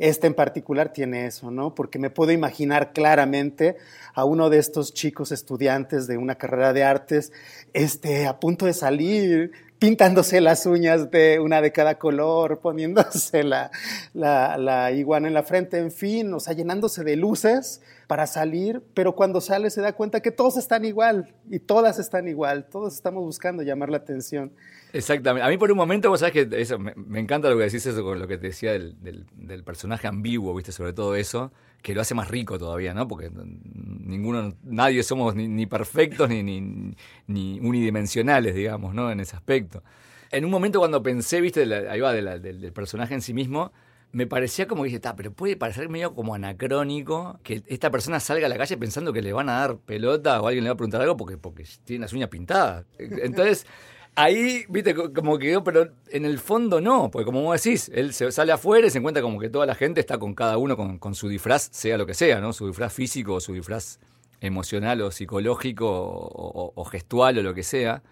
Este 0.00 0.26
en 0.26 0.34
particular 0.34 0.94
tiene 0.94 1.26
eso, 1.26 1.50
¿no? 1.50 1.74
Porque 1.74 1.98
me 1.98 2.08
puedo 2.08 2.32
imaginar 2.32 2.94
claramente 2.94 3.76
a 4.14 4.24
uno 4.24 4.48
de 4.48 4.58
estos 4.58 4.94
chicos 4.94 5.30
estudiantes 5.30 6.06
de 6.06 6.16
una 6.16 6.36
carrera 6.36 6.72
de 6.72 6.82
artes, 6.82 7.32
este, 7.74 8.26
a 8.26 8.40
punto 8.40 8.64
de 8.64 8.72
salir, 8.72 9.52
pintándose 9.78 10.40
las 10.40 10.64
uñas 10.64 11.10
de 11.10 11.38
una 11.38 11.60
de 11.60 11.72
cada 11.72 11.98
color, 11.98 12.58
poniéndose 12.62 13.44
la, 13.44 13.70
la, 14.14 14.56
la, 14.56 14.90
iguana 14.90 15.28
en 15.28 15.34
la 15.34 15.42
frente, 15.42 15.76
en 15.78 15.92
fin, 15.92 16.32
o 16.32 16.40
sea, 16.40 16.54
llenándose 16.54 17.04
de 17.04 17.16
luces 17.16 17.82
para 18.10 18.26
salir, 18.26 18.82
pero 18.92 19.14
cuando 19.14 19.40
sale 19.40 19.70
se 19.70 19.80
da 19.80 19.92
cuenta 19.92 20.20
que 20.20 20.32
todos 20.32 20.56
están 20.56 20.84
igual 20.84 21.32
y 21.48 21.60
todas 21.60 22.00
están 22.00 22.26
igual, 22.26 22.68
todos 22.68 22.92
estamos 22.92 23.22
buscando 23.22 23.62
llamar 23.62 23.88
la 23.88 23.98
atención. 23.98 24.50
Exactamente. 24.92 25.46
A 25.46 25.48
mí 25.48 25.56
por 25.56 25.70
un 25.70 25.76
momento, 25.76 26.10
vos 26.10 26.18
sabés 26.18 26.32
que 26.32 26.60
eso, 26.60 26.76
me, 26.80 27.20
encanta 27.20 27.48
lo 27.48 27.56
que 27.56 27.62
decís 27.62 27.86
eso 27.86 28.02
con 28.02 28.18
lo 28.18 28.26
que 28.26 28.36
te 28.36 28.48
decía 28.48 28.72
del, 28.72 28.96
del, 29.00 29.62
personaje 29.62 30.08
ambiguo, 30.08 30.52
viste, 30.56 30.72
sobre 30.72 30.92
todo 30.92 31.14
eso, 31.14 31.52
que 31.82 31.94
lo 31.94 32.00
hace 32.00 32.16
más 32.16 32.26
rico 32.26 32.58
todavía, 32.58 32.94
¿no? 32.94 33.06
Porque 33.06 33.30
ninguno, 33.30 34.56
nadie 34.64 35.04
somos 35.04 35.36
ni, 35.36 35.66
perfectos 35.66 36.28
ni, 36.28 36.42
ni, 36.42 36.96
ni, 37.28 37.60
unidimensionales, 37.60 38.56
digamos, 38.56 38.92
¿no? 38.92 39.12
En 39.12 39.20
ese 39.20 39.36
aspecto. 39.36 39.84
En 40.32 40.44
un 40.44 40.50
momento 40.50 40.80
cuando 40.80 41.00
pensé, 41.00 41.40
viste, 41.40 41.62
ahí 41.88 42.00
va, 42.00 42.12
del, 42.12 42.72
personaje 42.72 43.14
en 43.14 43.22
sí 43.22 43.34
mismo, 43.34 43.70
me 44.12 44.26
parecía 44.26 44.66
como 44.66 44.82
que 44.82 44.86
dije, 44.86 44.96
está, 44.96 45.14
pero 45.16 45.32
puede 45.32 45.56
parecer 45.56 45.88
medio 45.88 46.14
como 46.14 46.34
anacrónico 46.34 47.38
que 47.42 47.62
esta 47.66 47.90
persona 47.90 48.20
salga 48.20 48.46
a 48.46 48.48
la 48.48 48.58
calle 48.58 48.76
pensando 48.76 49.12
que 49.12 49.22
le 49.22 49.32
van 49.32 49.48
a 49.48 49.60
dar 49.60 49.76
pelota 49.76 50.40
o 50.40 50.48
alguien 50.48 50.64
le 50.64 50.70
va 50.70 50.74
a 50.74 50.76
preguntar 50.76 51.00
algo 51.00 51.16
porque, 51.16 51.36
porque 51.36 51.64
tiene 51.84 52.02
las 52.02 52.12
uñas 52.12 52.28
pintadas. 52.28 52.84
Entonces 52.98 53.66
ahí, 54.14 54.64
viste, 54.68 54.94
como 54.94 55.38
que 55.38 55.60
pero 55.60 55.92
en 56.10 56.24
el 56.24 56.38
fondo 56.38 56.80
no, 56.80 57.10
porque 57.10 57.24
como 57.24 57.42
vos 57.42 57.62
decís, 57.62 57.90
él 57.94 58.12
se 58.12 58.30
sale 58.32 58.52
afuera 58.52 58.86
y 58.86 58.90
se 58.90 58.98
encuentra 58.98 59.22
como 59.22 59.38
que 59.38 59.48
toda 59.48 59.66
la 59.66 59.74
gente 59.74 60.00
está 60.00 60.18
con 60.18 60.34
cada 60.34 60.56
uno 60.58 60.76
con, 60.76 61.14
su 61.14 61.28
disfraz, 61.28 61.68
sea 61.72 61.98
lo 61.98 62.06
que 62.06 62.14
sea, 62.14 62.40
¿no? 62.40 62.52
Su 62.52 62.66
disfraz 62.66 62.92
físico 62.92 63.34
o 63.34 63.40
su 63.40 63.52
disfraz 63.52 63.98
emocional 64.40 65.02
o 65.02 65.10
psicológico 65.10 65.86
o, 65.88 66.84
gestual 66.84 67.38
o 67.38 67.42
lo 67.42 67.54
que 67.54 67.62
sea. 67.62 68.02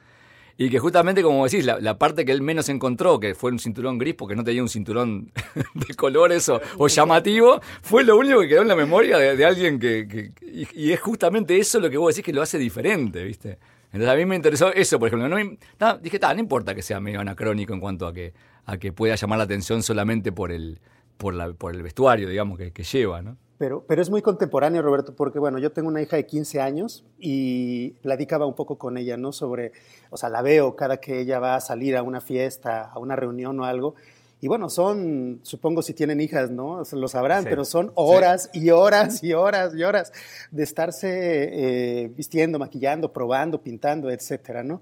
Y 0.61 0.71
que 0.71 0.81
justamente, 0.81 1.23
como 1.23 1.45
decís, 1.45 1.65
la, 1.65 1.99
parte 1.99 2.25
que 2.25 2.33
él 2.33 2.43
menos 2.43 2.69
encontró, 2.69 3.21
que 3.21 3.37
fue 3.37 3.53
un 3.53 3.61
cinturón 3.61 3.97
gris 3.97 4.15
porque 4.15 4.35
no 4.35 4.43
tenía 4.43 4.61
un 4.61 4.69
cinturón 4.69 5.31
de 5.75 5.95
colores 5.95 6.49
o, 6.49 6.89
llamativo, 6.89 7.61
fue 7.81 8.03
lo 8.03 8.17
único 8.17 8.41
que 8.41 8.49
quedó 8.49 8.63
en 8.63 8.69
la 8.69 8.75
memoria 8.75 9.19
de, 9.19 9.45
alguien 9.45 9.79
que... 9.79 10.33
y, 10.75 10.91
es 10.91 11.01
justamente 11.01 11.57
eso 11.57 11.79
lo 11.79 11.89
que 11.89 11.97
vos 11.97 12.13
decís 12.13 12.25
que 12.25 12.33
lo 12.33 12.43
hace 12.43 12.59
diferente, 12.59 13.23
¿viste? 13.23 13.61
Entonces 13.93 14.09
a 14.09 14.17
mí 14.17 14.27
me 14.27 14.35
interesó 14.35 14.75
eso, 14.75 14.99
por 14.99 15.07
ejemplo. 15.07 15.29
No, 15.29 15.99
dije, 15.99 16.19
no 16.21 16.41
importa 16.41 16.75
que 16.75 16.83
sea 16.83 16.99
medio 16.99 17.21
anacrónico 17.21 17.73
en 17.73 17.79
cuanto 17.79 18.09
a 18.09 18.13
que, 18.13 18.35
a 18.67 18.79
que 18.79 18.93
pueda 18.93 19.15
llamar 19.15 19.39
la 19.39 19.45
atención 19.45 19.85
solamente 19.85 20.33
por 20.33 20.51
el, 20.51 20.81
por 21.19 21.35
la, 21.35 21.53
por 21.53 21.73
el 21.73 21.85
vestuario, 21.85 22.29
digamos, 22.29 22.59
que, 22.59 22.73
que 22.73 22.83
lleva, 22.83 23.23
¿no? 23.23 23.37
Pero, 23.59 23.85
pero 23.89 24.01
es 24.01 24.09
muy 24.09 24.23
contemporáneo, 24.23 24.83
Roberto, 24.83 25.17
porque 25.17 25.41
bueno, 25.41 25.59
yo 25.59 25.73
tengo 25.73 25.89
una 25.89 26.01
hija 26.01 26.17
de 26.17 26.27
15 26.27 26.61
años 26.61 27.05
y 27.19 27.91
platicaba 28.03 28.47
un 28.47 28.55
poco 28.55 28.79
con 28.79 28.97
ella, 28.97 29.17
¿no? 29.17 29.33
Sobre, 29.33 29.73
o 30.11 30.17
sea, 30.17 30.29
la 30.29 30.43
veo 30.43 30.77
cada 30.77 30.99
que 30.99 31.21
ella 31.21 31.41
va 31.41 31.57
a 31.57 31.61
salir 31.61 31.97
a 31.97 32.03
una 32.03 32.21
fiesta, 32.21 32.85
a 32.85 32.99
una 33.01 33.17
reunión 33.17 33.59
o 33.59 33.65
algo, 33.65 33.97
y 34.41 34.47
bueno, 34.47 34.71
son, 34.71 35.41
supongo 35.43 35.83
si 35.83 35.95
tienen 35.95 36.21
hijas, 36.21 36.51
¿no? 36.51 36.83
Lo 36.93 37.09
sabrán, 37.09 37.45
pero 37.45 37.65
son 37.65 37.91
horas 37.97 38.51
y 38.53 38.71
horas 38.71 39.25
y 39.25 39.33
horas 39.33 39.75
y 39.75 39.83
horas 39.83 40.13
de 40.53 40.63
estarse 40.63 41.09
eh, 41.11 42.09
vistiendo, 42.17 42.61
maquillando, 42.61 43.13
probando, 43.13 43.61
pintando, 43.61 44.11
etcétera, 44.11 44.63
¿no? 44.63 44.81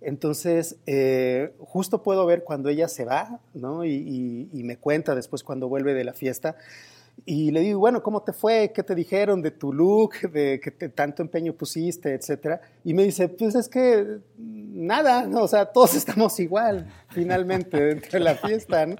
Entonces, 0.00 0.76
eh, 0.86 1.52
justo 1.58 2.02
puedo 2.02 2.24
ver 2.24 2.44
cuando 2.44 2.70
ella 2.70 2.88
se 2.88 3.04
va, 3.04 3.40
¿no? 3.52 3.84
y, 3.84 4.48
me 4.52 4.78
cuenta 4.78 5.14
después 5.14 5.42
cuando 5.42 5.68
vuelve 5.68 5.92
de 5.92 6.04
la 6.04 6.14
fiesta, 6.14 6.56
y 7.26 7.50
le 7.50 7.60
digo, 7.60 7.78
bueno, 7.78 8.02
¿cómo 8.02 8.22
te 8.22 8.32
fue? 8.32 8.72
¿Qué 8.74 8.82
te 8.82 8.94
dijeron 8.94 9.40
de 9.40 9.50
tu 9.50 9.72
look? 9.72 10.30
¿De 10.30 10.60
qué 10.60 10.70
tanto 10.90 11.22
empeño 11.22 11.54
pusiste? 11.54 12.12
Etcétera. 12.12 12.60
Y 12.84 12.92
me 12.92 13.04
dice, 13.04 13.28
pues 13.28 13.54
es 13.54 13.68
que 13.68 14.18
nada, 14.36 15.28
o 15.40 15.48
sea, 15.48 15.66
todos 15.66 15.94
estamos 15.96 16.38
igual, 16.40 16.86
finalmente, 17.10 17.80
dentro 17.82 18.18
de 18.18 18.20
la 18.20 18.34
fiesta, 18.34 18.86
¿no? 18.86 18.96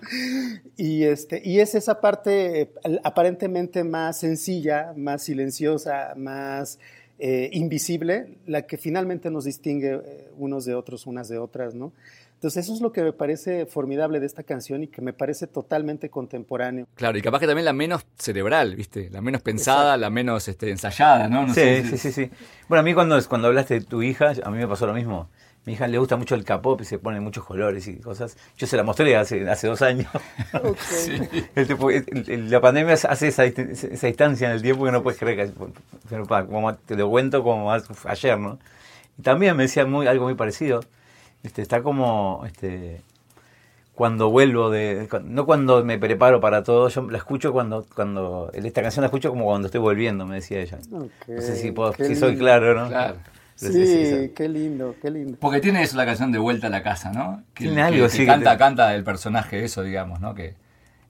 Y, 0.76 1.04
este, 1.04 1.42
y 1.44 1.60
es 1.60 1.74
esa 1.74 2.00
parte 2.00 2.60
eh, 2.60 2.70
aparentemente 3.02 3.84
más 3.84 4.20
sencilla, 4.20 4.94
más 4.96 5.22
silenciosa, 5.22 6.14
más 6.16 6.78
eh, 7.18 7.50
invisible, 7.52 8.38
la 8.46 8.62
que 8.66 8.76
finalmente 8.76 9.30
nos 9.30 9.44
distingue 9.44 9.94
eh, 9.94 10.30
unos 10.36 10.64
de 10.64 10.74
otros, 10.74 11.06
unas 11.06 11.28
de 11.28 11.38
otras, 11.38 11.74
¿no? 11.74 11.92
Entonces 12.44 12.66
eso 12.66 12.74
es 12.74 12.82
lo 12.82 12.92
que 12.92 13.02
me 13.02 13.14
parece 13.14 13.64
formidable 13.64 14.20
de 14.20 14.26
esta 14.26 14.42
canción 14.42 14.82
y 14.82 14.88
que 14.88 15.00
me 15.00 15.14
parece 15.14 15.46
totalmente 15.46 16.10
contemporáneo. 16.10 16.86
Claro, 16.94 17.16
y 17.16 17.22
capaz 17.22 17.40
que 17.40 17.46
también 17.46 17.64
la 17.64 17.72
menos 17.72 18.04
cerebral, 18.18 18.76
¿viste? 18.76 19.08
La 19.08 19.22
menos 19.22 19.40
pensada, 19.40 19.96
la 19.96 20.10
menos 20.10 20.46
este, 20.46 20.70
ensayada, 20.70 21.26
¿no? 21.26 21.48
sí, 21.54 21.82
sí, 21.84 21.96
sí, 21.96 22.12
sí. 22.12 22.30
Bueno, 22.68 22.80
a 22.80 22.82
mí 22.82 22.92
cuando, 22.92 23.18
cuando 23.30 23.48
hablaste 23.48 23.80
de 23.80 23.86
tu 23.86 24.02
hija, 24.02 24.34
a 24.44 24.50
mí 24.50 24.58
me 24.58 24.68
pasó 24.68 24.86
lo 24.86 24.92
mismo. 24.92 25.30
Mi 25.64 25.72
hija 25.72 25.88
le 25.88 25.96
gusta 25.96 26.18
mucho 26.18 26.34
el 26.34 26.44
K-pop 26.44 26.82
y 26.82 26.84
se 26.84 26.98
pone 26.98 27.18
muchos 27.18 27.46
colores 27.46 27.88
y 27.88 27.96
cosas. 27.96 28.36
Yo 28.58 28.66
se 28.66 28.76
la 28.76 28.82
mostré 28.82 29.16
hace, 29.16 29.48
hace 29.48 29.66
dos 29.66 29.80
años. 29.80 30.12
la 32.50 32.60
pandemia 32.60 32.92
hace 32.92 33.28
esa, 33.28 33.46
esa, 33.46 34.06
distancia 34.06 34.48
en 34.48 34.52
el 34.52 34.60
tiempo 34.60 34.84
que 34.84 34.92
no 34.92 35.02
puedes 35.02 35.18
creer 35.18 35.46
que. 35.46 35.52
Pero, 36.10 36.26
como 36.26 36.74
te 36.74 36.94
lo 36.94 37.08
cuento 37.08 37.42
como 37.42 37.72
ayer, 37.72 38.38
¿no? 38.38 38.58
Y 39.18 39.22
también 39.22 39.56
me 39.56 39.62
decía 39.62 39.86
muy, 39.86 40.06
algo 40.06 40.26
muy 40.26 40.34
parecido. 40.34 40.82
Este, 41.44 41.62
está 41.62 41.82
como. 41.82 42.42
Este, 42.46 43.00
cuando 43.94 44.30
vuelvo 44.30 44.70
de. 44.70 45.08
No 45.24 45.46
cuando 45.46 45.84
me 45.84 45.98
preparo 45.98 46.40
para 46.40 46.64
todo, 46.64 46.88
yo 46.88 47.08
la 47.10 47.18
escucho 47.18 47.52
cuando. 47.52 47.86
cuando 47.94 48.50
Esta 48.52 48.82
canción 48.82 49.02
la 49.02 49.06
escucho 49.06 49.30
como 49.30 49.44
cuando 49.44 49.66
estoy 49.66 49.80
volviendo, 49.80 50.26
me 50.26 50.36
decía 50.36 50.60
ella. 50.60 50.78
no 50.90 51.08
sé 51.40 51.56
si, 51.56 51.72
si 52.04 52.16
soy 52.16 52.36
claro, 52.36 52.74
¿no? 52.74 52.88
Claro. 52.88 53.16
Sí, 53.54 54.32
qué 54.34 54.48
lindo, 54.48 54.96
qué 55.00 55.10
lindo. 55.10 55.38
Porque 55.40 55.60
tiene 55.60 55.82
eso 55.82 55.96
la 55.96 56.04
canción 56.04 56.32
de 56.32 56.38
Vuelta 56.38 56.66
a 56.66 56.70
la 56.70 56.82
Casa, 56.82 57.12
¿no? 57.12 57.44
Que, 57.54 57.66
tiene 57.66 57.82
algo, 57.82 58.08
sí. 58.08 58.26
canta, 58.26 58.58
canta 58.58 58.92
el 58.96 59.04
personaje 59.04 59.64
eso, 59.64 59.84
digamos, 59.84 60.20
¿no? 60.20 60.34
Que 60.34 60.56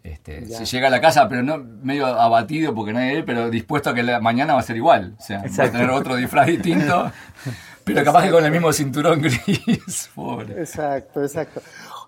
este, 0.04 0.44
si 0.44 0.64
llega 0.66 0.88
a 0.88 0.90
la 0.90 1.00
casa, 1.00 1.26
pero 1.30 1.42
no 1.42 1.56
medio 1.58 2.04
abatido 2.06 2.74
porque 2.74 2.92
no 2.92 2.98
hay 2.98 3.16
él, 3.16 3.24
pero 3.24 3.48
dispuesto 3.48 3.88
a 3.88 3.94
que 3.94 4.02
la 4.02 4.20
mañana 4.20 4.52
va 4.52 4.60
a 4.60 4.62
ser 4.62 4.76
igual. 4.76 5.16
O 5.18 5.22
sea, 5.22 5.42
va 5.42 5.64
a 5.64 5.70
tener 5.70 5.88
otro 5.88 6.16
disfraz 6.16 6.46
distinto, 6.46 7.10
pero 7.84 8.04
capaz 8.04 8.24
que 8.24 8.30
con 8.30 8.44
el 8.44 8.50
mismo 8.50 8.72
cinturón 8.72 9.22
gris. 9.22 10.10
Pobre. 10.14 10.60
Exacto, 10.60 11.22
exacto. 11.22 11.62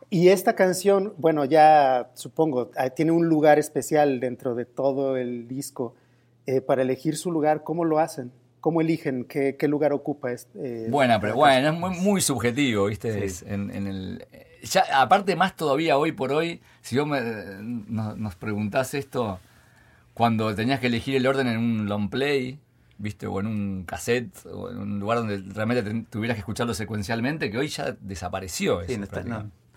Y 0.09 0.29
esta 0.29 0.55
canción, 0.55 1.15
bueno, 1.19 1.45
ya 1.45 2.11
supongo, 2.15 2.71
ah, 2.77 2.91
tiene 2.91 3.13
un 3.13 3.29
lugar 3.29 3.59
especial 3.59 4.21
dentro 4.21 4.55
de 4.55 4.65
todo 4.65 5.17
el 5.17 5.49
disco. 5.49 5.95
Eh, 6.47 6.61
para 6.61 6.83
elegir 6.83 7.17
su 7.17 7.33
lugar, 7.33 7.65
¿cómo 7.65 7.85
lo 7.85 7.99
hacen? 7.99 8.31
¿Cómo 8.61 8.81
eligen 8.81 9.25
qué, 9.25 9.57
lugar 9.69 9.93
ocupa? 9.93 10.31
Este, 10.31 10.89
Buena, 10.89 11.21
pero 11.21 11.35
bueno, 11.35 11.89
es 11.91 12.01
muy, 12.01 12.21
subjetivo, 12.21 12.87
¿viste? 12.87 13.27
en, 13.47 13.87
el, 13.87 14.27
ya, 14.63 14.85
aparte 14.95 15.37
más 15.37 15.57
todavía 15.57 15.99
hoy 15.99 16.13
por 16.13 16.33
hoy, 16.33 16.61
si 16.83 16.99
vos 16.99 17.09
nos, 17.09 18.35
preguntás 18.37 18.95
esto, 18.95 19.41
cuando 20.15 20.55
tenías 20.55 20.81
que 20.81 20.87
elegir 20.87 21.17
el 21.17 21.27
orden 21.27 21.49
en 21.49 21.59
un 21.59 21.89
long 21.89 22.09
play, 22.11 22.59
¿viste? 22.99 23.27
O 23.27 23.41
en 23.41 23.47
un 23.47 23.85
cassette, 23.85 24.47
o 24.47 24.71
en 24.71 24.79
un 24.79 25.01
lugar 25.01 25.19
donde 25.19 25.43
realmente 25.55 26.07
tuvieras 26.11 26.37
que 26.37 26.41
escucharlo 26.41 26.75
secuencialmente, 26.75 27.51
que 27.51 27.59
hoy 27.59 27.69
ya 27.69 27.97
desapareció. 28.01 28.81
Eso, 28.83 29.01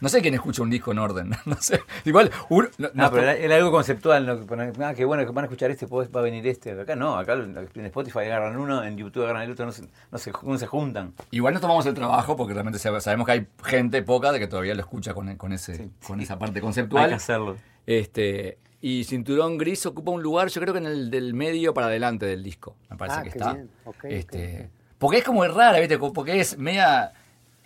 no 0.01 0.08
sé 0.08 0.21
quién 0.21 0.34
escucha 0.34 0.62
un 0.62 0.69
disco 0.69 0.91
en 0.91 0.99
orden, 0.99 1.32
no 1.45 1.58
sé. 1.60 1.82
Igual, 2.05 2.32
no, 2.77 3.12
pero 3.12 3.29
era, 3.29 3.55
algo 3.55 3.71
conceptual. 3.71 4.25
¿no? 4.25 4.86
Ah, 4.86 4.93
qué 4.93 5.03
bueno 5.03 5.25
que 5.25 5.32
van 5.32 5.43
a 5.43 5.47
escuchar 5.47 5.71
este, 5.71 5.86
va 5.88 6.19
a 6.19 6.23
venir 6.23 6.47
este. 6.47 6.79
Acá 6.79 6.95
no, 6.95 7.17
acá 7.17 7.34
en 7.34 7.86
Spotify 7.86 8.19
agarran 8.19 8.58
uno, 8.58 8.84
en 8.84 8.97
YouTube 8.97 9.23
agarran 9.23 9.43
el 9.43 9.51
otro, 9.51 9.65
no 9.65 9.71
se, 9.71 9.84
no 10.12 10.17
se, 10.17 10.32
no 10.43 10.58
se 10.58 10.67
juntan. 10.67 11.13
Igual 11.32 11.53
no 11.53 11.60
tomamos 11.60 11.86
el 11.86 11.93
trabajo 11.93 12.38
porque 12.38 12.53
realmente 12.53 12.79
sabemos 12.79 13.25
que 13.25 13.32
hay 13.32 13.47
gente 13.63 14.01
poca 14.01 14.32
de 14.32 14.39
que 14.39 14.47
todavía 14.47 14.73
lo 14.73 14.82
escucha 14.82 15.13
con, 15.13 15.36
con, 15.36 15.51
ese, 15.51 15.89
con 16.05 16.21
esa 16.21 16.39
parte 16.39 16.62
conceptual. 16.62 17.03
Hay 17.03 17.10
que 17.10 17.15
hacerlo. 17.15 17.58
Este, 17.86 18.58
y 18.82 19.04
Cinturón 19.04 19.58
Gris 19.58 19.86
ocupa 19.86 20.12
un 20.12 20.24
lugar, 20.24 20.50
yo 20.50 20.62
creo 20.62 20.74
que 20.74 20.80
en 20.80 20.86
el 20.86 21.12
del 21.12 21.34
medio 21.34 21.74
para 21.74 21.88
adelante 21.88 22.26
del 22.26 22.44
disco. 22.44 22.76
Me 22.89 22.98
parece 22.98 23.20
ah, 23.20 23.24
que 23.24 23.30
está. 23.30 23.58
este, 24.04 24.70
Porque 24.98 25.18
es 25.18 25.24
como 25.24 25.46
rara, 25.46 25.80
¿viste? 25.80 25.98
Porque 25.98 26.39
es 26.39 26.58
media. 26.58 27.13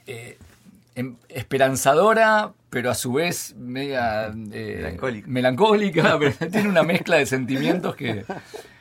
Eh, 0.05 0.37
Em, 0.95 1.15
esperanzadora, 1.27 2.53
pero 2.69 2.91
a 2.91 2.93
su 2.93 3.13
vez 3.13 3.55
media 3.57 4.31
eh, 4.51 4.95
melancólica, 5.25 6.19
pero 6.19 6.51
tiene 6.51 6.69
una 6.69 6.83
mezcla 6.83 7.15
de 7.15 7.25
sentimientos 7.25 7.95
que, 7.95 8.25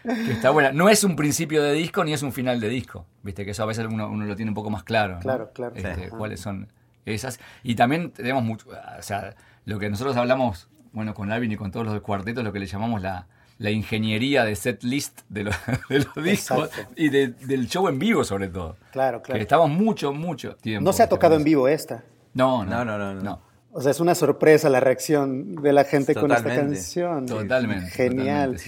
está 0.05 0.51
buena. 0.51 0.73
No 0.73 0.91
es 0.91 1.05
un 1.05 1.17
principio 1.17 1.63
de 1.63 1.73
disco 1.73 2.05
ni 2.05 2.13
es 2.13 2.23
un 2.23 2.35
final 2.35 2.61
de 2.61 2.69
disco, 2.69 3.07
viste 3.23 3.47
que 3.47 3.53
eso 3.53 3.63
a 3.63 3.67
veces 3.67 3.87
uno, 3.91 4.15
lo 4.15 4.37
tiene 4.37 4.51
un 4.51 4.55
poco 4.55 4.69
más 4.69 4.83
claro. 4.83 5.21
Claro, 5.21 5.53
claro. 5.55 5.75
Este, 5.75 6.11
cuáles 6.11 6.41
son 6.41 6.69
esas. 7.07 7.41
Y 7.63 7.77
también 7.77 8.11
tenemos 8.11 8.43
mucho, 8.43 8.69
o 8.69 9.03
sea, 9.03 9.35
lo 9.65 9.79
que 9.79 9.89
nosotros 9.89 10.15
hablamos, 10.15 10.69
bueno, 10.93 11.15
con 11.15 11.31
Alvin 11.33 11.53
y 11.53 11.57
con 11.57 11.71
todos 11.71 11.87
los 11.87 12.01
cuartetos, 12.01 12.45
lo 12.45 12.53
que 12.53 12.59
le 12.59 12.67
llamamos 12.67 13.03
la, 13.03 13.27
ingeniería 13.59 14.45
de 14.45 14.57
set 14.57 14.83
list 14.83 15.21
de 15.29 15.45
los, 15.89 16.15
discos 16.23 16.71
y 16.97 17.09
del 17.11 17.69
show 17.69 17.89
en 17.89 17.99
vivo 17.99 18.25
sobre 18.25 18.49
todo. 18.49 18.77
Claro, 18.91 19.23
claro. 19.23 19.39
Que 19.39 19.43
estamos 19.43 19.71
mucho, 19.71 20.13
mucho 20.13 20.57
tiempo. 20.57 20.85
No 20.85 20.93
se 20.93 21.03
ha 21.03 21.09
tocado 21.09 21.37
en 21.37 21.45
vivo 21.45 21.69
esta. 21.69 22.03
No, 22.35 22.65
no, 22.65 22.85
no, 22.85 22.99
no. 22.99 23.15
no. 23.15 23.53
O 23.75 23.81
sea, 23.81 23.91
es 23.91 24.01
una 24.01 24.15
sorpresa 24.15 24.69
la 24.69 24.81
reacción 24.81 25.55
de 25.57 25.73
la 25.73 25.85
gente 25.85 26.15
con 26.15 26.31
esta 26.31 26.55
canción. 26.55 27.27
Totalmente. 27.27 27.91
Genial. 27.91 28.59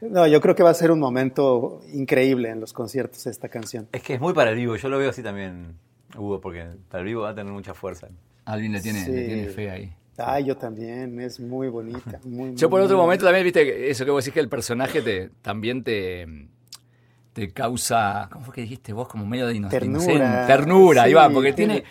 No, 0.00 0.26
yo 0.26 0.40
creo 0.40 0.54
que 0.54 0.62
va 0.62 0.70
a 0.70 0.74
ser 0.74 0.90
un 0.90 1.00
momento 1.00 1.80
increíble 1.92 2.50
en 2.50 2.60
los 2.60 2.72
conciertos 2.72 3.26
esta 3.26 3.48
canción. 3.48 3.88
Es 3.92 4.02
que 4.02 4.14
es 4.14 4.20
muy 4.20 4.34
para 4.34 4.50
el 4.50 4.56
vivo, 4.56 4.76
yo 4.76 4.88
lo 4.88 4.98
veo 4.98 5.10
así 5.10 5.22
también, 5.22 5.76
Hugo, 6.16 6.40
porque 6.40 6.66
para 6.88 7.00
el 7.00 7.06
vivo 7.06 7.22
va 7.22 7.30
a 7.30 7.34
tener 7.34 7.52
mucha 7.52 7.74
fuerza. 7.74 8.08
Alguien 8.44 8.72
le 8.72 8.80
tiene, 8.80 9.08
le 9.08 9.26
tiene 9.26 9.48
fe 9.48 9.70
ahí. 9.70 9.94
Ah, 10.18 10.40
yo 10.40 10.56
también, 10.56 11.18
es 11.20 11.40
muy 11.40 11.68
bonita. 11.68 12.20
yo 12.54 12.68
por 12.68 12.80
otro 12.80 12.96
momento 12.96 13.24
también, 13.24 13.44
viste, 13.44 13.90
eso 13.90 14.04
que 14.04 14.10
vos 14.10 14.24
decís 14.24 14.34
que 14.34 14.40
el 14.40 14.48
personaje 14.48 15.00
te, 15.00 15.30
también 15.40 15.82
te, 15.82 16.48
te 17.32 17.50
causa, 17.50 18.28
¿cómo 18.30 18.44
fue 18.44 18.54
que 18.54 18.60
dijiste 18.60 18.92
vos? 18.92 19.08
Como 19.08 19.24
medio 19.26 19.46
de 19.46 19.54
inocencia. 19.54 19.88
Ternura. 19.88 20.46
Ternura, 20.46 21.14
va, 21.14 21.30
porque 21.30 21.52
tiene 21.52 21.84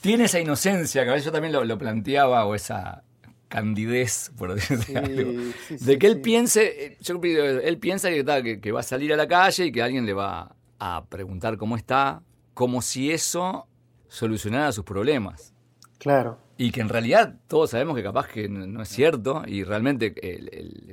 tiene 0.00 0.24
esa 0.24 0.40
inocencia, 0.40 1.04
que 1.04 1.10
a 1.10 1.12
veces 1.12 1.26
yo 1.26 1.32
también 1.32 1.52
lo, 1.52 1.78
planteaba, 1.78 2.44
o 2.46 2.54
esa 2.54 3.02
candidez, 3.48 4.30
por 4.36 4.54
decirlo 4.54 4.98
algo, 4.98 5.32
de 5.70 5.98
que 5.98 6.06
él 6.06 6.20
piense, 6.20 6.86
eh, 6.86 6.96
yo, 7.00 7.20
él 7.22 7.78
piensa 7.78 8.10
que, 8.10 8.60
que, 8.60 8.72
va 8.72 8.80
a 8.80 8.84
salir 8.84 9.12
a 9.12 9.16
la 9.16 9.26
calle 9.26 9.66
y 9.66 9.72
que 9.72 9.82
alguien 9.82 10.06
le 10.06 10.12
va 10.12 10.54
a 10.78 11.04
preguntar 11.06 11.56
cómo 11.56 11.76
está, 11.76 12.22
como 12.54 12.82
si 12.82 13.10
eso 13.10 13.66
solucionara 14.08 14.70
sus 14.72 14.84
problemas. 14.84 15.54
Claro. 15.98 16.38
Y 16.60 16.72
que 16.72 16.80
en 16.80 16.88
realidad 16.88 17.36
todos 17.46 17.70
sabemos 17.70 17.96
que 17.96 18.02
capaz 18.02 18.26
que 18.26 18.48
no, 18.48 18.82
es 18.82 18.88
cierto 18.88 19.44
y 19.46 19.62
realmente 19.62 20.12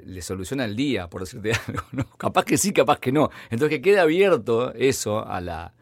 le 0.05 0.21
soluciona 0.21 0.63
el 0.63 0.75
día, 0.75 1.09
por 1.09 1.21
decirte 1.21 1.53
algo. 1.67 1.83
¿no? 1.91 2.05
Capaz 2.17 2.45
que 2.45 2.57
sí, 2.57 2.71
capaz 2.71 2.99
que 2.99 3.11
no. 3.11 3.31
Entonces 3.49 3.69
que 3.77 3.81
quede 3.81 3.99
abierto 3.99 4.71
eso 4.75 5.27
a 5.27 5.41
la, 5.41 5.73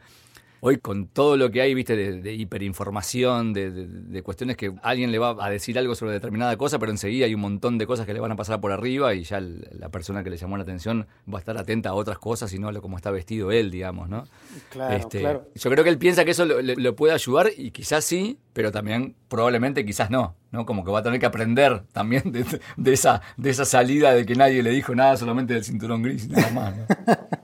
hoy 0.66 0.78
con 0.78 1.08
todo 1.08 1.36
lo 1.36 1.52
que 1.52 1.62
hay, 1.62 1.74
viste, 1.74 1.94
de, 1.98 2.34
hiperinformación, 2.34 3.52
de, 3.52 4.22
cuestiones 4.24 4.56
que 4.56 4.74
alguien 4.82 5.12
le 5.12 5.20
va 5.20 5.36
a 5.38 5.50
decir 5.50 5.78
algo 5.78 5.94
sobre 5.94 6.14
determinada 6.14 6.56
cosa, 6.56 6.80
pero 6.80 6.90
enseguida 6.90 7.26
hay 7.26 7.36
un 7.36 7.42
montón 7.42 7.78
de 7.78 7.86
cosas 7.86 8.06
que 8.06 8.14
le 8.14 8.22
van 8.22 8.32
a 8.32 8.38
pasar 8.38 8.62
por 8.62 8.72
arriba 8.72 9.14
y 9.14 9.24
ya 9.24 9.42
la 9.42 9.90
persona 9.90 10.24
que 10.24 10.30
le 10.30 10.38
llamó 10.38 10.56
la 10.56 10.64
atención 10.64 11.06
va 11.32 11.40
a 11.40 11.42
estar 11.42 11.58
atenta 11.58 11.90
a 11.90 11.94
otras 11.96 12.18
cosas 12.18 12.54
y 12.54 12.60
no 12.60 12.70
a 12.70 12.72
lo 12.72 12.82
como 12.82 12.96
está 12.96 13.12
vestido 13.12 13.52
él, 13.52 13.72
digamos, 13.72 14.08
¿no? 14.08 14.24
Claro, 14.70 14.96
este, 14.96 15.20
claro. 15.20 15.50
Yo 15.54 15.70
creo 15.70 15.84
que 15.84 15.90
él 15.90 15.98
piensa 15.98 16.24
que 16.24 16.32
eso 16.32 16.46
le 16.46 16.94
puede 16.94 17.14
ayudar 17.14 17.52
y 17.58 17.72
quizás 17.72 18.06
sí, 18.06 18.40
pero 18.54 18.72
también 18.72 19.16
probablemente 19.28 19.86
quizás 19.86 20.10
no. 20.10 20.34
¿No? 20.54 20.68
Como 20.68 20.86
que 20.86 20.92
va 20.92 21.00
a 21.00 21.04
tener 21.04 21.20
que 21.20 21.26
aprender 21.26 21.84
también 21.92 22.32
de, 22.78 22.94
esa, 22.94 23.22
de 23.36 23.50
esa 23.50 23.66
salida 23.66 24.14
de 24.14 24.26
que 24.26 24.36
nadie 24.36 24.62
le 24.62 24.70
dijo 24.70 24.96
nada 24.96 25.18
solamente 25.18 25.56
del 25.56 25.64
cinturón 25.64 26.04
gris 26.04 26.30
nada 26.30 26.50
más. 26.52 26.74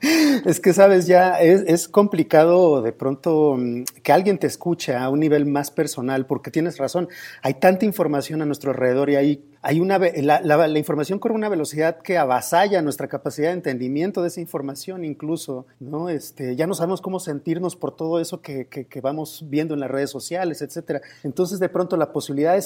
es 0.46 0.60
que, 0.60 0.72
sabes, 0.74 1.08
ya 1.08 1.42
es, 1.42 1.88
complicado 1.88 2.84
de 2.84 2.94
pronto 2.94 3.56
mm, 3.58 3.84
que 4.04 4.14
alguien 4.14 4.38
te 4.38 4.46
escuche 4.46 4.96
a 4.96 5.10
un 5.10 5.20
nivel 5.20 5.48
más 5.48 5.72
personal, 5.72 6.28
porque 6.28 6.52
tienes 6.52 6.78
razón, 6.78 7.10
hay 7.42 7.56
tanta 7.56 7.84
información 7.84 8.44
a 8.44 8.46
nuestro 8.46 8.72
alrededor 8.72 9.10
y 9.10 9.16
hay 9.16 9.44
hay 9.62 9.82
una, 9.82 9.98
la, 9.98 10.42
la, 10.42 10.80
información 10.80 11.20
corre 11.20 11.36
una 11.36 11.50
velocidad 11.50 11.98
que 12.02 12.18
avasalla 12.18 12.82
nuestra 12.82 13.10
capacidad 13.10 13.50
de 13.50 13.56
entendimiento 13.56 14.22
de 14.22 14.30
esa 14.30 14.40
información 14.40 15.04
incluso, 15.04 15.66
¿no? 15.82 16.08
Este, 16.10 16.56
ya 16.56 16.66
no 16.66 16.74
sabemos 16.74 17.02
cómo 17.02 17.20
sentirnos 17.20 17.76
por 17.76 17.96
todo 17.96 18.22
eso 18.22 18.42
que, 18.42 18.68
que, 18.68 19.02
vamos 19.02 19.46
viendo 19.50 19.74
en 19.74 19.82
las 19.82 19.92
redes 19.92 20.10
sociales, 20.12 20.62
etcétera. 20.62 21.02
Entonces, 21.24 21.60
de 21.60 21.68
pronto, 21.68 21.98
la 21.98 22.14
posibilidad 22.14 22.54
de 22.54 22.62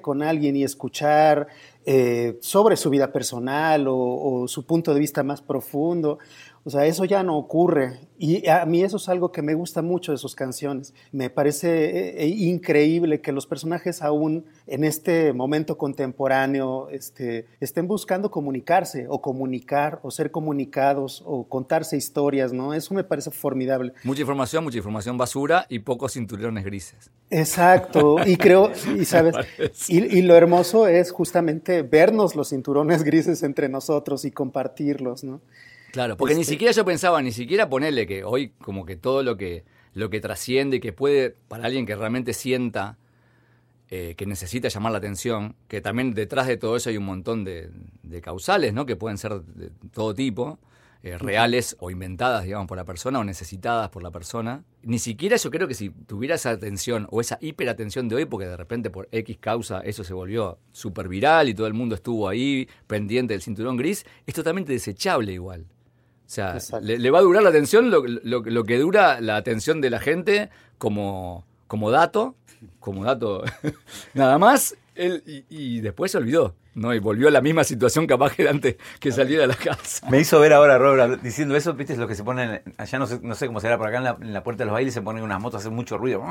con 0.00 0.22
alguien 0.22 0.56
y 0.56 0.64
escuchar 0.64 1.46
eh, 1.84 2.38
sobre 2.40 2.76
su 2.76 2.90
vida 2.90 3.12
personal 3.12 3.86
o, 3.88 4.46
su 4.48 4.64
punto 4.64 4.94
de 4.94 5.00
vista 5.00 5.22
más 5.22 5.42
profundo, 5.42 6.18
o 6.64 6.70
sea, 6.70 6.86
eso 6.86 7.04
ya 7.04 7.22
no 7.22 7.36
ocurre. 7.36 8.00
Y 8.18 8.48
a 8.48 8.64
mí 8.66 8.82
eso 8.82 8.96
es 8.96 9.08
algo 9.08 9.30
que 9.30 9.42
me 9.42 9.54
gusta 9.54 9.80
mucho 9.80 10.12
de 10.12 10.18
sus 10.18 10.34
canciones. 10.34 10.92
Me 11.12 11.30
parece 11.30 11.84
eh, 11.84 12.24
eh, 12.24 12.26
increíble 12.26 13.20
que 13.20 13.32
los 13.32 13.46
personajes 13.46 14.02
aún 14.02 14.44
en 14.66 14.84
este 14.84 15.32
momento 15.32 15.78
contemporáneo 15.78 16.88
este, 16.90 17.46
estén 17.60 17.86
buscando 17.86 18.30
comunicarse 18.30 19.06
o 19.08 19.22
comunicar 19.22 20.00
o 20.02 20.10
ser 20.10 20.30
comunicados 20.30 21.22
o 21.24 21.48
contarse 21.48 21.96
historias, 21.96 22.52
¿no? 22.52 22.74
Eso 22.74 22.92
me 22.92 23.04
parece 23.04 23.30
formidable. 23.30 23.92
Mucha 24.02 24.22
información, 24.22 24.64
mucha 24.64 24.78
información 24.78 25.16
basura 25.16 25.66
y 25.68 25.78
pocos 25.78 26.12
cinturones 26.14 26.64
grises. 26.64 27.10
Exacto. 27.30 28.16
Y 28.26 28.36
creo, 28.36 28.72
y 28.98 29.04
sabes, 29.04 29.36
y, 29.88 30.18
y 30.18 30.22
lo 30.22 30.34
hermoso 30.34 30.88
es 30.88 31.12
justamente 31.12 31.82
vernos 31.82 32.34
los 32.34 32.48
cinturones 32.48 33.04
grises 33.04 33.42
entre 33.42 33.68
nosotros 33.68 34.24
y 34.24 34.30
compartirlos, 34.32 35.24
¿no? 35.24 35.40
Claro, 35.92 36.16
porque 36.16 36.34
ni 36.34 36.42
este 36.42 36.54
siquiera 36.54 36.72
yo 36.72 36.84
pensaba, 36.84 37.22
ni 37.22 37.32
siquiera 37.32 37.68
ponerle 37.68 38.06
que 38.06 38.24
hoy 38.24 38.50
como 38.58 38.84
que 38.84 38.96
todo 38.96 39.22
lo 39.22 39.36
que, 39.36 39.64
lo 39.94 40.10
que 40.10 40.20
trasciende 40.20 40.76
y 40.76 40.80
que 40.80 40.92
puede, 40.92 41.34
para 41.48 41.64
alguien 41.64 41.86
que 41.86 41.96
realmente 41.96 42.34
sienta 42.34 42.98
eh, 43.90 44.14
que 44.16 44.26
necesita 44.26 44.68
llamar 44.68 44.92
la 44.92 44.98
atención, 44.98 45.56
que 45.66 45.80
también 45.80 46.12
detrás 46.12 46.46
de 46.46 46.58
todo 46.58 46.76
eso 46.76 46.90
hay 46.90 46.98
un 46.98 47.06
montón 47.06 47.44
de, 47.44 47.70
causales, 48.22 48.74
¿no? 48.74 48.84
Que 48.84 48.96
pueden 48.96 49.16
ser 49.16 49.40
de 49.40 49.70
todo 49.92 50.14
tipo. 50.14 50.58
eh, 51.02 51.16
reales 51.16 51.76
o 51.78 51.90
inventadas, 51.90 52.44
digamos, 52.44 52.66
por 52.66 52.76
la 52.76 52.84
persona 52.84 53.20
o 53.20 53.24
necesitadas 53.24 53.88
por 53.88 54.02
la 54.02 54.10
persona. 54.10 54.64
Ni 54.82 54.98
siquiera 54.98 55.36
yo 55.36 55.50
creo 55.50 55.68
que 55.68 55.74
si 55.74 55.90
tuviera 55.90 56.34
esa 56.34 56.50
atención 56.50 57.06
o 57.10 57.20
esa 57.20 57.38
hiperatención 57.40 58.08
de 58.08 58.16
hoy, 58.16 58.24
porque 58.24 58.46
de 58.46 58.56
repente 58.56 58.90
por 58.90 59.08
X 59.12 59.38
causa 59.38 59.80
eso 59.80 60.02
se 60.02 60.12
volvió 60.12 60.58
súper 60.72 61.08
viral 61.08 61.48
y 61.48 61.54
todo 61.54 61.66
el 61.66 61.74
mundo 61.74 61.94
estuvo 61.94 62.28
ahí 62.28 62.68
pendiente 62.86 63.32
del 63.34 63.42
cinturón 63.42 63.76
gris, 63.76 64.04
es 64.26 64.34
totalmente 64.34 64.72
desechable 64.72 65.32
igual. 65.32 65.66
O 66.28 66.30
sea, 66.30 66.58
le, 66.82 67.10
va 67.10 67.20
a 67.20 67.22
durar 67.22 67.42
la 67.42 67.48
atención 67.48 67.90
lo, 67.90 68.04
lo, 68.06 68.64
que 68.64 68.78
dura 68.78 69.18
la 69.22 69.36
atención 69.36 69.80
de 69.80 69.88
la 69.88 69.98
gente 69.98 70.50
como, 70.76 71.46
como 71.66 71.90
dato, 71.90 72.34
como 72.80 73.02
dato 73.02 73.44
nada 74.14 74.38
más, 74.38 74.76
él, 74.94 75.22
y 75.48 75.80
después 75.80 76.12
se 76.12 76.18
olvidó. 76.18 76.54
¿no? 76.78 76.94
Y 76.94 76.98
volvió 76.98 77.28
a 77.28 77.30
la 77.30 77.40
misma 77.40 77.64
situación 77.64 78.06
capaz 78.06 78.34
que 78.34 78.48
antes 78.48 78.76
que 79.00 79.12
saliera 79.12 79.42
de 79.42 79.48
la 79.48 79.54
casa. 79.54 80.08
Me 80.08 80.20
hizo 80.20 80.40
ver 80.40 80.52
ahora, 80.52 80.78
Robert, 80.78 81.20
diciendo 81.22 81.56
eso, 81.56 81.74
viste, 81.74 81.92
es 81.92 81.98
lo 81.98 82.08
que 82.08 82.14
se 82.14 82.24
ponen, 82.24 82.62
allá 82.76 82.98
no 82.98 83.06
sé, 83.06 83.20
no 83.22 83.34
sé 83.34 83.46
cómo 83.46 83.60
será 83.60 83.76
por 83.76 83.88
acá 83.88 84.16
en 84.20 84.32
la, 84.32 84.42
puerta 84.42 84.62
de 84.62 84.66
los 84.66 84.72
bailes, 84.72 84.94
se 84.94 85.02
ponen 85.02 85.22
unas 85.22 85.40
motos, 85.40 85.60
hacen 85.60 85.74
mucho 85.74 85.98
ruido. 85.98 86.24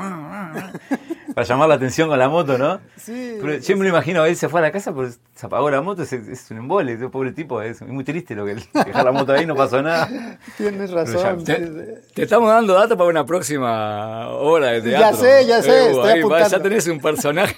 Para 1.38 1.46
llamar 1.46 1.68
la 1.68 1.76
atención 1.76 2.08
con 2.08 2.18
la 2.18 2.28
moto, 2.28 2.58
¿no? 2.58 2.80
Sí. 2.96 3.36
Pero 3.40 3.58
yo 3.58 3.76
me 3.76 3.84
lo 3.84 3.90
imagino, 3.90 4.24
él 4.24 4.34
se 4.34 4.48
fue 4.48 4.58
a 4.58 4.62
la 4.64 4.72
casa, 4.72 4.92
pues 4.92 5.20
se 5.36 5.46
apagó 5.46 5.70
la 5.70 5.80
moto, 5.80 6.02
es, 6.02 6.12
un 6.50 6.56
embole, 6.56 6.96
pobre 7.10 7.30
tipo, 7.30 7.62
es 7.62 7.80
muy 7.82 8.02
triste 8.02 8.34
lo 8.34 8.44
que 8.44 8.56
dejar 8.84 9.04
la 9.04 9.12
moto 9.12 9.34
ahí, 9.34 9.46
no 9.46 9.54
pasó 9.54 9.80
nada. 9.80 10.36
Tienes 10.56 10.90
razón. 10.90 11.44
te, 11.44 12.02
estamos 12.16 12.48
dando 12.48 12.74
datos 12.74 12.96
para 12.96 13.08
una 13.08 13.24
próxima 13.24 14.30
hora 14.30 14.72
de 14.72 14.82
teatro. 14.82 15.10
Ya 15.10 15.16
sé, 15.16 15.46
ya 15.46 15.62
sé, 15.62 15.90
estoy 15.90 16.18
apuntando. 16.18 16.48
ya 16.48 16.60
tenés 16.60 16.88
un 16.88 16.98
personaje. 16.98 17.54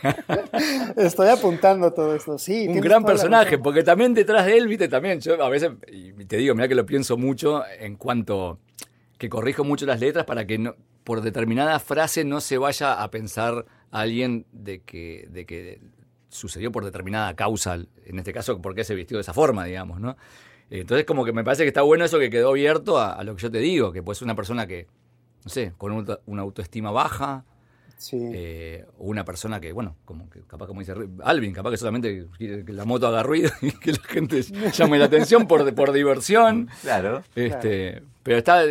estoy 0.98 1.28
apuntando 1.28 1.90
todo 1.90 2.14
esto, 2.14 2.36
sí 2.36 2.68
un 2.68 2.82
gran 2.82 3.02
personaje, 3.02 3.56
porque 3.56 3.82
también 3.82 4.12
detrás 4.12 4.44
de 4.44 4.58
él, 4.58 4.68
viste, 4.68 4.88
también, 4.88 5.20
yo 5.20 5.42
a 5.42 5.48
veces, 5.48 5.70
y 5.90 6.12
te 6.26 6.36
digo, 6.36 6.54
mira 6.54 6.68
que 6.68 6.74
lo 6.74 6.84
pienso 6.84 7.16
mucho 7.16 7.62
en 7.78 7.96
cuanto 7.96 8.58
que 9.16 9.30
corrijo 9.30 9.64
mucho 9.64 9.86
las 9.86 10.00
letras 10.00 10.26
para 10.26 10.46
que 10.46 10.58
no, 10.58 10.74
por 11.04 11.22
determinada 11.22 11.78
frase 11.78 12.24
no 12.24 12.40
se 12.40 12.58
vaya 12.58 13.02
a 13.02 13.10
pensar 13.10 13.66
a 13.90 14.00
alguien 14.00 14.46
de 14.52 14.80
que, 14.80 15.26
de 15.30 15.46
que 15.46 15.80
sucedió 16.28 16.70
por 16.70 16.84
determinada 16.84 17.34
causa, 17.34 17.74
en 18.04 18.18
este 18.18 18.32
caso, 18.32 18.60
porque 18.60 18.84
se 18.84 18.94
vistió 18.94 19.16
de 19.16 19.22
esa 19.22 19.34
forma, 19.34 19.64
digamos, 19.64 20.00
¿no? 20.00 20.16
Entonces, 20.70 21.04
como 21.04 21.24
que 21.24 21.32
me 21.32 21.42
parece 21.42 21.64
que 21.64 21.68
está 21.68 21.82
bueno 21.82 22.04
eso 22.04 22.18
que 22.18 22.30
quedó 22.30 22.50
abierto 22.50 23.00
a, 23.00 23.22
lo 23.24 23.34
que 23.34 23.42
yo 23.42 23.50
te 23.50 23.58
digo, 23.58 23.92
que 23.92 24.02
puede 24.02 24.16
ser 24.16 24.26
una 24.26 24.36
persona 24.36 24.66
que, 24.68 24.86
no 25.44 25.50
sé, 25.50 25.72
con 25.76 26.06
una 26.26 26.42
autoestima 26.42 26.92
baja, 26.92 27.44
eh, 28.12 28.86
una 28.98 29.24
persona 29.24 29.60
que, 29.60 29.72
bueno, 29.72 29.96
como 30.04 30.30
que 30.30 30.40
capaz 30.42 30.66
como 30.66 30.80
dice 30.80 30.94
Alvin, 31.22 31.52
capaz 31.52 31.70
que 31.70 31.76
solamente 31.76 32.26
quiere 32.38 32.64
que 32.64 32.72
la 32.72 32.84
moto 32.84 33.06
haga 33.06 33.22
ruido 33.22 33.50
y 33.60 33.72
que 33.72 33.92
la 33.92 33.98
gente 33.98 34.42
llame 34.72 34.98
la 34.98 35.06
atención 35.06 35.46
por, 35.46 35.74
por 35.74 35.92
diversión. 35.92 36.68
Claro. 36.82 37.22
Este, 37.34 38.02
Pero 38.22 38.38
está. 38.38 38.62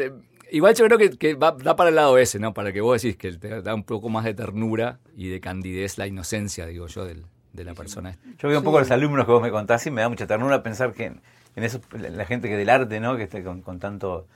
Igual 0.51 0.75
yo 0.75 0.85
creo 0.85 0.97
que, 0.97 1.11
que 1.11 1.35
va, 1.35 1.51
da 1.51 1.75
para 1.75 1.89
el 1.89 1.95
lado 1.95 2.17
ese, 2.17 2.39
¿no? 2.39 2.53
Para 2.53 2.71
que 2.71 2.81
vos 2.81 3.01
decís 3.01 3.17
que 3.17 3.31
te 3.33 3.61
da 3.61 3.75
un 3.75 3.83
poco 3.83 4.09
más 4.09 4.25
de 4.25 4.33
ternura 4.33 4.99
y 5.15 5.29
de 5.29 5.39
candidez 5.39 5.97
la 5.97 6.07
inocencia, 6.07 6.65
digo 6.65 6.87
yo, 6.87 7.05
del, 7.05 7.25
de 7.53 7.63
la 7.63 7.73
persona. 7.73 8.17
Yo 8.37 8.49
veo 8.49 8.59
un 8.59 8.63
poco 8.63 8.79
los 8.79 8.91
alumnos 8.91 9.25
que 9.25 9.31
vos 9.31 9.41
me 9.41 9.51
contás 9.51 9.85
y 9.85 9.91
me 9.91 10.01
da 10.01 10.09
mucha 10.09 10.27
ternura 10.27 10.63
pensar 10.63 10.93
que 10.93 11.05
en 11.05 11.63
eso, 11.63 11.81
la 11.91 12.25
gente 12.25 12.47
que 12.49 12.57
del 12.57 12.69
arte, 12.69 12.99
¿no? 12.99 13.17
Que 13.17 13.23
esté 13.23 13.43
con, 13.43 13.61
con 13.61 13.79
tanto 13.79 14.27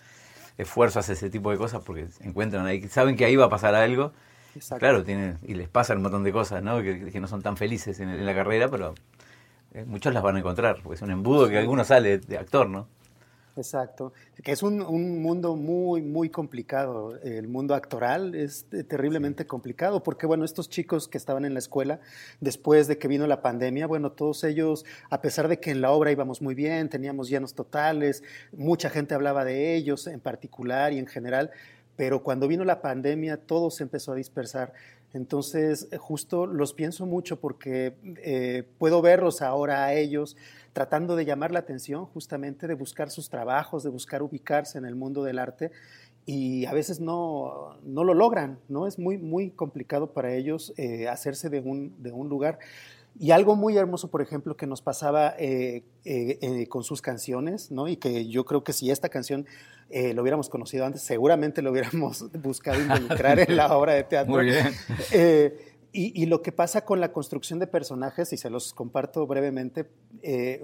esfuerzo 0.57 0.99
hace 0.99 1.13
ese 1.13 1.29
tipo 1.29 1.51
de 1.51 1.57
cosas 1.57 1.81
porque 1.83 2.07
encuentran 2.21 2.65
ahí, 2.65 2.87
saben 2.87 3.15
que 3.15 3.25
ahí 3.25 3.35
va 3.35 3.45
a 3.45 3.49
pasar 3.49 3.73
algo 3.75 4.13
Claro, 4.77 5.03
tiene, 5.03 5.37
y 5.43 5.55
les 5.55 5.67
pasa 5.67 5.95
un 5.95 6.03
montón 6.03 6.23
de 6.23 6.31
cosas, 6.31 6.61
¿no? 6.61 6.81
Que, 6.81 7.19
no 7.19 7.27
son 7.27 7.41
tan 7.41 7.57
felices 7.57 7.99
en, 7.99 8.23
la 8.23 8.35
carrera, 8.35 8.69
pero 8.69 8.93
eh, 9.73 9.83
muchos 9.85 10.13
las 10.13 10.21
van 10.21 10.35
a 10.35 10.39
encontrar, 10.39 10.79
porque 10.83 10.95
es 10.95 11.01
un 11.01 11.11
embudo 11.11 11.49
que 11.49 11.57
alguno 11.57 11.83
sale 11.83 12.19
de 12.19 12.37
actor, 12.37 12.69
¿no? 12.69 12.87
Exacto, 13.55 14.13
que 14.43 14.51
es 14.51 14.63
un, 14.63 14.79
mundo 15.21 15.55
muy, 15.55 16.01
muy 16.01 16.29
complicado. 16.29 17.19
El 17.21 17.47
mundo 17.47 17.75
actoral 17.75 18.33
es 18.33 18.65
terriblemente 18.87 19.45
complicado 19.45 20.01
porque, 20.01 20.25
bueno, 20.25 20.43
estos 20.43 20.69
chicos 20.69 21.07
que 21.07 21.19
estaban 21.19 21.45
en 21.45 21.53
la 21.53 21.59
escuela, 21.59 21.99
después 22.41 22.87
de 22.87 22.97
que 22.97 23.07
vino 23.07 23.27
la 23.27 23.43
pandemia, 23.43 23.85
bueno, 23.85 24.11
todos 24.11 24.43
ellos, 24.43 24.85
a 25.11 25.21
pesar 25.21 25.47
de 25.47 25.59
que 25.59 25.69
en 25.69 25.81
la 25.81 25.91
obra 25.91 26.11
íbamos 26.11 26.41
muy 26.41 26.55
bien, 26.55 26.89
teníamos 26.89 27.29
llenos 27.29 27.53
totales, 27.53 28.23
mucha 28.51 28.89
gente 28.89 29.13
hablaba 29.13 29.45
de 29.45 29.75
ellos 29.75 30.07
en 30.07 30.19
particular 30.19 30.91
y 30.91 30.97
en 30.97 31.05
general, 31.05 31.51
pero 31.95 32.23
cuando 32.23 32.47
vino 32.47 32.63
la 32.63 32.81
pandemia 32.81 33.37
todo 33.37 33.69
se 33.69 33.83
empezó 33.83 34.13
a 34.13 34.15
dispersar. 34.15 34.73
Entonces, 35.13 35.87
eh, 35.91 35.97
justo 35.97 36.47
los 36.47 36.73
pienso 36.73 37.05
mucho 37.05 37.39
porque 37.39 37.95
eh, 38.23 38.63
puedo 38.77 39.01
verlos 39.01 39.41
ahora 39.41 39.85
a 39.85 39.93
ellos 39.93 40.35
tratando 40.73 41.15
de 41.15 41.25
llamar 41.25 41.51
la 41.51 41.59
atención, 41.59 42.05
justamente 42.07 42.67
de 42.67 42.73
buscar 42.73 43.11
sus 43.11 43.29
trabajos, 43.29 43.83
de 43.83 43.89
buscar 43.89 44.23
ubicarse 44.23 44.79
en 44.79 44.85
el 44.85 44.95
mundo 44.95 45.23
del 45.23 45.37
arte 45.37 45.71
y 46.25 46.65
a 46.65 46.73
veces 46.73 46.99
no, 46.99 47.77
no 47.83 48.03
lo 48.03 48.13
logran, 48.13 48.57
¿no? 48.69 48.87
Es 48.87 48.97
muy, 48.97 49.17
muy 49.17 49.51
complicado 49.51 50.13
para 50.13 50.33
ellos 50.33 50.73
eh, 50.77 51.07
hacerse 51.07 51.49
de 51.49 51.59
un, 51.59 52.01
de 52.01 52.11
un 52.11 52.29
lugar. 52.29 52.59
Y 53.19 53.31
algo 53.31 53.55
muy 53.55 53.77
hermoso, 53.77 54.09
por 54.09 54.21
ejemplo, 54.21 54.57
que 54.57 54.65
nos 54.65 54.81
pasaba 54.81 55.35
eh, 55.37 55.83
eh, 56.03 56.39
eh, 56.41 56.67
con 56.67 56.83
sus 56.83 57.01
canciones, 57.01 57.69
¿no? 57.69 57.87
Y 57.87 57.97
que 57.97 58.27
yo 58.27 58.43
creo 58.43 58.63
que 58.63 58.73
si 58.73 58.89
esta 58.89 59.09
canción 59.09 59.45
lo 60.15 60.23
hubiéramos 60.23 60.49
conocido 60.49 60.87
antes, 60.87 61.03
seguramente 61.03 61.61
lo 61.61 61.69
hubiéramos 61.69 62.31
buscado 62.41 62.81
involucrar 62.81 63.39
en 63.39 63.55
la 63.55 63.77
obra 63.77 63.93
de 63.93 64.03
teatro. 64.03 64.33
Muy 64.33 64.45
bien. 64.45 64.73
Y, 65.95 66.25
lo 66.25 66.41
que 66.41 66.51
pasa 66.51 66.85
con 66.85 66.99
la 66.99 67.11
construcción 67.11 67.59
de 67.59 67.67
personajes, 67.67 68.33
y 68.33 68.37
se 68.37 68.49
los 68.49 68.73
comparto 68.73 69.27
brevemente, 69.27 69.87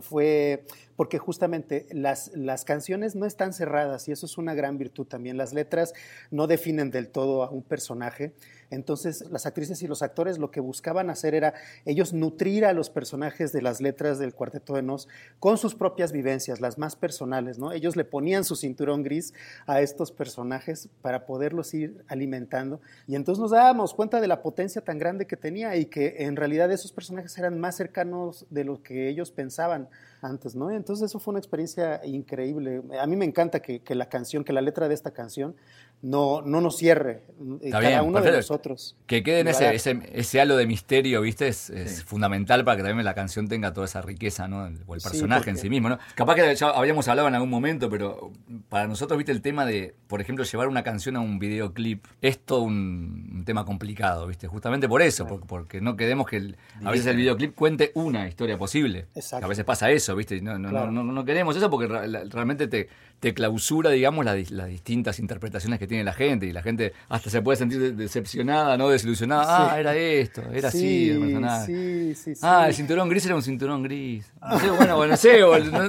fue 0.01 0.65
porque 0.95 1.19
justamente 1.19 1.85
las, 1.91 2.31
las 2.33 2.65
canciones 2.65 3.15
no 3.15 3.27
están 3.27 3.53
cerradas 3.53 4.07
y 4.07 4.11
eso 4.11 4.25
es 4.25 4.39
una 4.39 4.55
gran 4.55 4.79
virtud 4.79 5.05
también. 5.05 5.37
Las 5.37 5.53
letras 5.53 5.93
no 6.31 6.47
definen 6.47 6.89
del 6.89 7.09
todo 7.09 7.43
a 7.43 7.51
un 7.51 7.61
personaje. 7.61 8.33
Entonces, 8.69 9.25
las 9.31 9.45
actrices 9.45 9.81
y 9.81 9.87
los 9.87 10.01
actores 10.01 10.37
lo 10.37 10.51
que 10.51 10.59
buscaban 10.59 11.09
hacer 11.09 11.33
era 11.33 11.53
ellos 11.85 12.13
nutrir 12.13 12.65
a 12.65 12.73
los 12.73 12.89
personajes 12.89 13.51
de 13.51 13.61
las 13.61 13.81
letras 13.81 14.19
del 14.19 14.33
Cuarteto 14.33 14.75
de 14.75 14.83
Nos 14.83 15.07
con 15.39 15.57
sus 15.57 15.75
propias 15.75 16.11
vivencias, 16.11 16.61
las 16.61 16.77
más 16.77 16.95
personales, 16.95 17.57
¿no? 17.57 17.71
Ellos 17.71 17.95
le 17.95 18.05
ponían 18.05 18.43
su 18.43 18.55
cinturón 18.55 19.03
gris 19.03 19.33
a 19.65 19.81
estos 19.81 20.11
personajes 20.11 20.89
para 21.01 21.25
poderlos 21.25 21.73
ir 21.73 22.03
alimentando. 22.07 22.81
Y 23.07 23.15
entonces 23.15 23.41
nos 23.41 23.51
dábamos 23.51 23.93
cuenta 23.93 24.21
de 24.21 24.27
la 24.27 24.41
potencia 24.41 24.81
tan 24.81 24.99
grande 24.99 25.25
que 25.25 25.37
tenía 25.37 25.75
y 25.75 25.85
que 25.85 26.17
en 26.19 26.35
realidad 26.35 26.71
esos 26.71 26.91
personajes 26.91 27.37
eran 27.37 27.59
más 27.59 27.75
cercanos 27.75 28.45
de 28.49 28.63
lo 28.63 28.83
que 28.83 29.09
ellos 29.09 29.31
pensaban 29.31 29.89
antes, 30.21 30.55
¿no? 30.55 30.69
Entonces 30.71 31.09
eso 31.09 31.19
fue 31.19 31.31
una 31.31 31.39
experiencia 31.39 32.01
increíble. 32.05 32.81
A 32.99 33.07
mí 33.07 33.15
me 33.15 33.25
encanta 33.25 33.61
que, 33.61 33.81
que 33.81 33.95
la 33.95 34.09
canción, 34.09 34.43
que 34.43 34.53
la 34.53 34.61
letra 34.61 34.87
de 34.87 34.93
esta 34.93 35.11
canción 35.11 35.55
no, 36.01 36.41
no 36.41 36.61
nos 36.61 36.77
cierre 36.77 37.23
eh, 37.61 37.69
cada 37.71 38.03
uno 38.03 38.21
de 38.21 38.31
nosotros. 38.31 38.95
Que 39.05 39.21
quede 39.21 39.41
en 39.41 39.47
ese, 39.49 39.75
ese, 40.13 40.41
halo 40.41 40.55
de 40.55 40.65
misterio, 40.65 41.21
¿viste? 41.21 41.47
Es, 41.47 42.03
fundamental 42.05 42.63
para 42.63 42.77
que 42.77 42.83
también 42.83 43.03
la 43.05 43.13
canción 43.13 43.47
tenga 43.47 43.73
toda 43.73 43.85
esa 43.85 44.01
riqueza, 44.01 44.47
¿no? 44.47 44.69
O 44.87 44.95
el 44.95 45.01
personaje 45.01 45.49
en 45.49 45.57
sí 45.57 45.69
mismo, 45.69 45.89
¿no? 45.89 45.99
Capaz 46.15 46.35
que 46.35 46.55
ya 46.55 46.69
habíamos 46.69 47.07
hablado 47.07 47.27
en 47.27 47.35
algún 47.35 47.49
momento, 47.49 47.89
pero 47.89 48.31
para 48.69 48.87
nosotros, 48.87 49.17
¿viste? 49.17 49.31
El 49.31 49.41
tema 49.41 49.65
de, 49.65 49.93
por 50.07 50.21
ejemplo, 50.21 50.45
llevar 50.45 50.67
una 50.67 50.83
canción 50.83 51.15
a 51.17 51.19
un 51.19 51.39
videoclip 51.39 52.05
es 52.21 52.39
todo 52.39 52.61
un, 52.61 53.43
tema 53.45 53.65
complicado, 53.65 54.27
¿viste? 54.27 54.47
Justamente 54.47 54.87
por 54.87 55.01
eso, 55.01 55.25
porque, 55.47 55.81
no 55.81 55.97
queremos 55.97 56.27
que 56.27 56.55
a 56.83 56.91
veces 56.91 57.07
el 57.07 57.17
videoclip 57.17 57.55
cuente 57.55 57.91
una 57.95 58.27
historia 58.27 58.57
posible. 58.57 59.07
A 59.41 59.47
veces 59.47 59.65
pasa 59.65 59.89
eso, 59.91 60.15
¿viste? 60.15 60.41
No, 60.41 60.57
no, 60.57 60.71
no, 60.71 61.03
no, 61.03 61.25
queremos 61.25 61.55
eso 61.55 61.69
porque 61.69 61.87
realmente 61.87 62.67
te, 62.67 62.89
te 63.19 63.33
clausura, 63.33 63.89
digamos, 63.89 64.23
las, 64.23 64.51
las 64.51 64.67
distintas 64.67 65.19
interpretaciones 65.19 65.79
que 65.79 65.87
tiene 65.87 66.03
la 66.03 66.13
gente 66.13 66.45
y 66.45 66.53
la 66.53 66.61
gente 66.61 66.93
hasta 67.09 67.29
se 67.29 67.41
puede 67.41 67.57
sentir 67.57 67.95
decepcionada, 67.95 68.77
¿no? 68.77 68.89
Desilusionada. 68.89 69.73
Ah, 69.73 69.79
era 69.79 69.95
esto, 69.95 70.41
era 70.53 70.69
así 70.69 71.09
el 71.09 71.19
personaje. 71.19 72.15
Sí, 72.15 72.33
ah, 72.41 72.65
el 72.67 72.73
cinturón 72.73 73.09
gris 73.09 73.25
era 73.25 73.35
un 73.35 73.43
cinturón 73.43 73.83
gris. 73.83 74.31
No 74.41 74.59
sé, 74.59 74.71
bueno, 74.71 75.07
no 75.07 75.17
sé, 75.17 75.39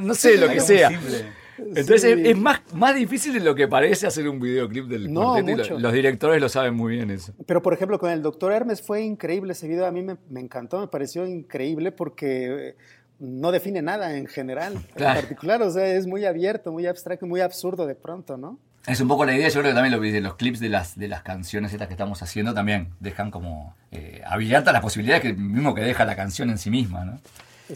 no, 0.03 0.15
sé 0.15 0.37
lo 0.39 0.49
que 0.49 0.61
sea. 0.61 0.91
Entonces 1.59 2.05
es, 2.05 2.39
más, 2.39 2.61
más 2.73 2.95
difícil 2.95 3.35
de 3.35 3.41
lo 3.41 3.55
que 3.55 3.69
parece 3.69 4.07
hacer 4.07 4.27
un 4.29 4.41
videoclip 4.41 4.87
del 4.87 5.13
no, 5.13 5.33
cuarteto 5.33 5.79
los 5.79 5.93
directores 5.93 6.41
lo 6.41 6.49
saben 6.49 6.75
muy 6.75 6.95
bien 6.95 7.11
eso. 7.11 7.35
Pero 7.47 7.61
por 7.63 7.75
ejemplo 7.75 7.99
con 7.99 8.11
el 8.11 8.23
doctor 8.23 8.53
Hermes 8.53 8.81
fue 8.81 9.03
increíble 9.03 9.53
ese 9.53 9.69
video, 9.69 9.85
a 9.85 9.93
mí 9.93 10.03
me, 10.03 10.17
me 10.31 10.41
encantó, 10.41 10.81
me 10.81 10.89
pareció 10.89 11.27
increíble 11.27 11.93
porque 11.93 12.77
no 13.21 13.53
define 13.53 13.83
nada 13.83 14.17
en 14.17 14.27
general, 14.27 14.75
en 14.97 15.05
particular, 15.05 15.63
o 15.63 15.71
sea, 15.71 15.87
es 15.87 16.07
muy 16.07 16.25
abierto, 16.25 16.73
muy 16.73 16.87
abstracto, 16.87 17.27
muy 17.27 17.41
absurdo 17.41 17.87
de 17.87 17.95
pronto, 17.95 18.37
¿no? 18.37 18.59
Es 18.87 19.01
un 19.01 19.09
poco 19.09 19.27
la 19.27 19.35
idea, 19.35 19.49
yo 19.49 19.61
creo 19.61 19.73
que 19.73 19.75
también 19.75 19.95
lo 19.95 20.01
de 20.01 20.21
los 20.23 20.37
clips 20.37 20.59
de 20.59 20.71
las, 20.71 20.99
de 20.99 21.07
las 21.07 21.23
canciones 21.23 21.73
estas 21.73 21.87
que 21.87 21.95
estamos 21.95 22.23
haciendo 22.23 22.55
también 22.55 22.89
dejan 22.99 23.31
como 23.31 23.77
eh, 23.93 24.23
abiertas 24.27 24.73
las 24.73 24.83
posibilidades 24.83 25.23
que 25.23 25.35
mismo 25.35 25.75
que 25.75 25.83
deja 25.83 26.07
la 26.07 26.17
canción 26.17 26.49
en 26.49 26.57
sí 26.57 26.71
misma, 26.71 27.05
¿no? 27.05 27.21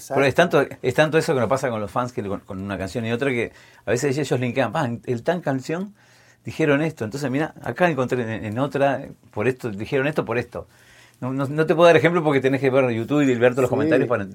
Pero 0.09 0.25
es 0.25 0.35
tanto, 0.35 0.67
es 0.83 0.95
tanto 0.95 1.19
eso 1.19 1.35
que 1.35 1.41
nos 1.41 1.49
pasa 1.49 1.71
con 1.71 1.81
los 1.81 1.91
fans 1.91 2.13
que 2.13 2.23
con, 2.23 2.61
una 2.61 2.79
canción 2.79 3.07
y 3.07 3.13
otra 3.13 3.31
que 3.31 3.53
a 3.85 3.91
veces 3.91 4.17
ellos 4.17 4.41
linkean, 4.41 4.73
ah, 4.75 4.91
el 5.07 5.23
tan 5.23 5.41
canción 5.41 5.95
dijeron 6.45 6.83
esto, 6.83 7.05
entonces 7.05 7.31
mira, 7.31 7.55
acá 7.63 7.89
encontré 7.89 8.47
en, 8.47 8.59
otra, 8.59 9.07
por 9.31 9.47
esto, 9.47 9.71
dijeron 9.71 10.07
esto 10.07 10.25
por 10.25 10.39
esto. 10.39 10.67
No, 11.21 11.33
no, 11.33 11.67
te 11.67 11.75
puedo 11.75 11.87
dar 11.87 11.97
ejemplo 11.97 12.25
porque 12.25 12.41
tenés 12.41 12.61
que 12.61 12.71
ver 12.71 12.91
YouTube 12.91 13.23
y 13.23 13.35
ver 13.37 13.53
todos 13.53 13.63
los 13.63 13.71
comentarios 13.71 14.09
para 14.09 14.27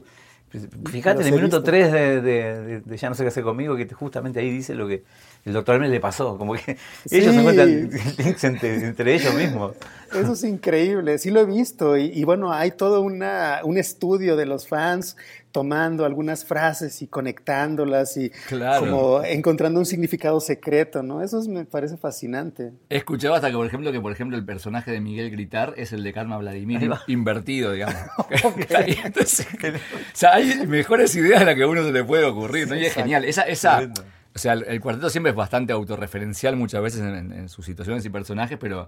Fíjate 0.89 1.21
en 1.21 1.27
el 1.27 1.33
minuto 1.33 1.61
3 1.61 1.91
de, 1.91 2.81
Ya 2.97 3.09
no 3.09 3.15
sé 3.15 3.23
qué 3.23 3.27
hacer 3.27 3.43
conmigo, 3.43 3.75
que 3.75 3.87
justamente 3.87 4.39
ahí 4.39 4.49
dice 4.49 4.73
lo 4.73 4.87
que 4.87 5.03
el 5.45 5.53
doctor 5.53 5.75
Hermes 5.75 5.91
le 5.91 5.99
pasó. 5.99 6.37
Como 6.37 6.53
que 6.53 6.77
ellos 7.11 7.33
se 7.33 7.39
encuentran 7.39 7.89
entre, 8.89 9.15
ellos 9.15 9.33
mismos. 9.35 9.75
Eso 10.11 10.33
es 10.33 10.43
increíble, 10.43 11.19
sí 11.19 11.29
lo 11.29 11.41
he 11.41 11.45
visto. 11.45 11.97
Y, 11.97 12.05
y 12.05 12.23
bueno, 12.23 12.51
hay 12.51 12.71
todo 12.71 13.01
una, 13.01 13.61
un 13.63 13.77
estudio 13.77 14.35
de 14.35 14.45
los 14.47 14.67
fans 14.67 15.15
tomando 15.51 16.05
algunas 16.05 16.45
frases 16.45 17.01
y 17.01 17.07
conectándolas 17.07 18.17
y 18.17 18.31
como 18.79 19.23
encontrando 19.23 19.79
un 19.79 19.85
significado 19.85 20.39
secreto, 20.39 21.01
¿no? 21.01 21.23
Eso 21.23 21.41
me 21.49 21.65
parece 21.65 21.97
fascinante. 21.97 22.71
He 22.89 22.97
escuchado 22.97 23.33
hasta 23.33 23.49
que, 23.49 23.55
por 23.55 23.65
ejemplo, 23.65 23.91
que 23.91 23.99
por 23.99 24.11
ejemplo 24.11 24.37
el 24.37 24.45
personaje 24.45 24.91
de 24.91 25.01
Miguel 25.01 25.31
Gritar 25.31 25.73
es 25.77 25.91
el 25.91 26.03
de 26.03 26.13
Karma 26.13 26.37
Vladimir 26.37 26.89
invertido, 27.07 27.71
digamos. 27.71 27.95
o 28.43 29.25
sea, 30.13 30.33
hay 30.33 30.67
mejores 30.67 31.15
ideas 31.15 31.39
de 31.39 31.45
las 31.47 31.55
que 31.55 31.63
a 31.63 31.67
uno 31.67 31.83
se 31.83 31.91
le 31.91 32.03
puede 32.03 32.25
ocurrir, 32.25 32.67
¿no? 32.67 32.75
Y 32.75 32.85
es 32.85 32.93
genial. 32.93 33.25
Esa, 33.25 33.43
esa, 33.43 33.89
o 34.35 34.39
sea, 34.39 34.53
el, 34.53 34.79
cuarteto 34.81 35.09
siempre 35.09 35.31
es 35.31 35.35
bastante 35.35 35.73
autorreferencial 35.73 36.55
muchas 36.55 36.81
veces 36.81 37.01
en 37.01 37.49
sus 37.49 37.65
situaciones 37.65 38.05
y 38.05 38.09
personajes, 38.09 38.57
pero 38.59 38.87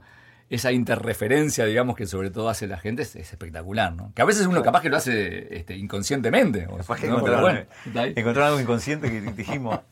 esa 0.52 0.74
interreferencia, 0.74 1.66
digamos, 1.66 1.96
que 1.96 2.06
sobre 2.06 2.30
todo 2.30 2.50
hace 2.50 2.68
la 2.68 2.78
gente 2.78 3.04
es, 3.04 3.16
espectacular, 3.16 3.96
¿no? 3.96 4.12
Que 4.14 4.22
a 4.22 4.26
veces 4.26 4.46
uno 4.46 4.62
capaz 4.62 4.82
que 4.82 4.90
lo 4.90 4.98
hace 4.98 5.56
este, 5.56 5.78
inconscientemente. 5.78 6.68
encontrar, 8.18 8.48
algo 8.48 8.60
inconsciente 8.60 9.10
que 9.10 9.22
dijimos. 9.32 9.80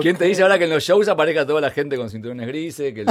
¿Quién 0.00 0.16
te 0.16 0.24
dice 0.26 0.42
ahora 0.42 0.58
que 0.58 0.64
en 0.64 0.70
los 0.70 0.82
shows 0.82 1.08
aparezca 1.08 1.46
toda 1.46 1.60
la 1.60 1.70
gente 1.70 1.96
con 1.96 2.10
cinturones 2.10 2.46
grises? 2.46 2.94
Que 2.94 3.06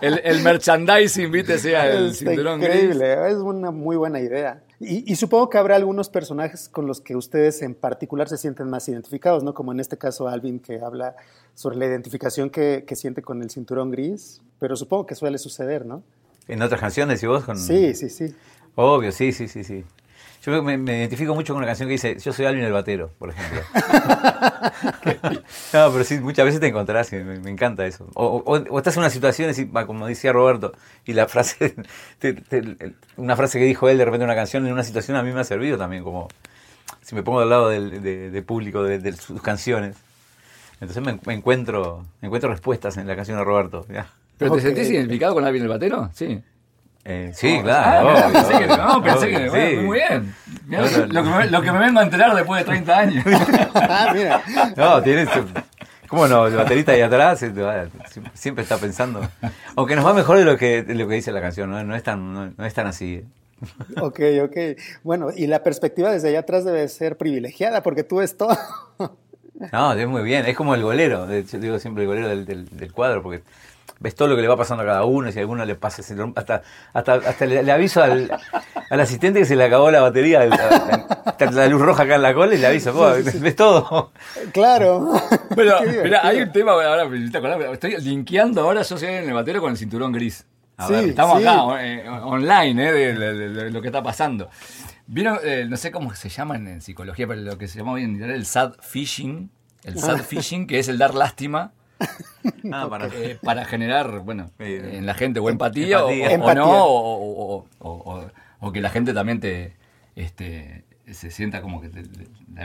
el, 0.00 0.42
merchandising, 0.42 1.30
viste, 1.30 1.58
sea 1.58 1.90
el 1.90 2.14
cinturón 2.14 2.62
increíble, 2.62 3.30
es 3.30 3.36
una 3.36 3.70
muy 3.70 3.96
buena 3.96 4.20
idea. 4.20 4.62
Y, 4.80 5.14
supongo 5.16 5.48
que 5.48 5.56
habrá 5.56 5.76
algunos 5.76 6.08
personajes 6.08 6.68
con 6.68 6.86
los 6.86 7.00
que 7.00 7.16
ustedes 7.16 7.62
en 7.62 7.74
particular 7.74 8.28
se 8.28 8.36
sienten 8.36 8.68
más 8.68 8.88
identificados, 8.88 9.42
¿no? 9.42 9.54
Como 9.54 9.72
en 9.72 9.80
este 9.80 9.96
caso 9.96 10.28
Alvin, 10.28 10.58
que 10.58 10.80
habla 10.80 11.16
sobre 11.54 11.76
la 11.76 11.86
identificación 11.86 12.50
que, 12.50 12.84
que 12.86 12.96
siente 12.96 13.22
con 13.22 13.42
el 13.42 13.50
cinturón 13.50 13.90
gris, 13.90 14.42
pero 14.58 14.76
supongo 14.76 15.06
que 15.06 15.14
suele 15.14 15.38
suceder, 15.38 15.86
¿no? 15.86 16.02
En 16.48 16.60
otras 16.60 16.80
canciones, 16.80 17.22
¿y 17.22 17.26
vos? 17.26 17.44
Con... 17.44 17.56
Sí, 17.58 17.94
sí, 17.94 18.10
sí. 18.10 18.34
Obvio, 18.74 19.12
sí, 19.12 19.32
sí, 19.32 19.48
sí, 19.48 19.64
sí. 19.64 19.84
Yo 20.44 20.62
me, 20.62 20.74
identifico 20.74 21.34
mucho 21.34 21.54
con 21.54 21.58
una 21.58 21.66
canción 21.66 21.88
que 21.88 21.92
dice, 21.92 22.18
yo 22.18 22.32
soy 22.34 22.44
Alvin 22.44 22.64
el 22.64 22.72
batero, 22.72 23.10
por 23.18 23.30
ejemplo. 23.30 23.62
no, 25.72 25.92
pero 25.92 26.04
sí, 26.04 26.20
muchas 26.20 26.44
veces 26.44 26.60
te 26.60 26.66
encontrarás 26.66 27.10
y 27.14 27.16
me, 27.16 27.50
encanta 27.50 27.86
eso. 27.86 28.06
O, 28.12 28.76
estás 28.76 28.94
en 28.96 29.00
una 29.00 29.10
situación, 29.10 29.54
como 29.86 30.06
decía 30.06 30.32
Roberto, 30.32 30.72
y 31.06 31.14
la 31.14 31.28
frase, 31.28 31.74
una 33.16 33.36
frase 33.36 33.58
que 33.58 33.64
dijo 33.64 33.88
él 33.88 33.96
de 33.96 34.04
repente 34.04 34.24
en 34.24 34.28
una 34.28 34.36
canción, 34.36 34.66
en 34.66 34.72
una 34.74 34.82
situación 34.82 35.16
a 35.16 35.22
mí 35.22 35.32
me 35.32 35.40
ha 35.40 35.44
servido 35.44 35.78
también, 35.78 36.04
como 36.04 36.28
si 37.00 37.14
me 37.14 37.22
pongo 37.22 37.40
al 37.40 37.48
lado 37.48 37.70
del 37.70 38.02
de, 38.02 38.42
público 38.42 38.82
de, 38.82 39.12
sus 39.14 39.40
canciones. 39.40 39.96
Entonces 40.78 41.02
me, 41.02 41.32
encuentro, 41.32 42.04
encuentro 42.20 42.50
respuestas 42.50 42.98
en 42.98 43.06
la 43.06 43.16
canción 43.16 43.38
de 43.38 43.44
Roberto. 43.44 43.86
¿Pero 44.36 44.56
te 44.56 44.60
sentís 44.60 44.90
identificado 44.90 45.32
con 45.32 45.44
Alvin 45.46 45.62
el 45.62 45.68
batero? 45.68 46.10
Sí. 46.12 46.42
Eh, 47.04 47.32
sí, 47.34 47.60
claro. 47.62 48.10
Ah, 48.10 48.30
pensé 48.32 48.58
que 48.58 48.66
no, 48.66 49.02
pensé 49.02 49.30
que 49.30 49.82
muy 49.82 49.98
bien. 49.98 50.34
lo, 51.12 51.22
que 51.22 51.28
me, 51.28 51.46
lo, 51.50 51.62
que 51.62 51.72
me, 51.72 51.78
vengo 51.78 52.00
a 52.00 52.02
enterar 52.02 52.34
después 52.34 52.60
de 52.60 52.64
30 52.64 52.98
años. 52.98 53.24
ah, 53.74 54.10
mira. 54.14 54.42
No, 54.74 55.02
tienes. 55.02 55.28
¿Cómo 56.08 56.26
no? 56.28 56.46
El 56.46 56.56
baterista 56.56 56.92
ahí 56.92 57.02
atrás 57.02 57.44
siempre 58.32 58.62
está 58.62 58.78
pensando. 58.78 59.20
Aunque 59.76 59.96
nos 59.96 60.06
va 60.06 60.14
mejor 60.14 60.38
de 60.38 60.44
lo 60.44 60.56
que, 60.56 60.82
de 60.82 60.94
lo 60.94 61.06
que 61.06 61.14
dice 61.16 61.32
la 61.32 61.42
canción, 61.42 61.70
¿no? 61.70 61.82
No 61.84 61.94
es 61.94 62.02
tan, 62.02 62.54
no, 62.56 62.64
es 62.64 62.74
tan 62.74 62.86
así. 62.86 63.16
¿eh? 63.16 63.24
Ok, 64.00 64.20
ok. 64.44 64.56
Bueno, 65.02 65.28
y 65.34 65.46
la 65.46 65.62
perspectiva 65.62 66.10
desde 66.10 66.28
allá 66.28 66.40
atrás 66.40 66.64
debe 66.64 66.88
ser 66.88 67.18
privilegiada 67.18 67.82
porque 67.82 68.02
tú 68.02 68.16
ves 68.16 68.36
todo. 68.36 68.56
No, 69.72 69.92
es 69.92 70.08
muy 70.08 70.22
bien. 70.22 70.46
Es 70.46 70.56
como 70.56 70.74
el 70.74 70.82
golero. 70.82 71.28
Yo 71.30 71.58
digo 71.58 71.78
siempre 71.78 72.02
el 72.02 72.08
golero 72.08 72.28
del, 72.28 72.44
del, 72.44 72.68
del 72.68 72.92
cuadro 72.92 73.22
porque 73.22 73.42
ves 74.00 74.14
todo 74.14 74.28
lo 74.28 74.36
que 74.36 74.42
le 74.42 74.48
va 74.48 74.56
pasando 74.56 74.82
a 74.82 74.86
cada 74.86 75.04
uno, 75.04 75.30
si 75.30 75.38
a 75.38 75.42
alguno 75.42 75.64
le 75.64 75.74
pasa, 75.74 76.02
hasta, 76.36 76.62
hasta, 76.92 77.14
hasta 77.14 77.46
le, 77.46 77.70
aviso 77.70 78.02
al, 78.02 78.30
al, 78.90 79.00
asistente 79.00 79.40
que 79.40 79.44
se 79.44 79.56
le 79.56 79.64
acabó 79.64 79.90
la 79.90 80.00
batería, 80.00 80.44
la, 80.44 81.66
luz 81.68 81.80
roja 81.80 82.02
acá 82.04 82.16
en 82.16 82.22
la 82.22 82.34
cola 82.34 82.54
y 82.54 82.58
le 82.58 82.66
aviso, 82.66 82.92
ves 83.40 83.56
todo. 83.56 84.12
Claro. 84.52 85.12
Bueno, 85.54 85.76
mira, 86.02 86.20
hay 86.26 86.40
un 86.40 86.50
tema, 86.50 86.72
ahora 86.72 87.08
estoy 87.72 87.96
linkeando 88.00 88.62
ahora, 88.62 88.82
yo 88.82 88.98
soy 88.98 89.08
en 89.08 89.28
el 89.28 89.34
batero 89.34 89.60
con 89.60 89.70
el 89.70 89.76
cinturón 89.76 90.10
gris. 90.10 90.44
A 90.76 90.88
ver, 90.88 91.10
estamos 91.10 91.40
acá, 91.40 91.84
eh, 91.84 92.08
online, 92.08 92.88
eh, 92.88 92.92
de, 93.14 93.70
lo 93.70 93.80
que 93.80 93.88
está 93.88 94.02
pasando. 94.02 94.50
Vieron, 95.06 95.38
eh, 95.44 95.66
no 95.68 95.76
sé 95.76 95.92
cómo 95.92 96.12
se 96.14 96.28
llama 96.28 96.56
en, 96.56 96.80
psicología, 96.80 97.28
pero 97.28 97.40
lo 97.40 97.56
que 97.56 97.68
se 97.68 97.78
llama 97.78 97.92
hoy 97.92 98.02
en 98.02 98.20
el 98.22 98.44
sad 98.46 98.74
fishing, 98.80 99.50
el 99.84 99.98
sad 99.98 100.16
ah. 100.20 100.22
fishing, 100.22 100.66
que 100.66 100.80
es 100.80 100.88
el 100.88 100.98
dar 100.98 101.14
lástima 101.14 101.72
Ah, 102.72 102.88
para, 102.90 103.06
eh, 103.08 103.38
para, 103.42 103.64
generar, 103.64 104.20
bueno, 104.20 104.50
en 104.58 105.06
la 105.06 105.14
gente 105.14 105.40
o 105.40 105.48
empatía, 105.48 106.04
O, 106.04 106.54
no, 106.54 107.66
o, 108.60 108.72
que 108.72 108.80
la 108.80 108.90
gente 108.90 109.14
también 109.14 109.40
te 109.40 109.76
este, 110.16 110.84
se 111.12 111.30
sienta 111.30 111.60
como 111.60 111.80
que 111.80 111.90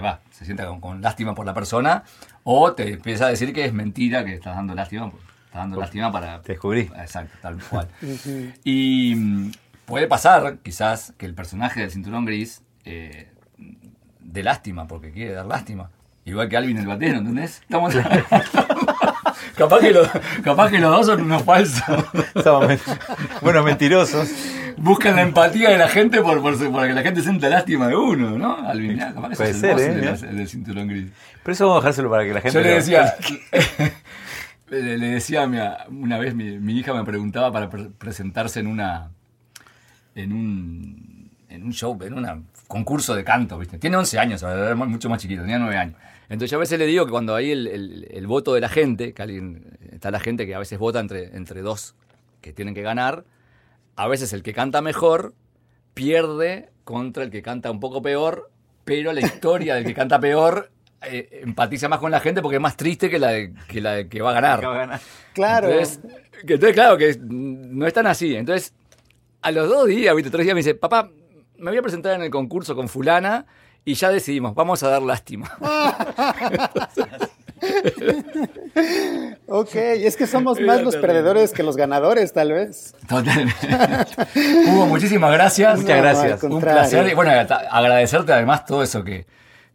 va, 0.02 0.22
se 0.32 0.46
sienta 0.46 0.68
con, 0.80 1.02
lástima 1.02 1.36
por 1.36 1.46
la 1.46 1.54
persona, 1.54 2.04
o 2.44 2.74
te 2.74 2.94
empieza 2.94 3.26
a 3.26 3.30
decir 3.30 3.54
que 3.54 3.66
es 3.66 3.74
mentira 3.74 4.24
que 4.24 4.34
estás 4.34 4.56
dando 4.56 4.74
lástima, 4.76 5.12
pues, 5.12 5.24
estás 5.46 5.62
dando 5.62 5.80
lástima 5.80 6.12
para... 6.12 6.42
Te 6.42 6.54
descubrí. 6.54 6.90
Exacto, 6.98 7.38
tal 7.42 7.58
cual. 7.62 7.88
y 8.64 9.16
mm, 9.16 9.52
puede 9.86 10.08
pasar, 10.08 10.60
quizás, 10.60 11.14
que 11.18 11.26
el 11.26 11.34
personaje 11.34 11.82
del 11.82 11.92
cinturón 11.92 12.26
gris 12.26 12.64
eh, 12.86 13.32
de 14.20 14.44
lástima, 14.44 14.88
porque 14.88 15.12
quiere 15.12 15.34
dar 15.34 15.46
lástima. 15.46 15.92
Igual 16.26 16.48
que 16.48 16.58
Alvin 16.58 16.78
el 16.78 16.88
batero, 16.88 17.18
¿entendés? 17.18 17.62
Estamos... 17.62 17.94
capaz, 19.60 19.80
que 19.80 19.92
los, 19.92 20.08
capaz 20.44 20.72
que 20.72 20.80
los 20.80 20.92
dos 20.92 21.06
son 21.06 21.22
unos 21.22 21.44
falsos. 21.44 21.84
bueno, 23.42 23.64
mentirosos. 23.64 24.30
Buscan 24.78 25.18
la 25.18 25.24
empatía 25.24 25.70
de 25.70 25.78
la 25.78 25.90
gente 25.90 26.22
por, 26.22 26.42
por, 26.42 26.58
que 26.58 26.94
la 26.94 27.02
gente 27.02 27.22
sienta 27.22 27.50
lástima 27.50 27.88
de 27.88 27.96
uno, 27.96 28.38
¿no? 28.38 28.68
Alvin, 28.68 28.98
capaz 28.98 29.30
que 29.30 29.36
Puede 29.36 29.54
ser, 29.54 29.80
¿eh? 29.80 30.16
El, 30.30 30.38
del 30.38 30.48
cinturón 30.48 30.88
gris. 30.88 31.12
Pero 31.44 31.54
eso 31.54 31.68
vamos 31.68 31.84
a 31.84 31.88
dejárselo 31.88 32.10
para 32.10 32.24
que 32.24 32.34
la 32.34 32.42
gente... 32.42 32.58
Yo 32.58 32.62
le 32.66 32.74
decía... 32.76 33.14
le, 34.70 34.98
decía 34.98 35.44
una 35.90 36.18
vez 36.18 36.34
mi, 36.34 36.80
hija 36.80 36.94
me 36.94 37.04
preguntaba 37.04 37.52
para 37.52 37.70
presentarse 37.70 38.60
en 38.60 38.68
una 38.68 39.10
en 40.16 40.32
un 40.32 41.30
en 41.50 41.64
un 41.64 41.74
show, 41.74 41.98
en 42.04 42.14
un 42.14 42.48
concurso 42.68 43.16
de 43.16 43.24
canto, 43.24 43.58
¿viste? 43.58 43.80
Tiene 43.80 43.98
11 43.98 44.20
años, 44.20 44.46
mucho 44.76 45.10
más 45.10 45.20
chiquito, 45.20 45.42
tenía 45.42 45.58
9 45.58 45.78
años. 45.78 45.96
Entonces 46.30 46.52
yo 46.52 46.58
a 46.58 46.60
veces 46.60 46.78
le 46.78 46.86
digo 46.86 47.06
que 47.06 47.12
cuando 47.12 47.36
hay 47.36 47.52
el, 47.52 48.28
voto 48.28 48.54
de 48.54 48.62
la 48.62 48.70
gente, 48.70 49.14
que 49.14 49.22
alguien, 49.22 49.78
está 49.92 50.12
la 50.12 50.20
gente 50.20 50.46
que 50.46 50.54
a 50.54 50.60
veces 50.60 50.78
vota 50.78 51.00
entre, 51.00 51.36
entre 51.36 51.62
dos 51.62 51.96
que 52.40 52.54
tienen 52.54 52.76
que 52.76 52.84
ganar, 52.84 53.26
a 53.96 54.08
veces 54.08 54.32
el 54.34 54.44
que 54.44 54.54
canta 54.54 54.82
mejor 54.82 55.34
pierde 55.96 56.70
contra 56.84 57.24
el 57.24 57.32
que 57.32 57.42
canta 57.42 57.72
un 57.72 57.80
poco 57.80 58.02
peor, 58.02 58.52
pero 58.86 59.12
la 59.12 59.22
historia 59.22 59.76
del 59.76 59.86
que 59.86 59.94
canta 59.96 60.20
peor 60.20 60.72
eh, 61.02 61.42
empatiza 61.44 61.90
más 61.90 62.00
con 62.00 62.12
la 62.12 62.20
gente 62.20 62.42
porque 62.42 62.58
es 62.58 62.62
más 62.62 62.78
triste 62.78 63.10
que 63.10 63.20
la 63.20 63.30
de, 63.30 63.54
que, 63.68 63.82
la 63.82 64.08
que 64.08 64.22
va 64.22 64.30
a 64.30 64.34
ganar. 64.34 65.00
Claro. 65.34 65.70
Entonces, 65.70 66.00
que, 66.46 66.54
entonces, 66.54 66.74
claro, 66.74 66.98
que 66.98 67.18
no 67.22 67.88
es 67.88 67.94
tan 67.94 68.06
así. 68.06 68.36
Entonces, 68.36 68.74
a 69.42 69.52
los 69.52 69.68
dos 69.68 69.88
días, 69.88 70.16
¿viste? 70.16 70.30
tres 70.30 70.46
días 70.46 70.54
me 70.54 70.60
dice, 70.60 70.76
papá, 70.76 71.10
me 71.58 71.72
voy 71.72 71.78
a 71.78 71.82
presentar 71.82 72.16
en 72.16 72.22
el 72.22 72.30
concurso 72.30 72.76
con 72.76 72.88
fulana 72.88 73.46
y 73.86 73.94
ya 73.96 74.10
decidimos, 74.12 74.54
vamos 74.56 74.84
a 74.84 74.90
dar 74.90 75.02
lástima. 75.02 75.52
ok, 79.48 79.76
es 79.76 80.16
que 80.16 80.28
somos 80.28 80.60
más 80.62 80.82
los 80.82 80.96
perdedores 80.96 81.52
que 81.52 81.64
los 81.64 81.76
ganadores, 81.76 82.34
tal 82.34 82.52
vez. 82.54 82.96
Totalmente. 83.08 83.68
Hugo, 84.68 84.86
muchísimas 84.88 85.32
gracias. 85.32 85.82
Muchas 85.82 85.98
gracias. 85.98 86.44
Un 86.44 86.62
placer. 86.62 87.08
Y 87.08 87.16
bueno, 87.16 87.32
agradecerte 87.32 88.34
además 88.34 88.66
todo 88.66 88.84
eso 88.84 89.04
que, 89.04 89.26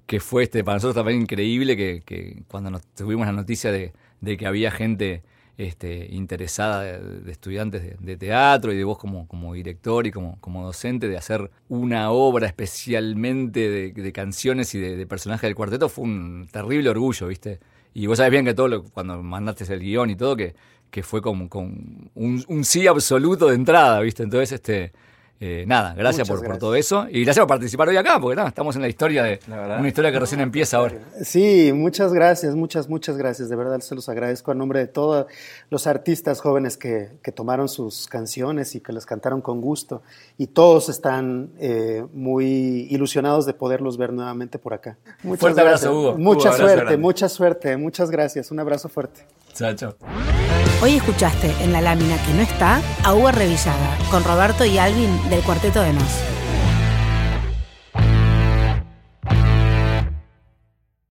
que 0.06 0.20
fue 0.20 0.44
este, 0.44 0.62
para 0.64 0.76
nosotros 0.76 0.96
también 0.96 1.22
increíble, 1.22 1.76
que, 1.76 2.42
cuando 2.48 2.70
nos 2.70 2.82
tuvimos 2.94 3.26
la 3.26 3.32
noticia 3.32 3.72
de, 3.72 3.92
de 4.20 4.36
que 4.36 4.46
había 4.46 4.70
gente 4.70 5.22
este, 5.56 6.08
interesada 6.10 6.82
de, 6.82 7.30
estudiantes 7.30 7.96
de, 8.00 8.16
teatro 8.16 8.72
y 8.72 8.76
de 8.76 8.84
vos 8.84 8.98
como, 8.98 9.54
director 9.54 10.06
y 10.06 10.10
como, 10.10 10.64
docente 10.64 11.08
de 11.08 11.16
hacer 11.16 11.50
una 11.68 12.10
obra 12.10 12.46
especialmente 12.46 13.92
de, 13.92 14.12
canciones 14.12 14.74
y 14.74 14.80
de, 14.80 15.06
personajes 15.06 15.42
del 15.42 15.54
cuarteto 15.54 15.88
fue 15.88 16.04
un 16.04 16.48
terrible 16.50 16.90
orgullo, 16.90 17.28
¿viste? 17.28 17.60
Y 17.92 18.06
vos 18.06 18.18
sabés 18.18 18.32
bien 18.32 18.44
que 18.44 18.54
todo 18.54 18.66
lo, 18.66 18.82
cuando 18.82 19.22
mandaste 19.22 19.72
el 19.72 19.80
guion 19.80 20.10
y 20.10 20.16
todo, 20.16 20.34
que, 20.36 20.54
que 20.90 21.02
fue 21.02 21.22
como 21.22 21.48
con 21.48 22.10
un, 22.14 22.64
sí 22.64 22.86
absoluto 22.86 23.48
de 23.48 23.54
entrada, 23.54 24.00
¿viste? 24.00 24.22
Entonces, 24.24 24.52
este, 24.52 24.92
eh, 25.46 25.66
nada, 25.66 25.92
gracias 25.92 26.26
por, 26.26 26.56
todo 26.56 26.74
eso 26.74 27.06
y 27.10 27.22
gracias 27.22 27.42
por 27.42 27.48
participar 27.48 27.86
hoy 27.86 27.98
acá, 27.98 28.18
porque 28.18 28.34
nada, 28.34 28.48
estamos 28.48 28.76
en 28.76 28.80
la 28.80 28.88
historia 28.88 29.22
de 29.22 29.40
La 29.46 29.76
una 29.78 29.88
historia 29.88 30.10
que 30.10 30.18
recién 30.18 30.40
empieza 30.40 30.78
ahora. 30.78 30.94
Sí, 31.22 31.70
muchas 31.74 32.14
gracias, 32.14 32.54
muchas, 32.54 32.88
muchas 32.88 33.18
gracias. 33.18 33.50
De 33.50 33.56
verdad 33.56 33.78
se 33.80 33.94
los 33.94 34.08
agradezco 34.08 34.52
a 34.52 34.54
nombre 34.54 34.78
de 34.78 34.86
todos 34.86 35.26
los 35.68 35.86
artistas 35.86 36.40
jóvenes 36.40 36.78
que, 36.78 37.10
que 37.22 37.30
tomaron 37.30 37.68
sus 37.68 38.06
canciones 38.06 38.74
y 38.74 38.80
que 38.80 38.94
las 38.94 39.04
cantaron 39.04 39.42
con 39.42 39.60
gusto. 39.60 40.00
Y 40.38 40.46
todos 40.46 40.88
están 40.88 41.50
eh, 41.58 42.06
muy 42.14 42.86
ilusionados 42.88 43.44
de 43.44 43.52
poderlos 43.52 43.98
ver 43.98 44.14
nuevamente 44.14 44.58
por 44.58 44.72
acá. 44.72 44.96
Muchas 45.22 45.40
Fuerte 45.40 45.60
abrazo, 45.60 45.84
gracias. 45.84 45.92
Hugo. 45.92 46.16
Mucha 46.16 46.38
Hugo, 46.38 46.48
abrazo 46.48 46.56
suerte, 46.56 46.76
grande. 46.76 46.96
mucha 46.96 47.28
suerte, 47.28 47.76
muchas 47.76 48.10
gracias. 48.10 48.50
Un 48.50 48.60
abrazo 48.60 48.88
fuerte. 48.88 49.26
Chao, 49.52 49.74
chao. 49.74 49.94
Hoy 50.84 50.96
escuchaste 50.96 51.50
en 51.60 51.72
la 51.72 51.80
lámina 51.80 52.22
que 52.26 52.34
no 52.34 52.42
está 52.42 52.82
a 53.04 53.14
Hugo 53.14 53.32
Revillaga 53.32 53.96
con 54.10 54.22
Roberto 54.22 54.66
y 54.66 54.76
Alvin 54.76 55.30
del 55.30 55.40
Cuarteto 55.40 55.80
de 55.80 55.94
Nos. 55.94 56.33